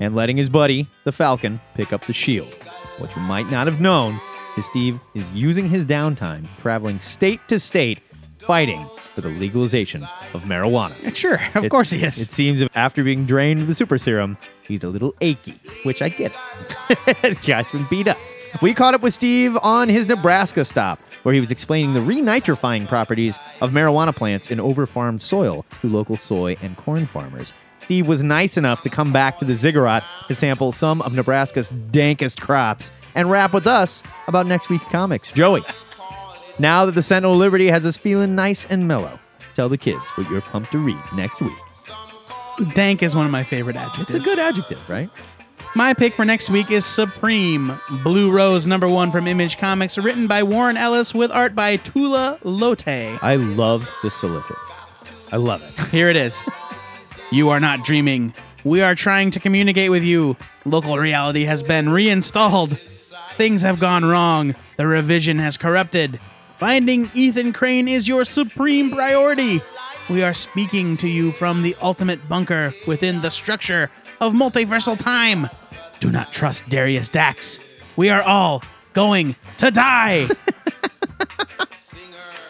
and 0.00 0.16
letting 0.16 0.36
his 0.36 0.48
buddy, 0.48 0.88
the 1.04 1.12
Falcon, 1.12 1.60
pick 1.76 1.92
up 1.92 2.04
the 2.08 2.12
shield. 2.12 2.52
What 2.98 3.14
you 3.14 3.22
might 3.22 3.48
not 3.48 3.68
have 3.68 3.80
known 3.80 4.20
is 4.58 4.66
Steve 4.66 4.98
is 5.14 5.24
using 5.30 5.68
his 5.68 5.84
downtime 5.84 6.48
traveling 6.60 6.98
state 6.98 7.38
to 7.46 7.60
state 7.60 8.00
fighting 8.40 8.84
for 9.14 9.20
the 9.20 9.28
legalization 9.28 10.02
of 10.34 10.42
marijuana. 10.42 11.14
Sure, 11.14 11.38
of 11.54 11.64
It- 11.66 11.68
course 11.70 11.90
he 11.90 12.02
is. 12.02 12.20
It 12.20 12.32
seems 12.32 12.64
after 12.74 13.04
being 13.04 13.24
drained 13.24 13.62
of 13.62 13.68
the 13.68 13.74
super 13.76 13.98
serum, 13.98 14.36
he's 14.64 14.82
a 14.82 14.88
little 14.88 15.14
achy, 15.20 15.54
which 15.84 16.02
I 16.02 16.08
get. 16.08 16.32
this 17.22 17.46
guy's 17.46 17.70
been 17.70 17.86
beat 17.88 18.08
up. 18.08 18.18
We 18.60 18.74
caught 18.74 18.94
up 18.94 19.00
with 19.02 19.14
Steve 19.14 19.56
on 19.62 19.88
his 19.88 20.06
Nebraska 20.08 20.64
stop, 20.64 20.98
where 21.22 21.34
he 21.34 21.40
was 21.40 21.50
explaining 21.50 21.94
the 21.94 22.00
renitrifying 22.00 22.88
properties 22.88 23.38
of 23.60 23.70
marijuana 23.70 24.14
plants 24.14 24.50
in 24.50 24.58
overfarmed 24.58 25.22
soil 25.22 25.64
to 25.80 25.88
local 25.88 26.16
soy 26.16 26.56
and 26.62 26.76
corn 26.76 27.06
farmers. 27.06 27.52
Steve 27.80 28.06
was 28.06 28.22
nice 28.22 28.56
enough 28.56 28.82
to 28.82 28.90
come 28.90 29.12
back 29.12 29.38
to 29.38 29.44
the 29.44 29.54
ziggurat 29.54 30.04
to 30.28 30.34
sample 30.34 30.72
some 30.72 31.02
of 31.02 31.14
Nebraska's 31.14 31.68
dankest 31.90 32.40
crops 32.40 32.92
and 33.14 33.30
rap 33.30 33.52
with 33.52 33.66
us 33.66 34.02
about 34.28 34.46
next 34.46 34.68
week's 34.68 34.86
comics. 34.86 35.32
Joey, 35.32 35.62
now 36.58 36.86
that 36.86 36.94
the 36.94 37.02
Sentinel 37.02 37.36
Liberty 37.36 37.68
has 37.68 37.84
us 37.84 37.96
feeling 37.96 38.34
nice 38.34 38.66
and 38.66 38.86
mellow, 38.86 39.18
tell 39.54 39.68
the 39.68 39.78
kids 39.78 40.02
what 40.14 40.30
you're 40.30 40.40
pumped 40.40 40.70
to 40.72 40.78
read 40.78 40.98
next 41.14 41.40
week. 41.40 41.52
Dank 42.74 43.02
is 43.02 43.16
one 43.16 43.26
of 43.26 43.32
my 43.32 43.42
favorite 43.42 43.76
adjectives. 43.76 44.14
It's 44.14 44.24
a 44.24 44.24
good 44.24 44.38
adjective, 44.38 44.88
right? 44.88 45.10
My 45.74 45.94
pick 45.94 46.12
for 46.12 46.26
next 46.26 46.50
week 46.50 46.70
is 46.70 46.84
Supreme, 46.84 47.80
Blue 48.02 48.30
Rose 48.30 48.66
number 48.66 48.86
one 48.86 49.10
from 49.10 49.26
Image 49.26 49.56
Comics, 49.56 49.96
written 49.96 50.26
by 50.26 50.42
Warren 50.42 50.76
Ellis 50.76 51.14
with 51.14 51.32
art 51.32 51.54
by 51.54 51.76
Tula 51.76 52.38
Lotay. 52.44 53.18
I 53.22 53.36
love 53.36 53.88
this 54.02 54.14
solicit. 54.14 54.56
I 55.32 55.36
love 55.36 55.62
it. 55.62 55.86
Here 55.90 56.10
it 56.10 56.16
is. 56.16 56.42
You 57.30 57.48
are 57.48 57.58
not 57.58 57.84
dreaming. 57.84 58.34
We 58.64 58.82
are 58.82 58.94
trying 58.94 59.30
to 59.30 59.40
communicate 59.40 59.90
with 59.90 60.04
you. 60.04 60.36
Local 60.66 60.98
reality 60.98 61.44
has 61.44 61.62
been 61.62 61.88
reinstalled. 61.88 62.78
Things 63.38 63.62
have 63.62 63.80
gone 63.80 64.04
wrong. 64.04 64.54
The 64.76 64.86
revision 64.86 65.38
has 65.38 65.56
corrupted. 65.56 66.20
Finding 66.60 67.10
Ethan 67.14 67.54
Crane 67.54 67.88
is 67.88 68.06
your 68.06 68.26
supreme 68.26 68.90
priority. 68.90 69.62
We 70.10 70.22
are 70.22 70.34
speaking 70.34 70.98
to 70.98 71.08
you 71.08 71.32
from 71.32 71.62
the 71.62 71.74
ultimate 71.80 72.28
bunker 72.28 72.74
within 72.86 73.22
the 73.22 73.30
structure 73.30 73.90
of 74.20 74.34
multiversal 74.34 74.98
time. 74.98 75.48
Do 76.02 76.10
not 76.10 76.32
trust 76.32 76.68
Darius 76.68 77.08
Dax. 77.08 77.60
We 77.94 78.10
are 78.10 78.22
all 78.22 78.60
going 78.92 79.36
to 79.58 79.70
die. 79.70 80.26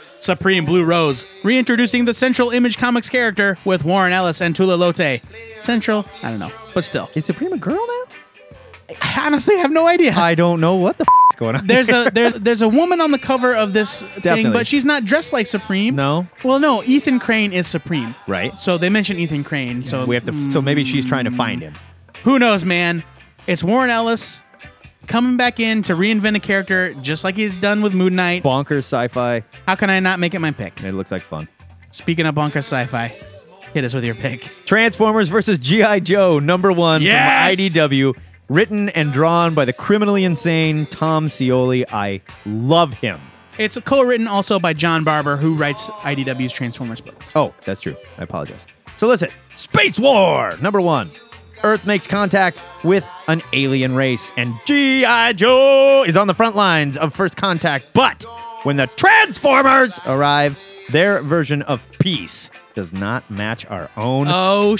Supreme 0.06 0.64
Blue 0.64 0.84
Rose, 0.84 1.26
reintroducing 1.44 2.06
the 2.06 2.14
Central 2.14 2.48
Image 2.48 2.78
Comics 2.78 3.10
character 3.10 3.58
with 3.66 3.84
Warren 3.84 4.14
Ellis 4.14 4.40
and 4.40 4.56
Tula 4.56 4.78
Lotay. 4.78 5.20
Central? 5.60 6.06
I 6.22 6.30
don't 6.30 6.38
know, 6.38 6.50
but 6.72 6.84
still. 6.84 7.10
Is 7.14 7.26
Supreme 7.26 7.52
a 7.52 7.58
girl 7.58 7.74
now? 7.86 8.94
I 9.02 9.26
honestly 9.26 9.58
have 9.58 9.70
no 9.70 9.86
idea. 9.86 10.12
I 10.14 10.34
don't 10.34 10.58
know 10.58 10.76
what 10.76 10.96
the 10.96 11.02
f- 11.04 11.08
is 11.34 11.36
going 11.38 11.56
on. 11.56 11.66
There's 11.66 11.90
a 11.90 12.10
there's 12.10 12.32
there's 12.34 12.62
a 12.62 12.68
woman 12.70 13.02
on 13.02 13.10
the 13.10 13.18
cover 13.18 13.54
of 13.54 13.74
this 13.74 14.00
thing, 14.00 14.22
Definitely. 14.22 14.52
but 14.52 14.66
she's 14.66 14.86
not 14.86 15.04
dressed 15.04 15.34
like 15.34 15.46
Supreme. 15.46 15.94
no, 15.94 16.26
Well, 16.42 16.58
no, 16.58 16.82
Ethan 16.84 17.18
Crane 17.18 17.52
is 17.52 17.66
Supreme. 17.66 18.14
right? 18.26 18.58
So 18.58 18.78
they 18.78 18.88
mention 18.88 19.18
Ethan 19.18 19.44
Crane. 19.44 19.84
So 19.84 20.06
we 20.06 20.14
have 20.14 20.24
to. 20.24 20.52
So 20.52 20.62
maybe 20.62 20.84
she's 20.84 21.04
trying 21.04 21.26
to 21.26 21.30
find 21.32 21.60
him. 21.60 21.74
who 22.22 22.38
knows, 22.38 22.64
man? 22.64 23.02
It's 23.46 23.64
Warren 23.64 23.90
Ellis 23.90 24.42
coming 25.08 25.36
back 25.36 25.58
in 25.58 25.82
to 25.84 25.94
reinvent 25.94 26.36
a 26.36 26.40
character 26.40 26.94
just 26.94 27.24
like 27.24 27.34
he's 27.34 27.58
done 27.60 27.82
with 27.82 27.92
Moon 27.94 28.14
Knight. 28.14 28.42
Bonkers 28.42 28.78
sci-fi. 28.84 29.42
How 29.66 29.74
can 29.74 29.90
I 29.90 30.00
not 30.00 30.18
make 30.20 30.34
it 30.34 30.38
my 30.38 30.52
pick? 30.52 30.82
It 30.82 30.92
looks 30.92 31.10
like 31.10 31.22
fun. 31.22 31.48
Speaking 31.90 32.24
of 32.26 32.34
bonkers 32.34 32.58
sci-fi, 32.58 33.08
hit 33.74 33.84
us 33.84 33.94
with 33.94 34.04
your 34.04 34.14
pick. 34.14 34.42
Transformers 34.64 35.28
versus 35.28 35.58
GI 35.58 36.00
Joe, 36.00 36.38
number 36.38 36.72
one 36.72 37.02
Yes! 37.02 37.56
from 37.56 37.64
IDW, 37.66 38.18
written 38.48 38.88
and 38.90 39.12
drawn 39.12 39.54
by 39.54 39.64
the 39.64 39.72
criminally 39.72 40.24
insane 40.24 40.86
Tom 40.86 41.28
Scioli. 41.28 41.84
I 41.92 42.20
love 42.46 42.92
him. 42.94 43.20
It's 43.58 43.76
co-written 43.78 44.28
also 44.28 44.58
by 44.58 44.72
John 44.72 45.04
Barber, 45.04 45.36
who 45.36 45.54
writes 45.56 45.90
IDW's 45.90 46.52
Transformers 46.52 47.00
books. 47.02 47.30
Oh, 47.34 47.52
that's 47.64 47.80
true. 47.82 47.96
I 48.18 48.22
apologize. 48.22 48.60
So 48.96 49.08
listen, 49.08 49.30
Space 49.56 49.98
War, 49.98 50.56
number 50.62 50.80
one. 50.80 51.10
Earth 51.64 51.86
makes 51.86 52.06
contact 52.06 52.60
with 52.82 53.08
an 53.28 53.42
alien 53.52 53.94
race, 53.94 54.32
and 54.36 54.54
G.I. 54.66 55.34
Joe 55.34 56.04
is 56.06 56.16
on 56.16 56.26
the 56.26 56.34
front 56.34 56.56
lines 56.56 56.96
of 56.96 57.14
first 57.14 57.36
contact. 57.36 57.86
But 57.92 58.24
when 58.64 58.76
the 58.76 58.88
Transformers 58.88 59.98
arrive, 60.06 60.58
their 60.90 61.22
version 61.22 61.62
of 61.62 61.80
peace 62.00 62.50
does 62.74 62.92
not 62.92 63.30
match 63.30 63.64
our 63.66 63.90
own. 63.96 64.26
Oh, 64.28 64.76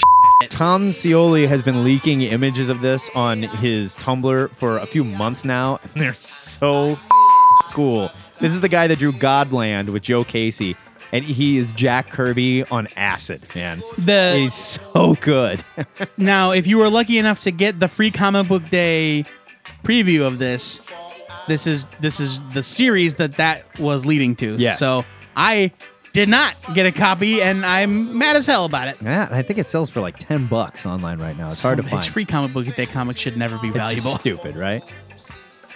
Tom 0.49 0.91
Scioli 0.91 1.47
has 1.47 1.63
been 1.63 1.83
leaking 1.83 2.21
images 2.23 2.67
of 2.69 2.81
this 2.81 3.09
on 3.15 3.43
his 3.43 3.95
Tumblr 3.95 4.49
for 4.57 4.77
a 4.77 4.85
few 4.85 5.03
months 5.03 5.45
now, 5.45 5.79
and 5.83 6.01
they're 6.01 6.13
so 6.15 6.99
cool. 7.71 8.09
This 8.41 8.53
is 8.53 8.61
the 8.61 8.69
guy 8.69 8.87
that 8.87 8.99
drew 8.99 9.13
Godland 9.13 9.89
with 9.89 10.03
Joe 10.03 10.23
Casey, 10.23 10.75
and 11.13 11.23
he 11.23 11.59
is 11.59 11.71
Jack 11.73 12.09
Kirby 12.09 12.63
on 12.65 12.87
acid, 12.97 13.43
man. 13.55 13.81
the 13.99 14.33
He's 14.35 14.55
so 14.55 15.15
good. 15.21 15.63
now 16.17 16.51
if 16.51 16.67
you 16.67 16.79
were 16.79 16.89
lucky 16.89 17.17
enough 17.19 17.39
to 17.41 17.51
get 17.51 17.79
the 17.79 17.87
free 17.87 18.11
comic 18.11 18.47
book 18.49 18.67
day 18.69 19.23
preview 19.83 20.25
of 20.27 20.39
this, 20.39 20.81
this 21.47 21.67
is 21.67 21.85
this 22.01 22.19
is 22.19 22.41
the 22.53 22.63
series 22.63 23.13
that 23.15 23.33
that 23.33 23.79
was 23.79 24.05
leading 24.05 24.35
to. 24.37 24.55
Yes. 24.55 24.79
So 24.79 25.05
I 25.35 25.71
did 26.13 26.29
not 26.29 26.55
get 26.75 26.85
a 26.85 26.91
copy, 26.91 27.41
and 27.41 27.65
I'm 27.65 28.17
mad 28.17 28.35
as 28.35 28.45
hell 28.45 28.65
about 28.65 28.87
it. 28.87 28.97
Yeah, 29.01 29.27
I 29.31 29.41
think 29.41 29.57
it 29.59 29.67
sells 29.67 29.89
for 29.89 29.99
like 29.99 30.17
ten 30.19 30.45
bucks 30.47 30.85
online 30.85 31.19
right 31.19 31.37
now. 31.37 31.47
It's 31.47 31.61
hard 31.61 31.77
to 31.77 31.83
It's 31.83 31.91
find. 31.91 32.05
Free 32.05 32.25
comic 32.25 32.53
book 32.53 32.73
day 32.75 32.85
comics 32.85 33.19
should 33.19 33.35
never 33.37 33.57
be 33.57 33.69
It's 33.69 33.77
just 33.77 33.87
valuable. 33.87 34.11
stupid, 34.19 34.55
right? 34.55 34.83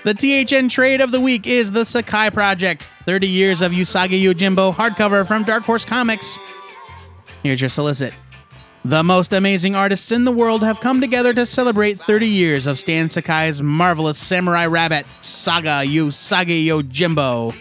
The 0.08 0.14
THN 0.14 0.70
trade 0.70 1.01
of 1.01 1.12
the 1.12 1.20
week 1.20 1.45
is 1.45 1.74
the 1.74 1.84
Sakai 1.84 2.30
Project 2.30 2.88
30 3.08 3.28
Years 3.28 3.62
of 3.62 3.74
Usagi 3.74 4.24
Yojimbo 4.24 4.74
hardcover 4.74 5.28
from 5.28 5.43
Dark 5.43 5.64
Horse 5.64 5.84
Comics. 5.84 6.39
Here's 7.43 7.60
your 7.60 7.70
solicit. 7.70 8.14
The 8.86 9.03
most 9.03 9.34
amazing 9.34 9.76
artists 9.76 10.14
in 10.14 10.24
the 10.24 10.32
world 10.32 10.64
have 10.64 10.80
come 10.80 11.01
together 11.01 11.34
to 11.34 11.45
celebrate 11.45 11.95
30 11.95 12.26
years 12.26 12.68
of 12.68 12.80
Stan 12.80 13.10
Sakai's 13.10 13.62
marvelous 13.62 14.18
Samurai 14.18 14.68
Rabbit 14.68 15.05
saga 15.20 15.84
Usagi 15.84 16.66
Yojimbo. 16.68 17.53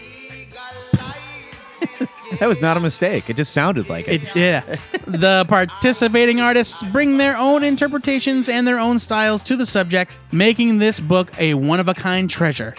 That 2.39 2.47
was 2.47 2.61
not 2.61 2.77
a 2.77 2.79
mistake. 2.79 3.31
It 3.31 3.35
just 3.35 3.51
sounded 3.51 3.89
like 3.89 4.07
it. 4.07 4.23
It, 4.23 4.35
yeah. 4.35 4.77
the 5.07 5.43
participating 5.47 6.39
artists 6.39 6.83
bring 6.83 7.17
their 7.17 7.35
own 7.35 7.63
interpretations 7.63 8.47
and 8.47 8.67
their 8.67 8.77
own 8.77 8.99
styles 8.99 9.41
to 9.43 9.55
the 9.55 9.65
subject, 9.65 10.15
making 10.31 10.77
this 10.77 10.99
book 10.99 11.31
a 11.39 11.55
one 11.55 11.79
of 11.79 11.87
a 11.87 11.95
kind 11.95 12.29
treasure. 12.29 12.75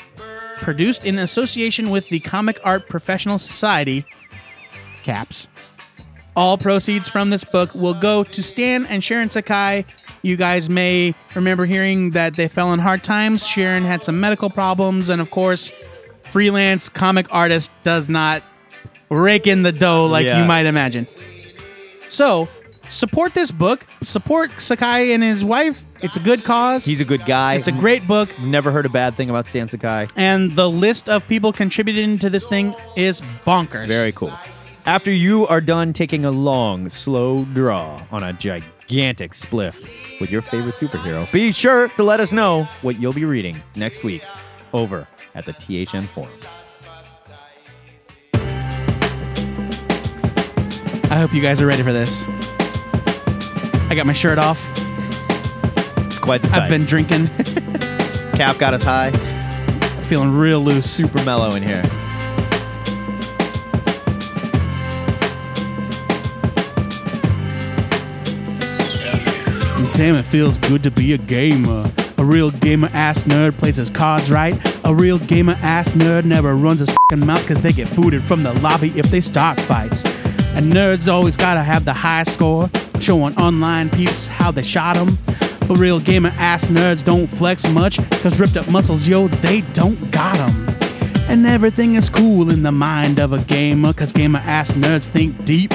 Produced 0.58 1.04
in 1.04 1.18
association 1.18 1.90
with 1.90 2.08
the 2.08 2.20
Comic 2.20 2.60
Art 2.64 2.88
Professional 2.88 3.38
Society, 3.38 4.04
CAPS. 5.02 5.48
All 6.36 6.56
proceeds 6.56 7.08
from 7.08 7.30
this 7.30 7.42
book 7.42 7.74
will 7.74 7.94
go 7.94 8.22
to 8.22 8.42
Stan 8.42 8.86
and 8.86 9.02
Sharon 9.02 9.28
Sakai. 9.28 9.84
You 10.22 10.36
guys 10.36 10.70
may 10.70 11.14
remember 11.34 11.66
hearing 11.66 12.12
that 12.12 12.36
they 12.36 12.46
fell 12.46 12.72
in 12.72 12.78
hard 12.78 13.02
times. 13.02 13.44
Sharon 13.44 13.84
had 13.84 14.04
some 14.04 14.20
medical 14.20 14.50
problems, 14.50 15.08
and 15.08 15.20
of 15.20 15.32
course, 15.32 15.72
freelance 16.24 16.88
comic 16.88 17.26
artist 17.30 17.72
does 17.82 18.08
not 18.08 18.42
rake 19.10 19.46
in 19.46 19.62
the 19.62 19.72
dough 19.72 20.06
like 20.06 20.26
Yeah. 20.26 20.40
you 20.40 20.44
might 20.46 20.66
imagine. 20.66 21.06
So, 22.08 22.48
support 22.88 23.34
this 23.34 23.50
book. 23.50 23.86
Support 24.02 24.60
Sakai 24.60 25.12
and 25.12 25.22
his 25.22 25.44
wife. 25.44 25.84
It's 26.00 26.16
a 26.16 26.20
good 26.20 26.44
cause. 26.44 26.84
He's 26.84 27.00
a 27.00 27.04
good 27.04 27.24
guy. 27.26 27.54
it's 27.54 27.68
a 27.68 27.72
great 27.72 28.06
book. 28.06 28.28
Never 28.40 28.70
heard 28.70 28.86
a 28.86 28.88
bad 28.88 29.14
thing 29.14 29.30
about 29.30 29.46
Stan 29.46 29.68
Sakai. 29.68 30.06
And 30.16 30.54
the 30.54 30.70
list 30.70 31.08
of 31.08 31.26
people 31.28 31.52
contributing 31.52 32.18
to 32.20 32.30
this 32.30 32.46
thing 32.46 32.74
is 32.96 33.20
bonkers. 33.46 33.86
Very 33.88 34.12
cool. 34.12 34.32
After 34.86 35.10
you 35.10 35.46
are 35.48 35.60
done 35.60 35.92
taking 35.92 36.24
a 36.24 36.30
long, 36.30 36.88
slow 36.88 37.44
draw 37.52 38.00
on 38.10 38.22
a 38.22 38.32
gigantic 38.32 39.32
spliff 39.34 39.74
with 40.20 40.30
your 40.30 40.40
favorite 40.40 40.76
superhero, 40.76 41.30
be 41.32 41.52
sure 41.52 41.88
to 41.90 42.02
let 42.02 42.20
us 42.20 42.32
know 42.32 42.66
what 42.82 42.98
you'll 43.00 43.12
be 43.12 43.24
reading 43.26 43.56
next 43.76 44.02
week 44.04 44.22
over 44.72 45.06
at 45.34 45.44
the 45.44 45.52
THN 45.52 46.06
Forum. 46.14 46.30
Hope 51.18 51.32
you 51.34 51.42
guys 51.42 51.60
are 51.60 51.66
ready 51.66 51.82
for 51.82 51.92
this. 51.92 52.24
I 53.90 53.94
got 53.96 54.06
my 54.06 54.12
shirt 54.12 54.38
off. 54.38 54.62
It's 56.06 56.18
quite 56.18 56.42
the 56.42 56.48
sight. 56.48 56.62
I've 56.62 56.70
been 56.70 56.84
drinking, 56.84 57.26
Cap 58.36 58.58
got 58.58 58.74
us 58.74 58.82
high. 58.84 59.10
feeling 60.02 60.30
real 60.30 60.60
loose. 60.60 60.88
Super 60.88 61.22
mellow 61.24 61.54
in 61.54 61.62
here. 61.62 61.82
Damn, 69.94 70.14
it 70.14 70.24
feels 70.24 70.58
good 70.58 70.84
to 70.84 70.92
be 70.92 71.14
a 71.14 71.18
gamer. 71.18 71.90
A 72.18 72.24
real 72.24 72.52
gamer 72.52 72.88
ass 72.92 73.24
nerd 73.24 73.58
plays 73.58 73.74
his 73.74 73.90
cards 73.90 74.30
right. 74.30 74.56
A 74.84 74.94
real 74.94 75.18
gamer 75.18 75.56
ass 75.62 75.92
nerd 75.92 76.24
never 76.24 76.54
runs 76.54 76.78
his 76.78 76.90
fing 77.10 77.26
mouth 77.26 77.40
because 77.42 77.60
they 77.62 77.72
get 77.72 77.92
booted 77.96 78.22
from 78.22 78.44
the 78.44 78.52
lobby 78.54 78.92
if 78.96 79.06
they 79.10 79.20
start 79.20 79.58
fights. 79.62 80.04
And 80.58 80.72
nerds 80.72 81.06
always 81.06 81.36
gotta 81.36 81.62
have 81.62 81.84
the 81.84 81.92
high 81.92 82.24
score, 82.24 82.68
showing 82.98 83.36
online 83.36 83.90
peeps 83.90 84.26
how 84.26 84.50
they 84.50 84.64
shot 84.64 84.96
shot 84.96 85.06
'em. 85.06 85.16
But 85.68 85.78
real 85.78 86.00
gamer 86.00 86.32
ass 86.36 86.66
nerds 86.66 87.04
don't 87.04 87.28
flex 87.28 87.68
much 87.68 87.98
because 88.10 88.40
ripped 88.40 88.56
up 88.56 88.68
muscles, 88.68 89.06
yo, 89.06 89.28
they 89.28 89.60
don't 89.72 90.10
got 90.10 90.36
got 90.36 90.48
'em. 90.48 90.76
And 91.28 91.46
everything 91.46 91.94
is 91.94 92.10
cool 92.10 92.50
in 92.50 92.64
the 92.64 92.72
mind 92.72 93.20
of 93.20 93.32
a 93.32 93.38
gamer 93.38 93.92
because 93.92 94.10
gamer 94.10 94.42
ass 94.44 94.72
nerds 94.72 95.06
think 95.06 95.44
deep 95.44 95.72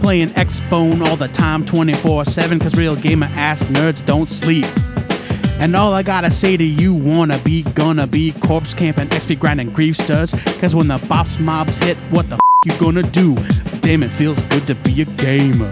playing 0.00 0.30
Xbone 0.30 1.06
all 1.06 1.14
the 1.14 1.28
time 1.28 1.64
24 1.64 2.24
7 2.24 2.58
because 2.58 2.74
real 2.74 2.96
gamer 2.96 3.30
ass 3.36 3.62
nerds 3.66 4.04
don't 4.04 4.28
sleep. 4.28 4.66
And 5.60 5.76
all 5.76 5.94
I 5.94 6.02
gotta 6.02 6.32
say 6.32 6.56
to 6.56 6.64
you 6.64 6.94
wanna 6.94 7.38
be, 7.38 7.62
gonna 7.62 8.08
be 8.08 8.32
corpse 8.32 8.74
camping, 8.74 9.06
XP 9.10 9.36
grinding 9.38 9.70
grief 9.70 9.96
studs. 9.96 10.34
Cause 10.60 10.74
when 10.74 10.88
the 10.88 10.98
bops 10.98 11.38
mobs 11.38 11.78
hit, 11.78 11.96
what 12.10 12.28
the 12.28 12.34
f 12.34 12.40
you 12.64 12.72
gonna 12.76 13.04
do? 13.04 13.36
Damn, 13.80 14.02
it 14.02 14.10
feels 14.10 14.42
good 14.44 14.66
to 14.66 14.74
be 14.74 15.02
a 15.02 15.04
gamer. 15.04 15.70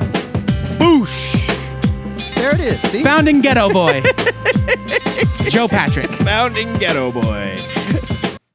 Boosh! 0.78 1.34
There 2.34 2.54
it 2.54 2.60
is. 2.60 2.80
See? 2.90 3.02
Founding 3.02 3.40
Ghetto 3.40 3.68
Boy. 3.72 4.02
Joe 5.48 5.68
Patrick. 5.68 6.10
Founding 6.10 6.76
Ghetto 6.78 7.12
Boy. 7.12 7.58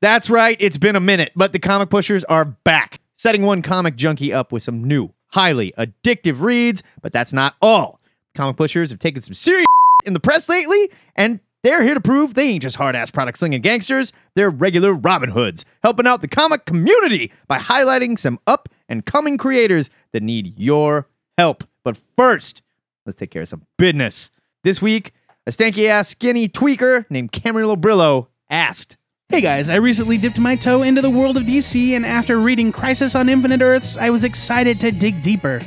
That's 0.01 0.30
right, 0.30 0.58
it's 0.60 0.78
been 0.78 0.95
a 0.97 0.99
minute, 0.99 1.32
but 1.36 1.54
the 1.54 1.60
comic 1.60 1.89
pushers 1.89 2.26
are 2.26 2.43
back, 2.43 2.99
setting 3.16 3.43
one 3.43 3.62
comic 3.62 3.95
junkie 3.95 4.34
up 4.34 4.51
with 4.51 4.62
some 4.64 4.84
new, 4.84 5.14
highly 5.28 5.74
addictive 5.78 6.41
reads, 6.41 6.84
but 7.01 7.14
that's 7.14 7.32
not 7.32 7.56
all. 7.62 8.01
Comic 8.36 8.58
pushers 8.58 8.89
have 8.89 8.99
taken 8.99 9.22
some 9.22 9.34
serious 9.34 9.66
in 10.06 10.12
the 10.14 10.20
press 10.20 10.49
lately, 10.49 10.89
and 11.16 11.39
they're 11.64 11.84
here 11.84 11.93
to 11.93 12.01
prove 12.01 12.34
they 12.34 12.49
ain't 12.49 12.64
just 12.64 12.76
hard 12.76 12.95
ass 12.95 13.09
product 13.09 13.39
slinging 13.39 13.61
gangsters, 13.61 14.11
they're 14.36 14.49
regular 14.49 14.93
Robin 14.93 15.32
Hoods, 15.32 15.66
helping 15.82 16.05
out 16.05 16.22
the 16.22 16.28
comic 16.28 16.66
community 16.66 17.32
by 17.47 17.57
highlighting 17.57 18.20
some 18.20 18.39
up 18.45 18.70
and 18.89 19.05
coming 19.05 19.38
creators 19.38 19.89
that 20.11 20.24
need 20.24 20.59
your 20.59 21.07
help. 21.38 21.64
But 21.84 21.97
first, 22.18 22.61
let's 23.05 23.18
take 23.18 23.32
care 23.32 23.43
of 23.43 23.49
some 23.49 23.66
business. 23.78 24.30
This 24.64 24.82
week, 24.82 25.14
a 25.47 25.51
stanky 25.51 25.88
ass 25.88 26.09
skinny 26.09 26.47
tweaker 26.47 27.05
named 27.09 27.32
Camarillo 27.32 27.76
Brillo 27.76 28.28
asked, 28.49 28.97
Hey 29.30 29.41
guys, 29.41 29.68
I 29.68 29.76
recently 29.76 30.18
dipped 30.18 30.38
my 30.38 30.55
toe 30.55 30.84
into 30.84 31.01
the 31.01 31.09
world 31.09 31.38
of 31.38 31.43
DC, 31.43 31.95
and 31.95 32.05
after 32.05 32.39
reading 32.39 32.72
Crisis 32.72 33.16
on 33.16 33.30
Infinite 33.30 33.61
Earths, 33.61 33.97
I 33.97 34.09
was 34.09 34.24
excited 34.24 34.80
to 34.82 34.91
dig 34.91 35.24
deeper. 35.24 35.59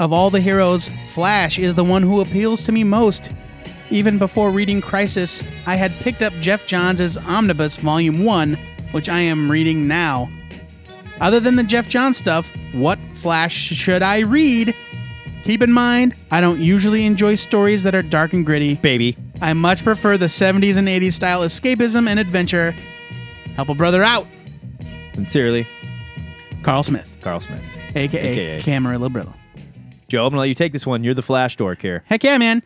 Of 0.00 0.12
all 0.12 0.30
the 0.30 0.40
heroes, 0.40 0.88
Flash 1.14 1.58
is 1.58 1.74
the 1.74 1.84
one 1.84 2.02
who 2.02 2.20
appeals 2.20 2.62
to 2.64 2.72
me 2.72 2.82
most. 2.82 3.32
Even 3.92 4.16
before 4.16 4.50
reading 4.50 4.80
Crisis, 4.80 5.44
I 5.66 5.76
had 5.76 5.92
picked 6.00 6.22
up 6.22 6.32
Geoff 6.40 6.66
Johns' 6.66 7.18
Omnibus 7.18 7.76
Volume 7.76 8.24
1, 8.24 8.56
which 8.92 9.10
I 9.10 9.20
am 9.20 9.50
reading 9.50 9.86
now. 9.86 10.30
Other 11.20 11.40
than 11.40 11.56
the 11.56 11.62
Geoff 11.62 11.90
Johns 11.90 12.16
stuff, 12.16 12.50
what 12.72 12.98
Flash 13.12 13.52
should 13.52 14.02
I 14.02 14.20
read? 14.20 14.74
Keep 15.44 15.60
in 15.62 15.72
mind, 15.72 16.14
I 16.30 16.40
don't 16.40 16.58
usually 16.58 17.04
enjoy 17.04 17.34
stories 17.34 17.82
that 17.82 17.94
are 17.94 18.00
dark 18.00 18.32
and 18.32 18.46
gritty. 18.46 18.76
baby. 18.76 19.14
I 19.42 19.52
much 19.52 19.84
prefer 19.84 20.16
the 20.16 20.26
70s 20.26 20.78
and 20.78 20.88
80s 20.88 21.12
style 21.12 21.42
escapism 21.42 22.08
and 22.08 22.18
adventure. 22.18 22.74
Help 23.56 23.68
a 23.68 23.74
brother 23.74 24.02
out. 24.02 24.26
Sincerely, 25.12 25.66
Carl 26.62 26.82
Smith, 26.82 27.14
Carl 27.20 27.40
Smith. 27.40 27.62
aka, 27.94 28.20
AKA. 28.20 28.58
Camarillo 28.60 29.10
Brillo. 29.10 29.34
Joe, 30.08 30.24
I'm 30.24 30.30
gonna 30.30 30.40
let 30.40 30.48
you 30.48 30.54
take 30.54 30.72
this 30.72 30.86
one. 30.86 31.04
You're 31.04 31.12
the 31.12 31.22
flash 31.22 31.56
dork 31.56 31.82
here. 31.82 32.04
Heck 32.06 32.24
yeah, 32.24 32.38
man. 32.38 32.62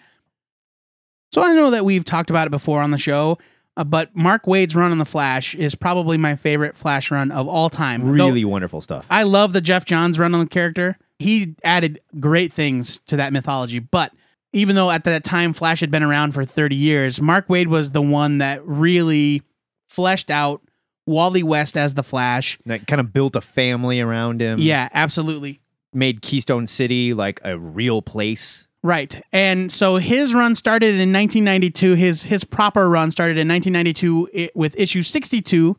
So 1.32 1.42
I 1.42 1.54
know 1.54 1.70
that 1.70 1.84
we've 1.84 2.04
talked 2.04 2.30
about 2.30 2.46
it 2.46 2.50
before 2.50 2.80
on 2.80 2.90
the 2.90 2.98
show, 2.98 3.38
uh, 3.76 3.84
but 3.84 4.14
Mark 4.14 4.44
Waid's 4.44 4.74
run 4.74 4.92
on 4.92 4.98
the 4.98 5.04
Flash 5.04 5.54
is 5.54 5.74
probably 5.74 6.16
my 6.16 6.36
favorite 6.36 6.76
Flash 6.76 7.10
run 7.10 7.30
of 7.30 7.48
all 7.48 7.68
time. 7.68 8.06
Though 8.06 8.12
Really 8.12 8.44
wonderful 8.44 8.80
stuff. 8.80 9.04
I 9.10 9.24
love 9.24 9.52
the 9.52 9.60
Geoff 9.60 9.84
Johns 9.84 10.18
run 10.18 10.34
on 10.34 10.40
the 10.40 10.48
character. 10.48 10.96
He 11.18 11.54
added 11.64 12.00
great 12.20 12.52
things 12.52 13.00
to 13.06 13.16
that 13.16 13.32
mythology, 13.32 13.78
but 13.78 14.12
even 14.52 14.74
though 14.76 14.90
at 14.90 15.04
that 15.04 15.24
time 15.24 15.52
Flash 15.52 15.80
had 15.80 15.90
been 15.90 16.02
around 16.02 16.32
for 16.32 16.44
30 16.44 16.74
years, 16.76 17.20
Mark 17.20 17.48
Waid 17.48 17.66
was 17.66 17.90
the 17.90 18.02
one 18.02 18.38
that 18.38 18.66
really 18.66 19.42
fleshed 19.86 20.30
out 20.30 20.62
Wally 21.06 21.42
West 21.42 21.76
as 21.76 21.94
the 21.94 22.02
Flash. 22.02 22.58
That 22.66 22.86
kind 22.86 23.00
of 23.00 23.12
built 23.12 23.36
a 23.36 23.40
family 23.40 24.00
around 24.00 24.40
him. 24.40 24.58
Yeah, 24.58 24.88
absolutely. 24.92 25.60
Made 25.92 26.22
Keystone 26.22 26.66
City 26.66 27.14
like 27.14 27.40
a 27.44 27.58
real 27.58 28.02
place. 28.02 28.65
Right. 28.86 29.20
And 29.32 29.72
so 29.72 29.96
his 29.96 30.32
run 30.32 30.54
started 30.54 30.94
in 30.94 31.12
1992. 31.12 31.94
His 31.94 32.22
his 32.22 32.44
proper 32.44 32.88
run 32.88 33.10
started 33.10 33.36
in 33.36 33.48
1992 33.48 34.50
with 34.54 34.78
issue 34.78 35.02
62. 35.02 35.76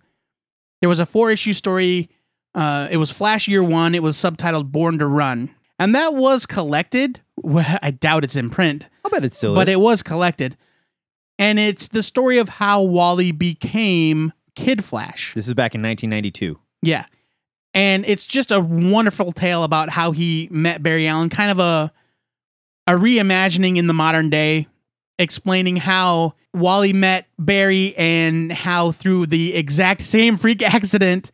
There 0.82 0.90
was 0.90 1.00
a 1.00 1.06
four 1.06 1.32
issue 1.32 1.54
story. 1.54 2.10
Uh, 2.54 2.90
it 2.92 2.98
was 2.98 3.10
Flash 3.10 3.48
Year 3.48 3.64
One. 3.64 3.96
It 3.96 4.04
was 4.04 4.18
subtitled 4.18 4.74
Born 4.74 5.00
to 5.00 5.08
Run. 5.08 5.56
And 5.80 5.96
that 5.96 6.16
was 6.16 6.46
collected. 6.46 7.22
Well, 7.38 7.66
I 7.82 7.92
doubt 7.92 8.26
it's 8.26 8.36
in 8.36 8.50
print, 8.50 8.84
I'll 9.06 9.12
bet 9.12 9.24
it 9.24 9.34
still 9.34 9.56
but 9.56 9.70
is. 9.70 9.76
it 9.76 9.80
was 9.80 10.04
collected. 10.04 10.58
And 11.40 11.60
it's 11.60 11.88
the 11.88 12.04
story 12.04 12.40
of 12.40 12.50
how 12.50 12.82
Wally 12.82 13.32
became 13.32 14.34
Kid 14.56 14.84
Flash. 14.84 15.34
this 15.34 15.48
is 15.48 15.54
back 15.54 15.74
in 15.76 15.82
1992. 15.82 16.60
Yeah. 16.82 17.06
And 17.74 18.04
it's 18.06 18.26
just 18.26 18.52
a 18.52 18.60
wonderful 18.60 19.32
tale 19.32 19.64
about 19.64 19.92
how 19.92 20.12
he 20.12 20.50
met 20.52 20.84
Barry 20.84 21.08
Allen, 21.08 21.30
kind 21.30 21.52
of 21.52 21.60
a 21.60 21.94
a 22.88 22.94
reimagining 22.94 23.78
in 23.78 23.88
the 23.88 23.94
modern 23.94 24.30
day, 24.30 24.68
explaining 25.20 25.76
how 25.76 26.34
Wally 26.54 26.94
met 26.94 27.28
Barry 27.38 27.96
and 27.98 28.52
how 28.52 28.92
through 28.92 29.28
the 29.28 29.56
exact 29.56 30.02
same 30.02 30.38
freak 30.38 30.64
accident, 30.74 31.32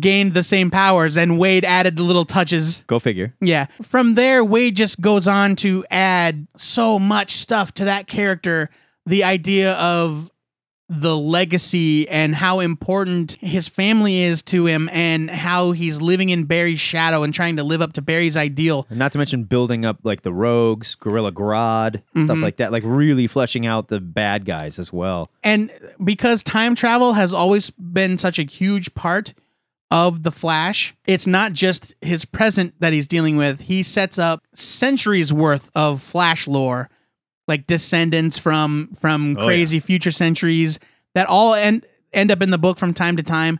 gained 0.00 0.34
the 0.34 0.42
same 0.42 0.70
powers, 0.70 1.16
and 1.16 1.32
Waid 1.32 1.64
added 1.64 1.96
the 1.96 2.02
little 2.02 2.24
touches. 2.24 2.84
Go 2.86 2.98
figure. 2.98 3.34
Yeah. 3.40 3.66
From 3.82 4.14
there, 4.14 4.44
Waid 4.44 4.74
just 4.74 5.00
goes 5.00 5.28
on 5.28 5.56
to 5.56 5.84
add 5.90 6.46
so 6.56 6.98
much 6.98 7.32
stuff 7.32 7.72
to 7.74 7.84
that 7.84 8.06
character. 8.06 8.70
The 9.06 9.24
idea 9.24 9.74
of 9.74 10.30
the 10.88 11.16
legacy 11.16 12.08
and 12.08 12.34
how 12.34 12.60
important 12.60 13.32
his 13.40 13.66
family 13.66 14.22
is 14.22 14.40
to 14.44 14.66
him 14.66 14.88
and 14.92 15.28
how 15.28 15.72
he's 15.72 16.00
living 16.00 16.28
in 16.30 16.44
Barry's 16.44 16.78
shadow 16.78 17.24
and 17.24 17.34
trying 17.34 17.56
to 17.56 17.64
live 17.64 17.82
up 17.82 17.92
to 17.94 18.02
Barry's 18.02 18.36
ideal. 18.36 18.86
And 18.88 18.98
not 18.98 19.10
to 19.12 19.18
mention 19.18 19.44
building 19.44 19.84
up 19.84 19.98
like 20.04 20.22
the 20.22 20.32
rogues, 20.32 20.94
Gorilla 20.94 21.32
Grodd, 21.32 22.02
stuff 22.12 22.36
Mhm. 22.38 22.42
like 22.42 22.58
that. 22.58 22.70
Like 22.70 22.84
really 22.86 23.26
fleshing 23.26 23.66
out 23.66 23.88
the 23.88 23.98
bad 24.00 24.44
guys 24.44 24.78
as 24.78 24.92
well. 24.92 25.28
And 25.42 25.72
because 26.04 26.44
time 26.44 26.76
travel 26.76 27.14
has 27.14 27.34
always 27.34 27.70
been 27.70 28.16
such 28.16 28.38
a 28.38 28.44
huge 28.44 28.94
part 28.94 29.34
of 29.90 30.22
the 30.22 30.32
Flash, 30.32 30.94
it's 31.06 31.26
not 31.26 31.52
just 31.52 31.94
his 32.00 32.24
present 32.24 32.74
that 32.78 32.92
he's 32.92 33.06
dealing 33.08 33.36
with. 33.36 33.62
He 33.62 33.82
sets 33.82 34.18
up 34.20 34.42
centuries 34.54 35.32
worth 35.32 35.70
of 35.74 36.00
Flash 36.02 36.46
lore, 36.46 36.90
like 37.48 37.66
descendants 37.66 38.38
from 38.38 38.90
from 39.00 39.36
Oh, 39.36 39.40
yeah. 39.42 39.46
crazy 39.46 39.80
future 39.80 40.10
centuries 40.10 40.78
that 41.14 41.26
all 41.28 41.54
end 41.54 41.86
end 42.12 42.30
up 42.30 42.42
in 42.42 42.50
the 42.50 42.58
book 42.58 42.78
from 42.78 42.94
time 42.94 43.16
to 43.16 43.22
time. 43.22 43.58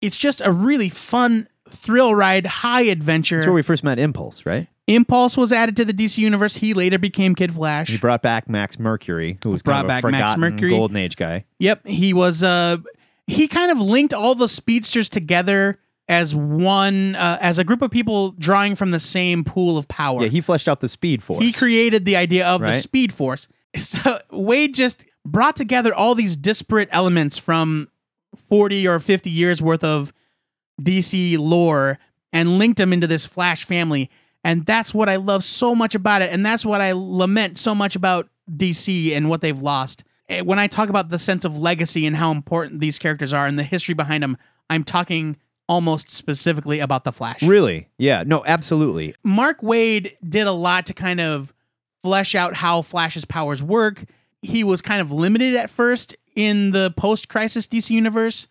It's 0.00 0.18
just 0.18 0.40
a 0.44 0.50
really 0.52 0.88
fun 0.88 1.48
thrill 1.68 2.14
ride, 2.14 2.46
high 2.46 2.82
adventure. 2.82 3.36
That's 3.38 3.46
where 3.46 3.54
we 3.54 3.62
first 3.62 3.84
met 3.84 3.98
Impulse, 3.98 4.44
right? 4.44 4.66
Impulse 4.88 5.36
was 5.36 5.52
added 5.52 5.76
to 5.76 5.84
the 5.84 5.92
DC 5.94 6.18
universe. 6.18 6.56
He 6.56 6.74
later 6.74 6.98
became 6.98 7.34
Kid 7.36 7.54
Flash. 7.54 7.88
He 7.88 7.98
brought 7.98 8.20
back 8.20 8.48
Max 8.48 8.78
Mercury, 8.80 9.38
who 9.44 9.50
was 9.50 9.62
Brought 9.62 9.76
kind 9.76 9.84
of 9.84 9.86
a 9.86 9.88
back 9.88 10.04
Max 10.10 10.32
forgotten 10.34 10.40
Mercury. 10.40 10.70
Golden 10.70 10.96
Age 10.96 11.16
guy. 11.16 11.44
Yep, 11.60 11.86
he 11.86 12.12
was. 12.12 12.42
Uh, 12.42 12.78
he 13.28 13.46
kind 13.46 13.70
of 13.70 13.80
linked 13.80 14.12
all 14.12 14.34
the 14.34 14.48
speedsters 14.48 15.08
together 15.08 15.78
as 16.08 16.34
one, 16.34 17.14
uh, 17.14 17.38
as 17.40 17.58
a 17.58 17.64
group 17.64 17.80
of 17.82 17.90
people 17.90 18.32
drawing 18.32 18.74
from 18.74 18.90
the 18.90 19.00
same 19.00 19.44
pool 19.44 19.78
of 19.78 19.88
power. 19.88 20.22
Yeah, 20.22 20.28
he 20.28 20.40
fleshed 20.40 20.68
out 20.68 20.80
the 20.80 20.88
Speed 20.88 21.22
Force. 21.22 21.44
He 21.44 21.52
created 21.52 22.04
the 22.04 22.16
idea 22.16 22.46
of 22.46 22.60
the 22.60 22.74
Speed 22.74 23.12
Force. 23.12 23.48
So 23.74 24.18
Waid 24.30 24.74
just 24.74 25.02
brought 25.24 25.56
together 25.56 25.94
all 25.94 26.14
these 26.14 26.36
disparate 26.36 26.90
elements 26.92 27.38
from 27.38 27.88
forty 28.50 28.86
or 28.86 28.98
fifty 28.98 29.30
years 29.30 29.62
worth 29.62 29.82
of 29.82 30.12
DC 30.80 31.38
lore 31.38 31.98
and 32.34 32.58
linked 32.58 32.76
them 32.76 32.92
into 32.92 33.06
this 33.06 33.24
Flash 33.24 33.64
family. 33.64 34.10
And 34.44 34.66
that's 34.66 34.92
what 34.92 35.08
I 35.08 35.16
love 35.16 35.42
so 35.44 35.74
much 35.74 35.94
about 35.94 36.20
it. 36.20 36.32
And 36.32 36.44
that's 36.44 36.66
what 36.66 36.80
I 36.82 36.92
lament 36.94 37.56
so 37.56 37.74
much 37.74 37.96
about 37.96 38.28
DC 38.50 39.16
and 39.16 39.30
what 39.30 39.40
they've 39.40 39.58
lost. 39.60 40.04
Eh, 40.28 40.40
When 40.40 40.58
I 40.58 40.66
talk 40.66 40.88
about 40.88 41.08
the 41.10 41.18
sense 41.18 41.44
of 41.44 41.56
legacy 41.56 42.06
and 42.06 42.16
how 42.16 42.30
important 42.30 42.80
these 42.80 42.98
characters 42.98 43.32
are 43.32 43.46
and 43.46 43.58
the 43.58 43.62
history 43.62 43.94
behind 43.94 44.22
them, 44.22 44.36
I'm 44.68 44.84
talking 44.84 45.36
almost 45.68 46.10
specifically 46.10 46.80
about 46.80 47.04
the 47.04 47.12
Flash. 47.12 47.42
Really? 47.42 47.88
Yeah. 47.98 48.24
No, 48.26 48.44
absolutely. 48.46 49.14
Mark 49.22 49.60
Waid 49.60 50.16
did 50.26 50.46
a 50.46 50.52
lot 50.52 50.86
to 50.86 50.94
kind 50.94 51.20
of 51.20 51.54
flesh 52.02 52.34
out 52.34 52.54
how 52.54 52.82
Flash's 52.82 53.24
powers 53.24 53.62
work. 53.62 54.04
He 54.42 54.64
was 54.64 54.82
kind 54.82 55.00
of 55.00 55.12
limited 55.12 55.54
at 55.54 55.70
first 55.70 56.16
in 56.34 56.72
the 56.72 56.92
post-crisis 56.96 57.68
DC 57.68 57.90
universe, 57.90 58.48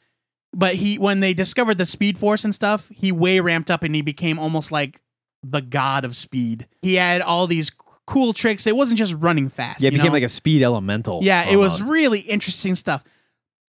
but 0.54 0.76
he 0.76 0.98
when 0.98 1.20
they 1.20 1.34
discovered 1.34 1.78
the 1.78 1.86
Speed 1.86 2.18
Force 2.18 2.46
and 2.46 2.56
stuff, 2.56 2.90
he 2.94 3.12
way 3.12 3.40
ramped 3.40 3.70
up 3.70 3.84
and 3.84 3.94
he 3.94 4.02
became 4.02 4.40
almost 4.40 4.72
like 4.72 5.02
the 5.44 5.62
god 5.62 6.06
of 6.06 6.16
speed. 6.16 6.68
He 6.82 6.96
had 6.96 7.22
all 7.22 7.48
these 7.48 7.72
cool 8.06 8.34
tricks. 8.34 8.68
It 8.68 8.76
wasn't 8.76 9.00
just 9.00 9.16
running 9.16 9.50
fast. 9.50 9.82
Yeah, 9.82 9.90
it 9.90 9.92
became 9.92 10.08
know? 10.08 10.14
like 10.14 10.24
a 10.24 10.30
speed 10.30 10.64
elemental. 10.64 11.20
Yeah, 11.24 11.50
it 11.50 11.58
was 11.58 11.82
really 11.82 12.20
interesting 12.20 12.76
stuff. 12.76 13.04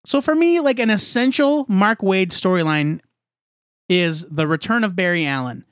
So 0.04 0.20
for 0.20 0.34
me, 0.34 0.60
like 0.60 0.78
an 0.78 0.90
essential 0.90 1.66
Mark 1.68 2.00
Waid 2.00 2.28
storyline 2.28 3.00
is 3.90 4.24
the 4.30 4.46
return 4.46 4.84
of 4.84 4.96
Barry 4.96 5.26
Allen. 5.26 5.66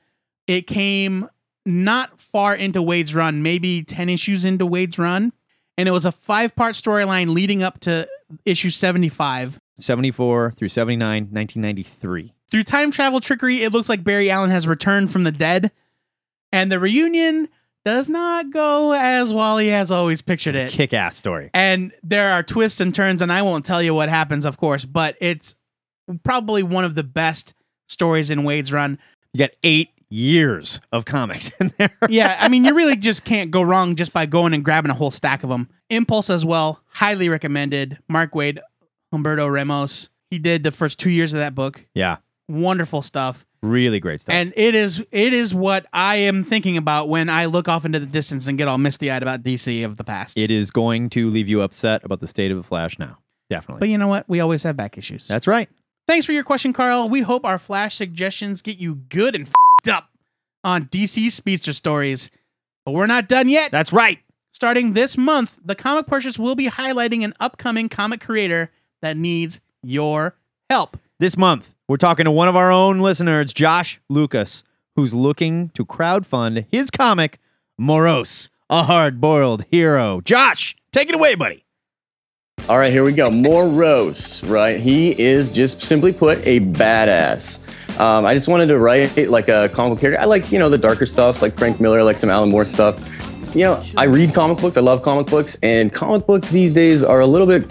It 0.49 0.67
came 0.67 1.31
not 1.65 2.21
far 2.21 2.55
into 2.55 2.83
Waid's 2.83 3.15
run, 3.15 3.43
maybe 3.43 3.85
10 3.85 4.09
issues 4.09 4.45
into 4.45 4.67
Waid's 4.67 4.99
run, 4.99 5.33
and 5.79 5.89
it 5.89 5.93
was 5.93 6.05
a 6.05 6.13
five-part 6.13 6.75
storyline 6.75 7.33
leading 7.33 7.63
up 7.63 7.79
to 7.81 8.09
issue 8.45 8.71
75. 8.71 9.61
74 9.79 10.55
through 10.57 10.69
79, 10.69 11.29
1993. 11.31 12.35
Through 12.51 12.65
time 12.65 12.91
travel 12.91 13.21
trickery, 13.21 13.63
it 13.63 13.73
looks 13.73 13.89
like 13.89 14.03
Barry 14.03 14.31
Allen 14.31 14.51
has 14.51 14.67
returned 14.67 15.13
from 15.13 15.23
the 15.23 15.31
dead, 15.31 15.71
and 16.51 16.73
the 16.73 16.81
reunion 16.81 17.49
does 17.85 18.09
not 18.09 18.51
go 18.51 18.93
as 18.93 19.33
Wally 19.33 19.69
has 19.69 19.93
always 19.93 20.23
pictured 20.23 20.57
it. 20.57 20.73
Kick 20.73 20.93
ass 20.93 21.17
story. 21.17 21.51
And 21.55 21.93
there 22.03 22.33
are 22.33 22.43
twists 22.43 22.81
and 22.81 22.93
turns, 22.93 23.23
and 23.23 23.33
I 23.33 23.43
won't 23.43 23.65
tell 23.65 23.81
you 23.81 23.95
what 23.95 24.09
happens, 24.09 24.45
of 24.45 24.57
course, 24.57 24.85
but 24.85 25.17
it's 25.21 25.55
probably 26.25 26.65
one 26.65 26.85
of 26.85 26.97
the 26.97 27.05
best 27.05 27.55
stories 27.89 28.31
in 28.31 28.41
Waid's 28.45 28.73
run. 28.73 28.99
You 29.33 29.39
got 29.41 29.51
eight 29.63 29.91
years 30.11 30.81
of 30.93 31.05
comics 31.05 31.51
in 31.61 31.73
there. 31.79 31.91
Yeah, 32.09 32.37
I 32.41 32.49
mean, 32.49 32.65
you 32.65 32.75
really 32.75 32.97
just 32.97 33.25
can't 33.25 33.51
go 33.51 33.63
wrong 33.63 33.97
just 33.97 34.13
by 34.13 34.27
going 34.27 34.55
and 34.55 34.65
grabbing 34.65 34.91
a 34.91 34.95
whole 34.95 35.11
stack 35.11 35.43
of 35.43 35.51
them. 35.51 35.69
Impulse 35.91 36.31
as 36.31 36.45
well, 36.45 36.81
highly 36.89 37.29
recommended. 37.29 37.99
Mark 38.09 38.33
Waid, 38.33 38.59
Humberto 39.13 39.51
Ramos. 39.53 40.09
He 40.31 40.39
did 40.39 40.63
the 40.63 40.71
first 40.71 40.99
two 40.99 41.11
years 41.11 41.33
of 41.33 41.39
that 41.41 41.55
book. 41.55 41.87
yeah. 41.95 42.19
Wonderful 42.51 43.03
stuff. 43.03 43.45
Really 43.63 44.01
great 44.01 44.23
stuff. 44.23 44.35
And 44.35 44.55
it 44.57 44.75
is 44.75 45.05
it 45.13 45.35
is 45.35 45.55
what 45.55 45.85
I 45.93 46.17
am 46.17 46.45
thinking 46.45 46.79
about 46.79 47.11
when 47.11 47.29
I 47.29 47.45
look 47.45 47.69
off 47.69 47.85
into 47.85 48.01
the 48.01 48.07
distance 48.07 48.47
and 48.47 48.57
get 48.57 48.69
all 48.69 48.79
misty 48.79 49.11
eyed 49.11 49.21
about 49.23 49.43
DC 49.43 49.85
of 49.85 49.99
the 49.99 50.05
past. 50.05 50.39
it 50.39 50.51
is 50.51 50.71
going 50.71 51.11
to 51.11 51.29
leave 51.29 51.47
you 51.47 51.61
upset 51.61 52.03
about 52.05 52.21
the 52.21 52.27
state 52.27 52.51
of 52.51 52.57
the 52.57 52.63
Flash 52.63 52.99
now. 52.99 53.19
Definitely. 53.51 53.81
but 53.81 53.89
you 53.91 53.99
know 53.99 54.09
what? 54.09 54.27
We 54.29 54.41
always 54.41 54.63
have 54.63 54.79
back 54.79 54.97
issues. 54.97 55.29
That's 55.29 55.47
right. 55.47 55.69
Thanks 56.09 56.25
for 56.25 56.33
your 56.33 56.43
question, 56.43 56.73
Carl. 56.73 57.11
We 57.11 57.21
hope 57.21 57.45
our 57.45 57.59
flash 57.59 57.95
suggestions 57.95 58.63
get 58.63 58.79
you 58.79 58.95
good 58.95 59.35
and 59.35 59.47
fed 59.47 59.93
up 59.93 60.09
on 60.65 60.87
DC 60.87 61.31
speedster 61.31 61.75
stories. 61.75 62.31
But 62.87 62.93
we're 62.93 63.07
not 63.07 63.29
done 63.29 63.51
yet. 63.51 63.71
That's 63.71 63.93
right. 63.93 64.19
Starting 64.51 64.95
this 64.95 65.19
month, 65.19 65.61
the 65.63 65.75
Comic 65.75 66.07
Pushers 66.07 66.39
will 66.39 66.55
be 66.55 66.69
highlighting 66.69 67.25
an 67.25 67.35
upcoming 67.41 67.91
comic 67.91 68.23
creator 68.23 68.71
that 69.03 69.19
needs 69.19 69.61
your 69.83 70.35
help. 70.71 70.97
This 71.19 71.37
month, 71.37 71.75
we're 71.89 71.99
talking 71.99 72.25
to 72.25 72.31
one 72.31 72.49
of 72.49 72.57
our 72.57 72.73
own 72.73 73.01
listeners, 73.01 73.53
Josh 73.53 74.01
Lucas, 74.09 74.65
who's 74.97 75.13
looking 75.13 75.69
to 75.75 75.85
crowdfund 75.85 76.65
his 76.71 76.91
comic, 76.91 77.39
Morose, 77.77 78.49
a 78.71 78.85
hard 78.85 79.21
boiled 79.21 79.67
hero. 79.71 80.23
Josh, 80.23 80.75
take 80.91 81.11
it 81.11 81.15
away, 81.15 81.35
buddy. 81.35 81.67
All 82.69 82.79
right, 82.79 82.93
here 82.93 83.05
we 83.05 83.13
go. 83.13 83.31
Morose, 83.31 84.43
right? 84.45 84.79
He 84.79 85.19
is 85.19 85.51
just 85.51 85.83
simply 85.83 86.13
put 86.13 86.39
a 86.47 86.61
badass. 86.61 87.59
Um, 87.99 88.27
I 88.27 88.35
just 88.35 88.47
wanted 88.47 88.67
to 88.67 88.79
write 88.79 89.29
like 89.29 89.49
a 89.49 89.69
comic 89.71 90.01
character. 90.01 90.21
I 90.21 90.27
like, 90.27 90.53
you 90.53 90.59
know, 90.59 90.69
the 90.69 90.79
darker 90.79 91.07
stuff, 91.07 91.43
like 91.43 91.57
Frank 91.59 91.81
Miller, 91.81 92.03
like 92.03 92.19
some 92.19 92.31
Alan 92.31 92.51
Moore 92.51 92.65
stuff. 92.65 93.03
You 93.55 93.65
know, 93.65 93.85
I 93.97 94.05
read 94.05 94.35
comic 94.35 94.59
books. 94.59 94.77
I 94.77 94.83
love 94.83 95.03
comic 95.03 95.27
books, 95.27 95.57
and 95.63 95.93
comic 95.93 96.27
books 96.27 96.51
these 96.51 96.75
days 96.75 97.03
are 97.03 97.21
a 97.21 97.27
little 97.27 97.47
bit 97.47 97.71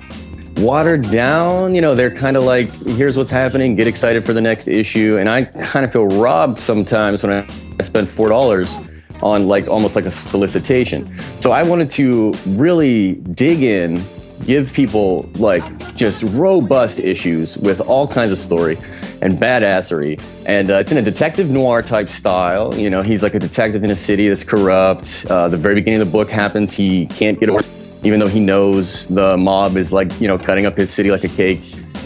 watered 0.57 1.09
down. 1.11 1.75
You 1.75 1.81
know, 1.81 1.93
they're 1.93 2.13
kind 2.13 2.35
of 2.35 2.43
like, 2.43 2.69
here's 2.83 3.15
what's 3.15 3.29
happening, 3.29 3.75
get 3.75 3.87
excited 3.87 4.25
for 4.25 4.33
the 4.33 4.41
next 4.41 4.67
issue. 4.67 5.17
And 5.19 5.29
I 5.29 5.43
kind 5.43 5.85
of 5.85 5.91
feel 5.91 6.07
robbed 6.07 6.59
sometimes 6.59 7.23
when 7.23 7.31
I, 7.31 7.83
spend 7.83 8.09
four 8.09 8.27
dollars 8.29 8.75
on 9.21 9.47
like 9.47 9.67
almost 9.67 9.95
like 9.95 10.05
a 10.05 10.11
solicitation. 10.11 11.15
So 11.39 11.51
I 11.51 11.61
wanted 11.61 11.91
to 11.91 12.33
really 12.47 13.15
dig 13.15 13.61
in, 13.61 14.03
give 14.45 14.73
people 14.73 15.29
like 15.35 15.63
just 15.95 16.23
robust 16.23 16.99
issues 16.99 17.57
with 17.57 17.81
all 17.81 18.07
kinds 18.07 18.31
of 18.31 18.37
story 18.37 18.77
and 19.21 19.37
badassery. 19.37 20.21
And 20.45 20.69
uh, 20.69 20.75
it's 20.75 20.91
in 20.91 20.97
a 20.97 21.01
detective 21.01 21.49
noir 21.49 21.81
type 21.81 22.09
style. 22.09 22.73
You 22.75 22.89
know, 22.89 23.01
he's 23.01 23.23
like 23.23 23.35
a 23.35 23.39
detective 23.39 23.83
in 23.83 23.89
a 23.89 23.95
city 23.95 24.29
that's 24.29 24.43
corrupt. 24.43 25.25
Uh, 25.29 25.47
the 25.47 25.57
very 25.57 25.75
beginning 25.75 26.01
of 26.01 26.07
the 26.07 26.11
book 26.11 26.29
happens. 26.29 26.73
He 26.73 27.07
can't 27.07 27.39
get 27.39 27.49
away, 27.49 27.61
even 28.03 28.19
though 28.19 28.27
he 28.27 28.39
knows 28.39 29.07
the 29.07 29.37
mob 29.37 29.77
is 29.77 29.91
like, 29.91 30.19
you 30.21 30.27
know, 30.27 30.37
cutting 30.37 30.65
up 30.65 30.77
his 30.77 30.91
city 30.91 31.11
like 31.11 31.23
a 31.23 31.29
cake. 31.29 31.61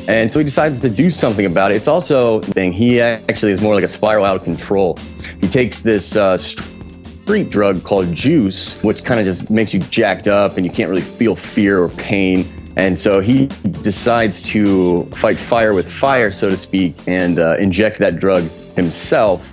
And 0.07 0.31
so 0.31 0.39
he 0.39 0.45
decides 0.45 0.81
to 0.81 0.89
do 0.89 1.11
something 1.11 1.45
about 1.45 1.71
it. 1.71 1.77
It's 1.77 1.87
also 1.87 2.39
thing 2.39 2.71
he 2.71 2.99
actually 2.99 3.51
is 3.51 3.61
more 3.61 3.75
like 3.75 3.83
a 3.83 3.87
spiral 3.87 4.25
out 4.25 4.35
of 4.35 4.43
control. 4.43 4.97
He 5.41 5.47
takes 5.47 5.83
this 5.83 6.15
uh, 6.15 6.37
street 7.31 7.49
drug 7.49 7.81
called 7.85 8.13
juice, 8.13 8.77
which 8.83 9.05
kind 9.05 9.17
of 9.17 9.25
just 9.25 9.49
makes 9.49 9.73
you 9.73 9.79
jacked 9.79 10.27
up 10.27 10.57
and 10.57 10.65
you 10.65 10.71
can't 10.71 10.89
really 10.89 11.01
feel 11.01 11.33
fear 11.33 11.81
or 11.81 11.87
pain. 11.87 12.45
And 12.75 12.99
so 12.99 13.21
he 13.21 13.45
decides 13.81 14.41
to 14.41 15.05
fight 15.11 15.37
fire 15.37 15.73
with 15.73 15.89
fire, 15.89 16.29
so 16.29 16.49
to 16.49 16.57
speak, 16.57 16.93
and 17.07 17.39
uh, 17.39 17.55
inject 17.57 17.99
that 17.99 18.19
drug 18.19 18.43
himself. 18.75 19.49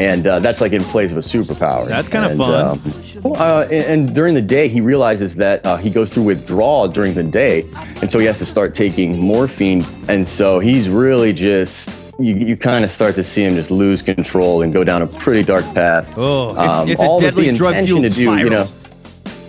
And 0.00 0.26
uh, 0.26 0.40
that's 0.40 0.60
like 0.60 0.72
in 0.72 0.82
place 0.82 1.12
of 1.12 1.16
a 1.16 1.20
superpower. 1.20 1.86
That's 1.86 2.08
kinda 2.08 2.30
And, 2.30 2.38
fun. 2.38 2.80
um, 3.24 3.32
uh, 3.36 3.68
and, 3.70 3.84
and 3.84 4.14
during 4.16 4.34
the 4.34 4.42
day, 4.42 4.66
he 4.66 4.80
realizes 4.80 5.36
that 5.36 5.64
uh, 5.64 5.76
he 5.76 5.90
goes 5.90 6.12
through 6.12 6.24
withdrawal 6.24 6.88
during 6.88 7.14
the 7.14 7.22
day, 7.22 7.70
and 8.00 8.10
so 8.10 8.18
he 8.18 8.26
has 8.26 8.40
to 8.40 8.46
start 8.46 8.74
taking 8.74 9.16
morphine. 9.20 9.86
And 10.08 10.26
so 10.26 10.58
he's 10.58 10.88
really 10.88 11.32
just 11.32 11.88
you, 12.18 12.34
you 12.34 12.56
kind 12.56 12.84
of 12.84 12.90
start 12.90 13.14
to 13.16 13.24
see 13.24 13.42
him 13.44 13.54
just 13.54 13.70
lose 13.70 14.02
control 14.02 14.62
and 14.62 14.72
go 14.72 14.84
down 14.84 15.02
a 15.02 15.06
pretty 15.06 15.42
dark 15.42 15.64
path. 15.74 16.12
Oh, 16.16 16.50
it's, 16.50 16.58
Um, 16.74 16.88
it's 16.88 17.00
all 17.02 17.20
a 17.20 17.24
with 17.24 17.34
the 17.36 17.48
intention 17.48 18.02
to 18.02 18.08
do, 18.08 18.24
spiral. 18.24 18.38
you 18.38 18.50
know. 18.50 18.68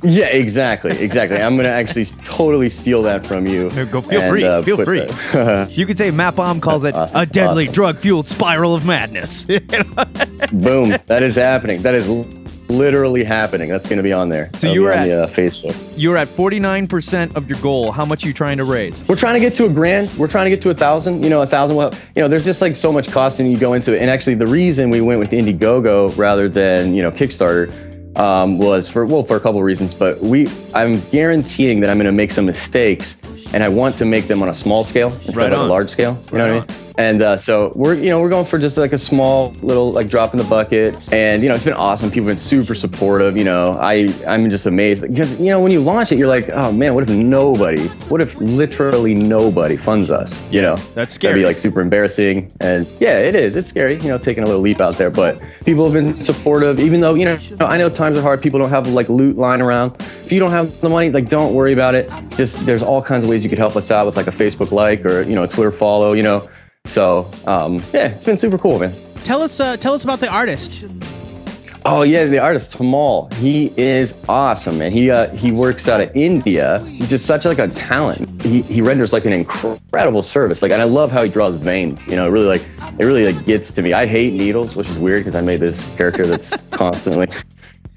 Yeah, 0.05 0.25
exactly, 0.25 0.91
exactly. 0.99 1.41
I'm 1.41 1.55
gonna 1.55 1.69
actually 1.69 2.03
totally 2.23 2.69
steal 2.69 3.01
that 3.03 3.25
from 3.25 3.47
you. 3.47 3.69
No, 3.69 3.85
go- 3.85 4.01
feel 4.01 4.19
and, 4.21 4.29
free, 4.29 4.43
uh, 4.43 4.61
feel 4.61 4.83
free. 4.83 5.09
You 5.73 5.85
could 5.85 5.97
say 5.97 6.11
Matt 6.11 6.35
Bomb 6.35 6.59
calls 6.59 6.83
it 6.83 6.93
Awesome, 6.93 7.21
a 7.21 7.25
deadly 7.25 7.65
awesome. 7.65 7.73
drug 7.73 7.97
fueled 7.97 8.27
spiral 8.27 8.75
of 8.75 8.85
madness. 8.85 9.45
Boom! 10.51 10.97
That 11.05 11.19
is 11.23 11.35
happening. 11.35 11.81
That 11.83 11.93
is 11.95 12.05
literally 12.69 13.23
happening. 13.23 13.69
That's 13.69 13.87
gonna 13.87 14.03
be 14.03 14.13
on 14.13 14.29
there. 14.29 14.49
So 14.53 14.59
That'll 14.67 14.73
you 14.75 14.81
were 14.83 14.91
on 14.93 14.99
at- 14.99 15.07
the, 15.07 15.23
uh, 15.23 15.27
Facebook. 15.27 15.75
You're 15.95 16.17
at 16.17 16.27
49% 16.27 17.35
of 17.35 17.47
your 17.49 17.59
goal. 17.59 17.91
How 17.91 18.05
much 18.05 18.23
are 18.23 18.27
you 18.27 18.33
trying 18.33 18.57
to 18.57 18.63
raise? 18.63 19.03
We're 19.07 19.15
trying 19.15 19.35
to 19.35 19.39
get 19.39 19.53
to 19.55 19.65
a 19.65 19.69
grand. 19.69 20.11
We're 20.17 20.27
trying 20.27 20.45
to 20.45 20.49
get 20.49 20.61
to 20.63 20.69
a 20.69 20.73
thousand. 20.73 21.23
You 21.23 21.29
know, 21.29 21.41
a 21.41 21.45
thousand. 21.47 21.75
Well, 21.75 21.91
you 22.15 22.21
know, 22.21 22.27
there's 22.27 22.45
just 22.45 22.61
like 22.61 22.75
so 22.75 22.91
much 22.91 23.11
cost 23.11 23.39
and 23.39 23.51
you 23.51 23.57
go 23.57 23.73
into 23.73 23.93
it. 23.95 24.01
And 24.01 24.09
actually, 24.09 24.35
the 24.35 24.47
reason 24.47 24.89
we 24.89 25.01
went 25.01 25.19
with 25.19 25.31
Indiegogo 25.31 26.17
rather 26.17 26.47
than 26.49 26.93
you 26.95 27.01
know 27.03 27.11
Kickstarter 27.11 27.71
um, 28.17 28.57
was 28.59 28.89
for 28.89 29.05
well 29.05 29.23
for 29.23 29.35
a 29.37 29.39
couple 29.39 29.59
of 29.59 29.65
reasons. 29.65 29.93
But 29.93 30.19
we, 30.21 30.47
I'm 30.73 30.99
guaranteeing 31.11 31.79
that 31.81 31.89
I'm 31.89 31.97
going 31.97 32.05
to 32.05 32.11
make 32.11 32.31
some 32.31 32.45
mistakes, 32.45 33.17
and 33.53 33.63
I 33.63 33.69
want 33.69 33.95
to 33.97 34.05
make 34.05 34.27
them 34.27 34.41
on 34.41 34.49
a 34.49 34.53
small 34.53 34.83
scale 34.83 35.11
instead 35.25 35.35
Right 35.37 35.53
of 35.53 35.59
on. 35.59 35.65
a 35.65 35.69
large 35.69 35.89
scale. 35.89 36.17
You 36.31 36.37
know 36.37 36.43
Right 36.45 36.55
what 36.55 36.71
I 36.71 36.73
mean? 36.73 36.92
And 36.97 37.21
uh, 37.23 37.37
so 37.37 37.71
we're, 37.75 37.95
you 37.95 38.09
know, 38.09 38.21
we're 38.21 38.29
going 38.29 38.45
for 38.45 38.59
just 38.59 38.77
like 38.77 38.93
a 38.93 38.99
small 38.99 39.51
little 39.61 39.91
like 39.91 40.07
drop 40.07 40.31
in 40.31 40.37
the 40.37 40.43
bucket, 40.43 40.93
and 41.11 41.41
you 41.41 41.49
know, 41.49 41.55
it's 41.55 41.63
been 41.63 41.73
awesome. 41.73 42.09
People 42.11 42.27
have 42.27 42.35
been 42.35 42.43
super 42.43 42.75
supportive. 42.75 43.35
You 43.35 43.45
know, 43.45 43.77
I, 43.81 44.13
I'm 44.27 44.49
just 44.51 44.67
amazed 44.67 45.01
because 45.01 45.39
you 45.39 45.47
know, 45.47 45.59
when 45.59 45.71
you 45.71 45.79
launch 45.81 46.11
it, 46.11 46.19
you're 46.19 46.27
like, 46.27 46.49
oh 46.51 46.71
man, 46.71 46.93
what 46.93 47.03
if 47.03 47.09
nobody, 47.09 47.87
what 48.09 48.21
if 48.21 48.35
literally 48.35 49.15
nobody 49.15 49.75
funds 49.75 50.11
us? 50.11 50.39
You 50.51 50.61
know, 50.61 50.75
That's 50.75 50.93
That'd 50.93 51.11
scary. 51.11 51.39
be 51.39 51.45
like 51.45 51.57
super 51.57 51.81
embarrassing, 51.81 52.51
and 52.59 52.87
yeah, 52.99 53.17
it 53.17 53.33
is. 53.33 53.55
It's 53.55 53.69
scary, 53.69 53.95
you 53.99 54.09
know, 54.09 54.19
taking 54.19 54.43
a 54.43 54.45
little 54.45 54.61
leap 54.61 54.79
out 54.79 54.95
there. 54.95 55.09
But 55.09 55.41
people 55.65 55.85
have 55.85 55.93
been 55.93 56.21
supportive, 56.21 56.79
even 56.79 57.01
though 57.01 57.15
you 57.15 57.25
know, 57.25 57.39
I 57.59 57.77
know 57.77 57.89
times 57.89 58.19
are 58.19 58.21
hard. 58.21 58.41
People 58.41 58.59
don't 58.59 58.69
have 58.69 58.87
like 58.87 59.09
loot 59.09 59.35
lying 59.37 59.61
around. 59.61 59.95
If 59.99 60.31
you 60.31 60.39
don't 60.39 60.51
have 60.51 60.79
the 60.79 60.89
money, 60.89 61.09
like 61.09 61.27
don't 61.27 61.55
worry 61.55 61.73
about 61.73 61.95
it. 61.95 62.11
Just 62.37 62.63
there's 62.65 62.83
all 62.83 63.01
kinds 63.01 63.23
of 63.23 63.29
ways 63.31 63.43
you 63.43 63.49
could 63.49 63.59
help 63.59 63.75
us 63.75 63.89
out 63.89 64.05
with 64.05 64.15
like 64.15 64.27
a 64.27 64.31
Facebook 64.31 64.71
like 64.71 65.05
or 65.05 65.23
you 65.23 65.33
know 65.33 65.43
a 65.43 65.47
Twitter 65.47 65.71
follow. 65.71 66.13
You 66.13 66.23
know, 66.23 66.47
so 66.85 67.31
um, 67.45 67.75
yeah, 67.93 68.07
it's 68.07 68.25
been 68.25 68.37
super 68.37 68.57
cool, 68.57 68.77
man. 68.77 68.93
Tell 69.23 69.41
us, 69.41 69.61
uh, 69.61 69.77
tell 69.77 69.93
us 69.93 70.03
about 70.03 70.19
the 70.19 70.29
artist. 70.29 70.83
Oh 71.85 72.01
yeah, 72.01 72.25
the 72.25 72.39
artist 72.39 72.77
Tamal. 72.77 73.33
He 73.35 73.73
is 73.77 74.21
awesome, 74.27 74.79
man. 74.79 74.91
He 74.91 75.09
uh, 75.09 75.29
he 75.33 75.53
works 75.53 75.87
out 75.87 76.01
of 76.01 76.11
India. 76.13 76.79
He's 76.85 77.09
just 77.09 77.25
such 77.25 77.45
like 77.45 77.59
a 77.59 77.69
talent. 77.69 78.41
He 78.41 78.63
he 78.63 78.81
renders 78.81 79.13
like 79.13 79.23
an 79.23 79.31
incredible 79.31 80.23
service. 80.23 80.61
Like, 80.61 80.73
and 80.73 80.81
I 80.81 80.85
love 80.85 81.09
how 81.09 81.23
he 81.23 81.29
draws 81.29 81.55
veins. 81.55 82.05
You 82.05 82.17
know, 82.17 82.27
it 82.27 82.31
really 82.31 82.47
like 82.47 82.65
it 82.99 83.05
really 83.05 83.31
like 83.31 83.45
gets 83.45 83.71
to 83.71 83.81
me. 83.81 83.93
I 83.93 84.05
hate 84.05 84.33
needles, 84.33 84.75
which 84.75 84.89
is 84.89 84.97
weird 84.97 85.21
because 85.21 85.35
I 85.35 85.41
made 85.41 85.61
this 85.61 85.93
character 85.95 86.25
that's 86.25 86.63
constantly 86.71 87.27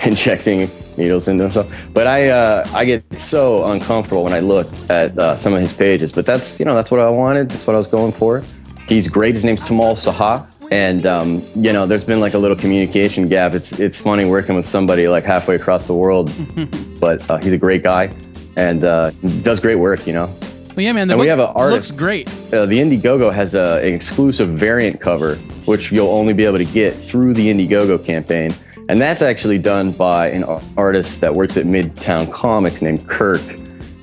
injecting 0.01 0.71
needles 0.97 1.27
into 1.27 1.45
himself. 1.45 1.73
But 1.93 2.07
I 2.07 2.29
uh, 2.29 2.69
I 2.73 2.85
get 2.85 3.05
so 3.19 3.69
uncomfortable 3.71 4.23
when 4.23 4.33
I 4.33 4.41
look 4.41 4.69
at 4.89 5.19
uh, 5.19 5.35
some 5.35 5.55
of 5.55 5.61
his 5.61 5.73
pages. 5.73 6.13
But 6.13 6.27
that's 6.27 6.61
you 6.61 6.65
know 6.65 6.75
that's 6.75 6.93
what 6.93 7.01
I 7.01 7.09
wanted. 7.09 7.49
That's 7.49 7.67
what 7.67 7.75
I 7.75 7.79
was 7.79 7.89
going 7.89 8.13
for. 8.13 8.45
He's 8.89 9.09
great. 9.09 9.35
His 9.35 9.45
name's 9.45 9.63
Tamal 9.63 9.95
Saha. 9.95 10.47
And 10.71 11.07
um, 11.07 11.43
you 11.55 11.73
know, 11.73 11.87
there's 11.87 12.05
been 12.05 12.21
like 12.21 12.35
a 12.35 12.39
little 12.39 12.57
communication 12.57 13.29
gap. 13.29 13.53
It's 13.53 13.79
it's 13.79 13.99
funny 14.01 14.25
working 14.25 14.57
with 14.57 14.67
somebody 14.67 15.07
like 15.09 15.25
halfway 15.25 15.55
across 15.55 15.87
the 15.87 15.95
world, 15.95 16.33
but 17.01 17.29
uh, 17.31 17.39
he's 17.39 17.53
a 17.53 17.59
great 17.59 17.83
guy 17.85 18.11
and 18.57 18.83
uh, 18.83 19.11
does 19.43 19.61
great 19.61 19.77
work. 19.77 20.07
You 20.09 20.15
know, 20.15 20.27
Well, 20.75 20.81
yeah, 20.81 20.93
man. 20.93 21.07
The 21.07 21.15
And 21.15 21.21
we 21.21 21.29
have 21.29 21.39
an 21.39 21.53
artist. 21.55 21.91
looks 21.91 21.91
great. 21.93 22.29
uh, 22.53 22.67
the 22.67 22.79
Indiegogo 22.81 23.33
has 23.33 23.55
a, 23.55 23.81
an 23.87 23.95
exclusive 23.95 24.49
variant 24.49 25.01
cover, 25.01 25.37
which 25.67 25.93
you'll 25.93 26.11
only 26.11 26.33
be 26.33 26.45
able 26.45 26.59
to 26.59 26.65
get 26.65 26.95
through 26.97 27.35
the 27.35 27.47
Indiegogo 27.47 28.05
campaign. 28.05 28.53
And 28.89 29.01
that's 29.01 29.23
actually 29.23 29.59
done 29.59 29.93
by 29.93 30.29
an 30.31 30.45
artist 30.77 31.21
that 31.21 31.35
works 31.35 31.57
at 31.57 31.65
Midtown 31.67 32.33
Comics 32.33 32.83
named 32.83 33.09
Kirk. 33.09 33.41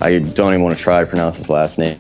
I 0.02 0.20
don't 0.20 0.50
even 0.54 0.62
want 0.62 0.76
to 0.78 0.82
try 0.82 1.02
to 1.02 1.06
pronounce 1.06 1.38
his 1.38 1.50
last 1.50 1.78
name 1.78 2.00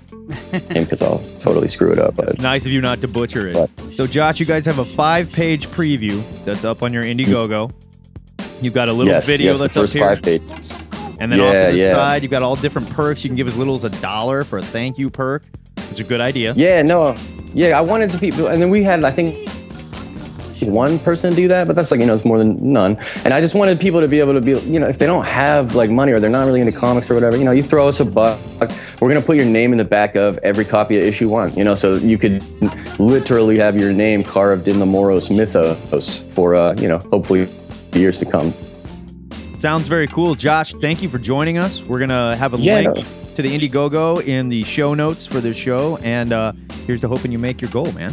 because 0.74 1.02
I'll 1.02 1.24
totally 1.42 1.68
screw 1.68 1.92
it 1.92 2.00
up. 2.00 2.16
But 2.16 2.40
Nice 2.40 2.66
of 2.66 2.72
you 2.72 2.82
not 2.82 3.02
to 3.02 3.08
butcher 3.08 3.48
it. 3.48 3.56
Right. 3.56 3.70
So, 3.96 4.08
Josh, 4.08 4.40
you 4.40 4.46
guys 4.46 4.66
have 4.66 4.80
a 4.80 4.86
five 4.86 5.32
page 5.32 5.68
preview 5.68 6.24
that's 6.44 6.64
up 6.64 6.84
on 6.84 6.94
your 6.94 7.04
Indiegogo. 7.04 7.72
You've 8.62 8.74
got 8.74 8.90
a 8.90 8.94
little 8.94 9.14
yes, 9.14 9.26
video 9.26 9.52
yes, 9.52 9.60
that's 9.60 9.78
up 9.78 9.90
here. 9.90 10.40
And 11.20 11.32
then 11.32 11.40
off 11.40 11.54
to 11.54 11.72
the 11.72 11.78
yeah. 11.78 11.92
side, 11.92 12.22
you've 12.22 12.32
got 12.32 12.42
all 12.44 12.56
different 12.56 12.90
perks. 12.90 13.24
You 13.24 13.30
can 13.30 13.38
give 13.38 13.48
as 13.48 13.56
little 13.56 13.76
as 13.76 13.84
a 13.84 13.90
dollar 14.02 14.44
for 14.44 14.58
a 14.58 14.62
thank 14.62 14.98
you 14.98 15.10
perk. 15.10 15.44
It's 15.78 16.00
a 16.00 16.04
good 16.04 16.22
idea. 16.22 16.54
Yeah, 16.56 16.82
no, 16.82 17.16
yeah, 17.54 17.78
I 17.78 17.82
wanted 17.82 18.12
to 18.12 18.18
people, 18.18 18.48
and 18.48 18.62
then 18.62 18.70
we 18.70 18.84
had, 18.84 19.04
I 19.04 19.12
think, 19.12 19.48
one 20.62 21.00
person 21.00 21.34
do 21.34 21.48
that, 21.48 21.68
but 21.68 21.76
that's 21.76 21.92
like 21.92 22.00
you 22.00 22.06
know, 22.06 22.16
it's 22.16 22.26
more 22.26 22.38
than 22.38 22.56
none. 22.58 22.98
And 23.26 23.34
I 23.34 23.42
just 23.42 23.56
wanted 23.56 23.80
people 23.80 24.00
to 24.02 24.08
be 24.08 24.20
able 24.20 24.34
to 24.34 24.42
be, 24.42 24.52
you 24.52 24.80
know, 24.80 24.88
if 24.88 25.00
they 25.00 25.06
don't 25.06 25.26
have 25.26 25.76
like 25.76 25.90
money 25.90 26.12
or 26.12 26.20
they're 26.20 26.30
not 26.30 26.46
really 26.46 26.62
into 26.62 26.72
comics 26.72 27.10
or 27.10 27.16
whatever, 27.16 27.38
you 27.38 27.44
know, 27.44 27.52
you 27.52 27.64
throw 27.64 27.88
us 27.88 28.00
a 28.00 28.06
buck. 28.06 28.40
We're 29.00 29.10
gonna 29.10 29.22
put 29.22 29.38
your 29.38 29.46
name 29.46 29.72
in 29.72 29.78
the 29.78 29.86
back 29.86 30.16
of 30.16 30.38
every 30.40 30.66
copy 30.66 30.98
of 30.98 31.04
issue 31.04 31.30
one, 31.30 31.54
you 31.56 31.64
know, 31.64 31.76
so 31.76 31.96
you 31.96 32.18
could 32.18 32.44
literally 33.00 33.58
have 33.58 33.78
your 33.78 33.92
name 33.92 34.24
carved 34.24 34.68
in 34.68 34.80
the 34.80 34.86
Morose 34.86 35.30
mythos 35.30 36.20
for, 36.34 36.56
uh, 36.56 36.76
you 36.80 36.88
know, 36.88 37.00
hopefully 37.12 37.48
years 37.94 38.20
to 38.20 38.26
come. 38.26 38.54
Sounds 39.58 39.88
very 39.88 40.08
cool. 40.08 40.36
Josh, 40.36 40.74
thank 40.82 41.02
you 41.02 41.10
for 41.10 41.18
joining 41.18 41.58
us. 41.58 41.82
We're 41.84 42.00
going 42.00 42.10
to 42.10 42.36
have 42.38 42.54
a 42.54 42.58
Yeah, 42.58 42.92
link 42.92 43.08
to 43.36 43.42
the 43.42 43.58
Indiegogo 43.58 44.22
in 44.22 44.50
the 44.50 44.64
show 44.64 44.94
notes 44.94 45.26
for 45.26 45.40
this 45.40 45.56
show. 45.56 45.98
And 46.04 46.34
uh, 46.34 46.52
here's 46.86 47.02
to 47.02 47.08
hoping 47.08 47.32
you 47.32 47.40
make 47.40 47.62
your 47.62 47.72
goal, 47.72 47.90
man. 47.94 48.12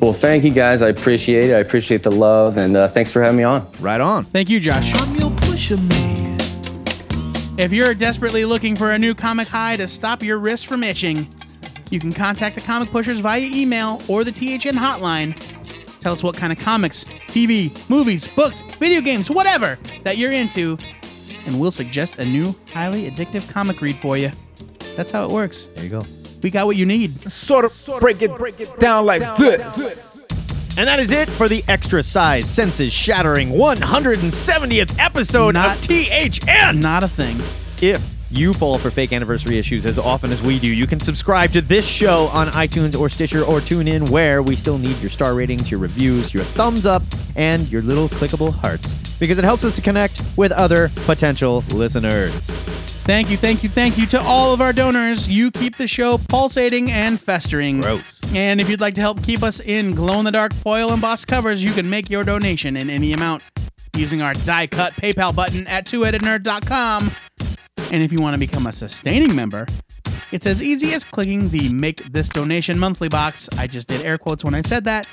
Well, 0.00 0.14
thank 0.14 0.44
you 0.44 0.50
guys. 0.50 0.80
I 0.80 0.88
appreciate 0.88 1.50
it. 1.50 1.54
I 1.54 1.58
appreciate 1.58 2.02
the 2.02 2.10
love, 2.10 2.56
and 2.56 2.74
uh, 2.74 2.88
thanks 2.88 3.12
for 3.12 3.20
having 3.20 3.36
me 3.36 3.42
on. 3.42 3.66
Right 3.80 4.00
on. 4.00 4.24
Thank 4.26 4.48
you, 4.48 4.58
Josh. 4.58 4.92
If 7.58 7.72
you're 7.72 7.94
desperately 7.94 8.46
looking 8.46 8.74
for 8.74 8.92
a 8.92 8.98
new 8.98 9.14
comic 9.14 9.46
high 9.46 9.76
to 9.76 9.86
stop 9.86 10.22
your 10.22 10.38
wrists 10.38 10.64
from 10.64 10.82
itching, 10.82 11.26
you 11.90 12.00
can 12.00 12.12
contact 12.12 12.54
the 12.54 12.62
Comic 12.62 12.88
Pushers 12.90 13.18
via 13.18 13.42
email 13.42 14.00
or 14.08 14.24
the 14.24 14.32
THN 14.32 14.76
hotline. 14.76 15.36
Tell 16.00 16.14
us 16.14 16.22
what 16.22 16.34
kind 16.34 16.50
of 16.50 16.58
comics, 16.58 17.04
TV, 17.04 17.70
movies, 17.90 18.26
books, 18.26 18.62
video 18.62 19.02
games, 19.02 19.30
whatever 19.30 19.78
that 20.04 20.16
you're 20.16 20.32
into, 20.32 20.78
and 21.46 21.60
we'll 21.60 21.70
suggest 21.70 22.18
a 22.18 22.24
new 22.24 22.54
highly 22.72 23.10
addictive 23.10 23.52
comic 23.52 23.82
read 23.82 23.96
for 23.96 24.16
you. 24.16 24.30
That's 24.96 25.10
how 25.10 25.26
it 25.26 25.30
works. 25.30 25.66
There 25.66 25.84
you 25.84 25.90
go. 25.90 26.19
We 26.42 26.50
got 26.50 26.66
what 26.66 26.76
you 26.76 26.86
need. 26.86 27.30
Sort 27.30 27.64
of 27.64 28.00
break 28.00 28.22
it 28.22 28.36
break 28.36 28.60
it 28.60 28.78
down 28.78 29.06
like 29.06 29.20
this. 29.36 30.16
And 30.76 30.86
that 30.88 31.00
is 31.00 31.10
it 31.10 31.28
for 31.30 31.48
the 31.48 31.64
extra 31.68 32.02
size, 32.02 32.48
senses 32.48 32.92
shattering 32.92 33.50
170th 33.50 34.98
episode 34.98 35.54
Not- 35.54 35.78
of 35.78 35.82
THN. 35.86 36.80
Not 36.80 37.02
a 37.02 37.08
thing. 37.08 37.40
If 37.82 38.02
you 38.30 38.54
fall 38.54 38.78
for 38.78 38.90
fake 38.90 39.12
anniversary 39.12 39.58
issues 39.58 39.84
as 39.84 39.98
often 39.98 40.30
as 40.30 40.40
we 40.40 40.58
do, 40.60 40.68
you 40.68 40.86
can 40.86 41.00
subscribe 41.00 41.52
to 41.52 41.60
this 41.60 41.86
show 41.86 42.28
on 42.28 42.46
iTunes 42.48 42.98
or 42.98 43.08
Stitcher 43.08 43.42
or 43.42 43.60
tune 43.60 43.88
in 43.88 44.06
where 44.06 44.42
we 44.42 44.54
still 44.54 44.78
need 44.78 44.96
your 44.98 45.10
star 45.10 45.34
ratings, 45.34 45.70
your 45.70 45.80
reviews, 45.80 46.32
your 46.32 46.44
thumbs 46.44 46.86
up, 46.86 47.02
and 47.34 47.68
your 47.68 47.82
little 47.82 48.08
clickable 48.08 48.52
hearts 48.54 48.94
because 49.18 49.36
it 49.38 49.44
helps 49.44 49.64
us 49.64 49.74
to 49.74 49.82
connect 49.82 50.22
with 50.36 50.52
other 50.52 50.90
potential 51.04 51.62
listeners. 51.72 52.48
Thank 53.04 53.30
you, 53.30 53.36
thank 53.36 53.62
you, 53.62 53.68
thank 53.68 53.98
you 53.98 54.06
to 54.06 54.20
all 54.20 54.52
of 54.54 54.60
our 54.60 54.72
donors. 54.72 55.28
You 55.28 55.50
keep 55.50 55.76
the 55.76 55.88
show 55.88 56.18
pulsating 56.28 56.90
and 56.92 57.20
festering. 57.20 57.80
Gross. 57.80 58.20
And 58.34 58.60
if 58.60 58.68
you'd 58.68 58.80
like 58.80 58.94
to 58.94 59.00
help 59.00 59.22
keep 59.22 59.42
us 59.42 59.58
in 59.58 59.94
glow 59.94 60.18
in 60.18 60.24
the 60.24 60.30
dark 60.30 60.54
foil 60.54 60.92
embossed 60.92 61.26
covers, 61.26 61.64
you 61.64 61.72
can 61.72 61.90
make 61.90 62.08
your 62.08 62.22
donation 62.22 62.76
in 62.76 62.88
any 62.88 63.12
amount 63.12 63.42
using 63.96 64.22
our 64.22 64.34
die 64.34 64.66
cut 64.66 64.92
PayPal 64.94 65.34
button 65.34 65.66
at 65.66 65.86
twoheadednerd.com. 65.86 67.10
And 67.90 68.02
if 68.02 68.12
you 68.12 68.20
want 68.20 68.34
to 68.34 68.38
become 68.38 68.66
a 68.66 68.72
sustaining 68.72 69.34
member, 69.34 69.66
it's 70.30 70.46
as 70.46 70.62
easy 70.62 70.92
as 70.92 71.04
clicking 71.04 71.48
the 71.48 71.68
Make 71.70 72.12
This 72.12 72.28
Donation 72.28 72.78
monthly 72.78 73.08
box. 73.08 73.48
I 73.58 73.66
just 73.66 73.88
did 73.88 74.02
air 74.02 74.16
quotes 74.18 74.44
when 74.44 74.54
I 74.54 74.60
said 74.60 74.84
that. 74.84 75.08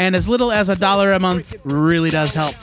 And 0.00 0.14
as 0.14 0.28
little 0.28 0.52
as 0.52 0.68
a 0.68 0.76
dollar 0.76 1.12
a 1.12 1.18
month 1.18 1.56
really 1.64 2.10
does 2.10 2.32
help. 2.32 2.54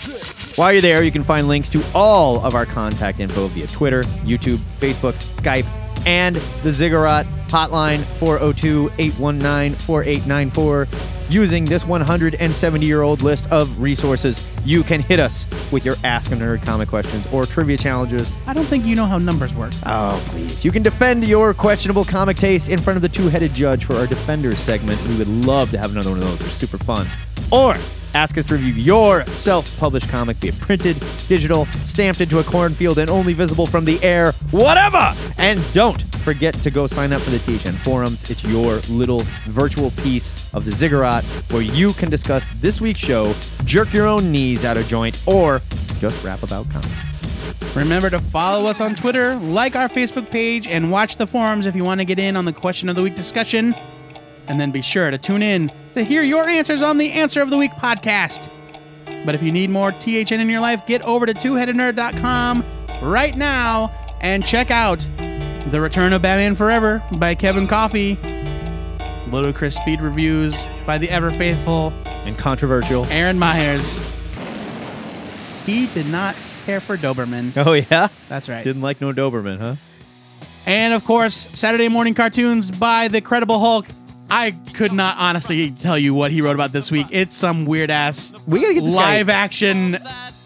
While 0.57 0.71
you're 0.71 0.81
there, 0.81 1.03
you 1.03 1.11
can 1.11 1.25
find 1.25 1.49
links 1.49 1.67
to 1.69 1.83
all 1.93 2.43
of 2.45 2.55
our 2.55 2.65
contact 2.65 3.19
info 3.19 3.47
via 3.49 3.67
Twitter, 3.67 4.03
YouTube, 4.23 4.59
Facebook, 4.79 5.13
Skype, 5.35 5.65
and 6.05 6.37
the 6.63 6.71
Ziggurat 6.71 7.25
hotline 7.47 8.05
402 8.19 8.89
819 8.97 9.75
4894. 9.79 10.87
Using 11.29 11.65
this 11.65 11.83
170 11.85 12.85
year 12.85 13.01
old 13.01 13.23
list 13.23 13.47
of 13.51 13.79
resources, 13.79 14.45
you 14.63 14.83
can 14.83 15.01
hit 15.01 15.19
us 15.19 15.47
with 15.71 15.83
your 15.83 15.95
Ask 16.03 16.31
a 16.31 16.35
Nerd 16.35 16.63
comic 16.63 16.87
questions 16.87 17.25
or 17.31 17.45
trivia 17.47 17.77
challenges. 17.77 18.31
I 18.45 18.53
don't 18.53 18.65
think 18.65 18.85
you 18.85 18.95
know 18.95 19.05
how 19.05 19.17
numbers 19.17 19.53
work. 19.53 19.73
Oh, 19.87 20.23
please. 20.29 20.63
You 20.63 20.71
can 20.71 20.83
defend 20.83 21.27
your 21.27 21.53
questionable 21.55 22.05
comic 22.05 22.37
taste 22.37 22.69
in 22.69 22.79
front 22.79 22.97
of 22.97 23.01
the 23.01 23.09
two 23.09 23.27
headed 23.27 23.55
judge 23.55 23.85
for 23.85 23.95
our 23.95 24.05
Defenders 24.05 24.59
segment. 24.59 25.01
We 25.07 25.17
would 25.17 25.27
love 25.27 25.71
to 25.71 25.79
have 25.79 25.91
another 25.91 26.11
one 26.11 26.19
of 26.19 26.25
those. 26.25 26.39
They're 26.39 26.49
super 26.49 26.77
fun. 26.77 27.07
Or 27.51 27.75
ask 28.15 28.37
us 28.37 28.45
to 28.45 28.55
review 28.55 28.73
your 28.73 29.25
self 29.27 29.77
published 29.77 30.07
comic, 30.09 30.39
be 30.39 30.47
it 30.47 30.59
printed, 30.59 31.03
digital, 31.27 31.65
stamped 31.83 32.21
into 32.21 32.39
a 32.39 32.43
cornfield, 32.43 32.97
and 32.97 33.09
only 33.09 33.33
visible 33.33 33.67
from 33.67 33.85
the 33.85 34.01
air, 34.01 34.31
whatever. 34.51 35.13
And 35.37 35.61
don't 35.73 36.01
forget 36.19 36.55
to 36.55 36.71
go 36.71 36.87
sign 36.87 37.13
up 37.13 37.21
for 37.21 37.29
the 37.29 37.39
THN 37.39 37.75
forums. 37.83 38.27
It's 38.29 38.43
your 38.43 38.77
little 38.89 39.23
virtual 39.47 39.91
piece 39.91 40.31
of 40.53 40.65
the 40.65 40.71
ziggurat 40.71 41.23
where 41.51 41.61
you 41.61 41.93
can 41.93 42.09
discuss 42.09 42.49
this 42.61 42.81
week's 42.81 43.01
show, 43.01 43.35
jerk 43.65 43.93
your 43.93 44.07
own 44.07 44.31
knees 44.31 44.65
out 44.65 44.77
of 44.77 44.87
joint, 44.87 45.21
or 45.27 45.61
just 45.99 46.23
rap 46.23 46.41
about 46.41 46.69
comics. 46.71 46.95
Remember 47.75 48.09
to 48.09 48.21
follow 48.21 48.67
us 48.69 48.79
on 48.79 48.95
Twitter, 48.95 49.35
like 49.35 49.75
our 49.75 49.89
Facebook 49.89 50.31
page, 50.31 50.65
and 50.67 50.89
watch 50.89 51.17
the 51.17 51.27
forums 51.27 51.65
if 51.65 51.75
you 51.75 51.83
want 51.83 51.99
to 51.99 52.05
get 52.05 52.19
in 52.19 52.37
on 52.37 52.45
the 52.45 52.53
question 52.53 52.87
of 52.87 52.95
the 52.95 53.03
week 53.03 53.15
discussion. 53.15 53.75
And 54.47 54.59
then 54.59 54.71
be 54.71 54.81
sure 54.81 55.09
to 55.09 55.17
tune 55.17 55.41
in 55.41 55.69
to 55.93 56.03
hear 56.03 56.21
your 56.21 56.47
answers 56.47 56.81
on 56.81 56.97
the 56.97 57.11
Answer 57.11 57.41
of 57.41 57.49
the 57.49 57.57
Week 57.57 57.71
podcast. 57.71 58.49
But 59.25 59.33
if 59.35 59.41
you 59.41 59.51
need 59.51 59.69
more 59.69 59.91
THN 59.91 60.39
in 60.39 60.49
your 60.49 60.59
life, 60.59 60.85
get 60.85 61.03
over 61.05 61.25
to 61.25 61.33
twoheadednerd.com 61.33 62.63
right 63.01 63.35
now 63.35 63.91
and 64.21 64.45
check 64.45 64.69
out 64.71 64.99
The 65.71 65.79
Return 65.81 66.13
of 66.13 66.21
Batman 66.21 66.55
Forever 66.55 67.03
by 67.19 67.33
Kevin 67.35 67.67
Coffey, 67.67 68.19
Ludicrous 69.31 69.75
Speed 69.75 70.01
Reviews 70.01 70.65
by 70.85 70.97
the 70.97 71.09
ever 71.09 71.31
faithful 71.31 71.91
And 72.05 72.37
controversial. 72.37 73.05
Aaron 73.07 73.39
Myers. 73.39 73.99
He 75.65 75.87
did 75.87 76.05
not 76.07 76.35
care 76.65 76.79
for 76.79 76.97
Doberman. 76.97 77.51
Oh, 77.57 77.73
yeah? 77.73 78.09
That's 78.29 78.47
right. 78.47 78.63
Didn't 78.63 78.83
like 78.83 79.01
no 79.01 79.11
Doberman, 79.11 79.59
huh? 79.59 79.75
And 80.67 80.93
of 80.93 81.03
course, 81.05 81.47
Saturday 81.53 81.89
morning 81.89 82.13
cartoons 82.13 82.71
by 82.71 83.07
the 83.07 83.21
Credible 83.21 83.59
Hulk. 83.59 83.87
I 84.29 84.51
could 84.73 84.91
not 84.91 85.17
honestly 85.17 85.71
tell 85.71 85.97
you 85.97 86.13
what 86.13 86.31
he 86.31 86.41
wrote 86.41 86.55
about 86.55 86.71
this 86.71 86.91
week. 86.91 87.07
It's 87.11 87.35
some 87.35 87.65
weird 87.65 87.91
ass 87.91 88.33
We 88.47 88.59
gotta 88.59 88.73
get 88.73 88.83
this 88.83 88.93
guy- 88.93 89.17
live 89.17 89.29
action 89.29 89.97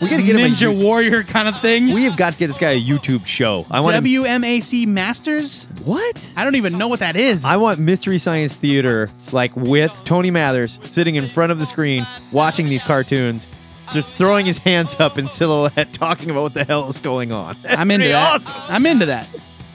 We 0.02 0.08
gotta 0.10 0.22
get 0.24 0.36
him 0.36 0.52
a 0.52 0.56
Ninja 0.56 0.84
Warrior 0.84 1.24
kind 1.24 1.48
of 1.48 1.60
thing. 1.60 1.94
We 1.94 2.04
have 2.04 2.16
got 2.18 2.34
to 2.34 2.40
get 2.40 2.48
this 2.48 2.58
guy 2.58 2.72
a 2.72 2.82
YouTube 2.82 3.26
show. 3.26 3.66
I 3.72 3.80
want 3.82 3.96
him- 3.96 4.04
WMAC 4.04 4.86
Masters? 4.86 5.68
What? 5.86 6.32
I 6.36 6.44
don't 6.44 6.56
even 6.56 6.78
know 6.78 6.88
what 6.88 7.00
that 7.00 7.16
is. 7.16 7.46
I 7.46 7.58
want 7.58 7.80
Mystery 7.80 8.20
Science 8.20 8.56
Theater, 8.56 9.10
like 9.32 9.56
with 9.56 9.94
Tony 10.06 10.30
Mathers 10.32 10.78
sitting 10.84 11.16
in 11.16 11.28
front 11.30 11.52
of 11.52 11.60
the 11.60 11.66
screen 11.66 12.06
watching 12.32 12.68
these 12.68 12.84
cartoons, 12.84 13.48
just 13.94 14.14
throwing 14.14 14.46
his 14.46 14.58
hands 14.60 15.00
up 15.00 15.18
in 15.18 15.28
silhouette, 15.30 15.92
talking 15.94 16.30
about 16.30 16.44
what 16.44 16.54
the 16.54 16.64
hell 16.66 16.88
is 16.90 16.98
going 17.00 17.32
on. 17.32 17.56
I'm 17.68 17.90
into 17.92 18.04
Pretty 18.04 18.12
that. 18.12 18.36
awesome. 18.42 18.62
I'm 18.74 18.86
into 18.86 19.06
that. 19.08 19.28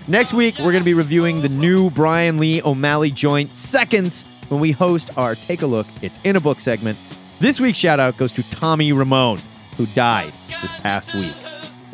Next 0.07 0.35
week, 0.35 0.59
we're 0.59 0.73
going 0.73 0.83
to 0.83 0.85
be 0.85 0.93
reviewing 0.93 1.41
the 1.41 1.49
new 1.49 1.89
Brian 1.89 2.37
Lee 2.37 2.61
O'Malley 2.63 3.11
joint 3.11 3.57
Seconds 3.57 4.27
when 4.49 4.61
we 4.61 4.71
host 4.71 5.17
our 5.17 5.35
Take 5.35 5.63
a 5.63 5.67
Look, 5.67 5.87
It's 6.03 6.19
in 6.25 6.37
a 6.37 6.41
Book 6.41 6.61
segment. 6.61 6.99
This 7.41 7.59
week's 7.59 7.79
shout 7.79 7.99
out 7.99 8.19
goes 8.19 8.31
to 8.33 8.43
Tommy 8.51 8.93
Ramone, 8.93 9.39
who 9.79 9.87
died 9.87 10.31
this 10.49 10.79
past 10.81 11.15
week. 11.15 11.33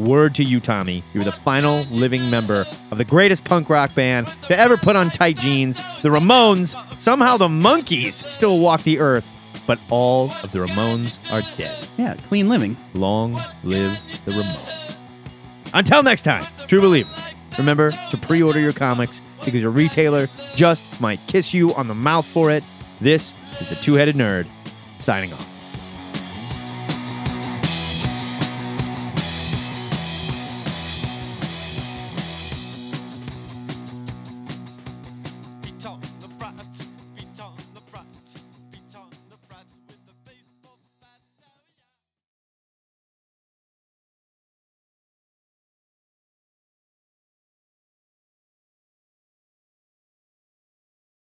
Word 0.01 0.35
to 0.35 0.43
you, 0.43 0.59
Tommy. 0.59 1.05
You're 1.15 1.23
the 1.23 1.31
final 1.31 1.83
living 1.85 2.29
member 2.31 2.67
of 2.91 2.99
the 2.99 3.05
greatest 3.05 3.45
punk 3.45 3.71
rock 3.71 3.95
band 3.95 4.27
to 4.49 4.59
ever 4.59 4.77
put 4.77 4.97
on 4.97 5.11
tight 5.11 5.37
jeans, 5.37 5.77
the 6.03 6.09
Ramones. 6.09 6.75
Somehow 7.01 7.37
the 7.37 7.47
Monkees 7.47 8.15
still 8.15 8.59
walk 8.59 8.83
the 8.83 8.99
earth, 8.99 9.27
but 9.69 9.79
all 9.89 10.33
of 10.43 10.51
the 10.51 10.59
Ramones 10.59 11.17
are 11.33 11.43
dead. 11.57 11.87
Yeah, 11.97 12.15
clean 12.27 12.49
living. 12.49 12.77
Long 12.95 13.35
live 13.63 14.01
the 14.25 14.33
Ramones. 14.33 14.97
Until 15.75 16.03
next 16.03 16.23
time, 16.23 16.45
true 16.67 16.81
believers, 16.81 17.35
remember 17.59 17.91
to 18.11 18.17
pre 18.17 18.43
order 18.43 18.61
your 18.61 18.73
comics 18.73 19.21
because 19.45 19.61
your 19.61 19.71
retailer 19.71 20.29
just 20.55 21.01
might 21.01 21.21
kiss 21.27 21.53
you 21.55 21.75
on 21.75 21.89
the 21.89 21.95
mouth 21.95 22.27
for 22.27 22.51
it. 22.51 22.65
This 23.01 23.35
is 23.61 23.69
the 23.69 23.77
Two 23.77 23.95
Headed 23.95 24.17
Nerd 24.17 24.47
signing 24.99 25.33
off. 25.33 25.50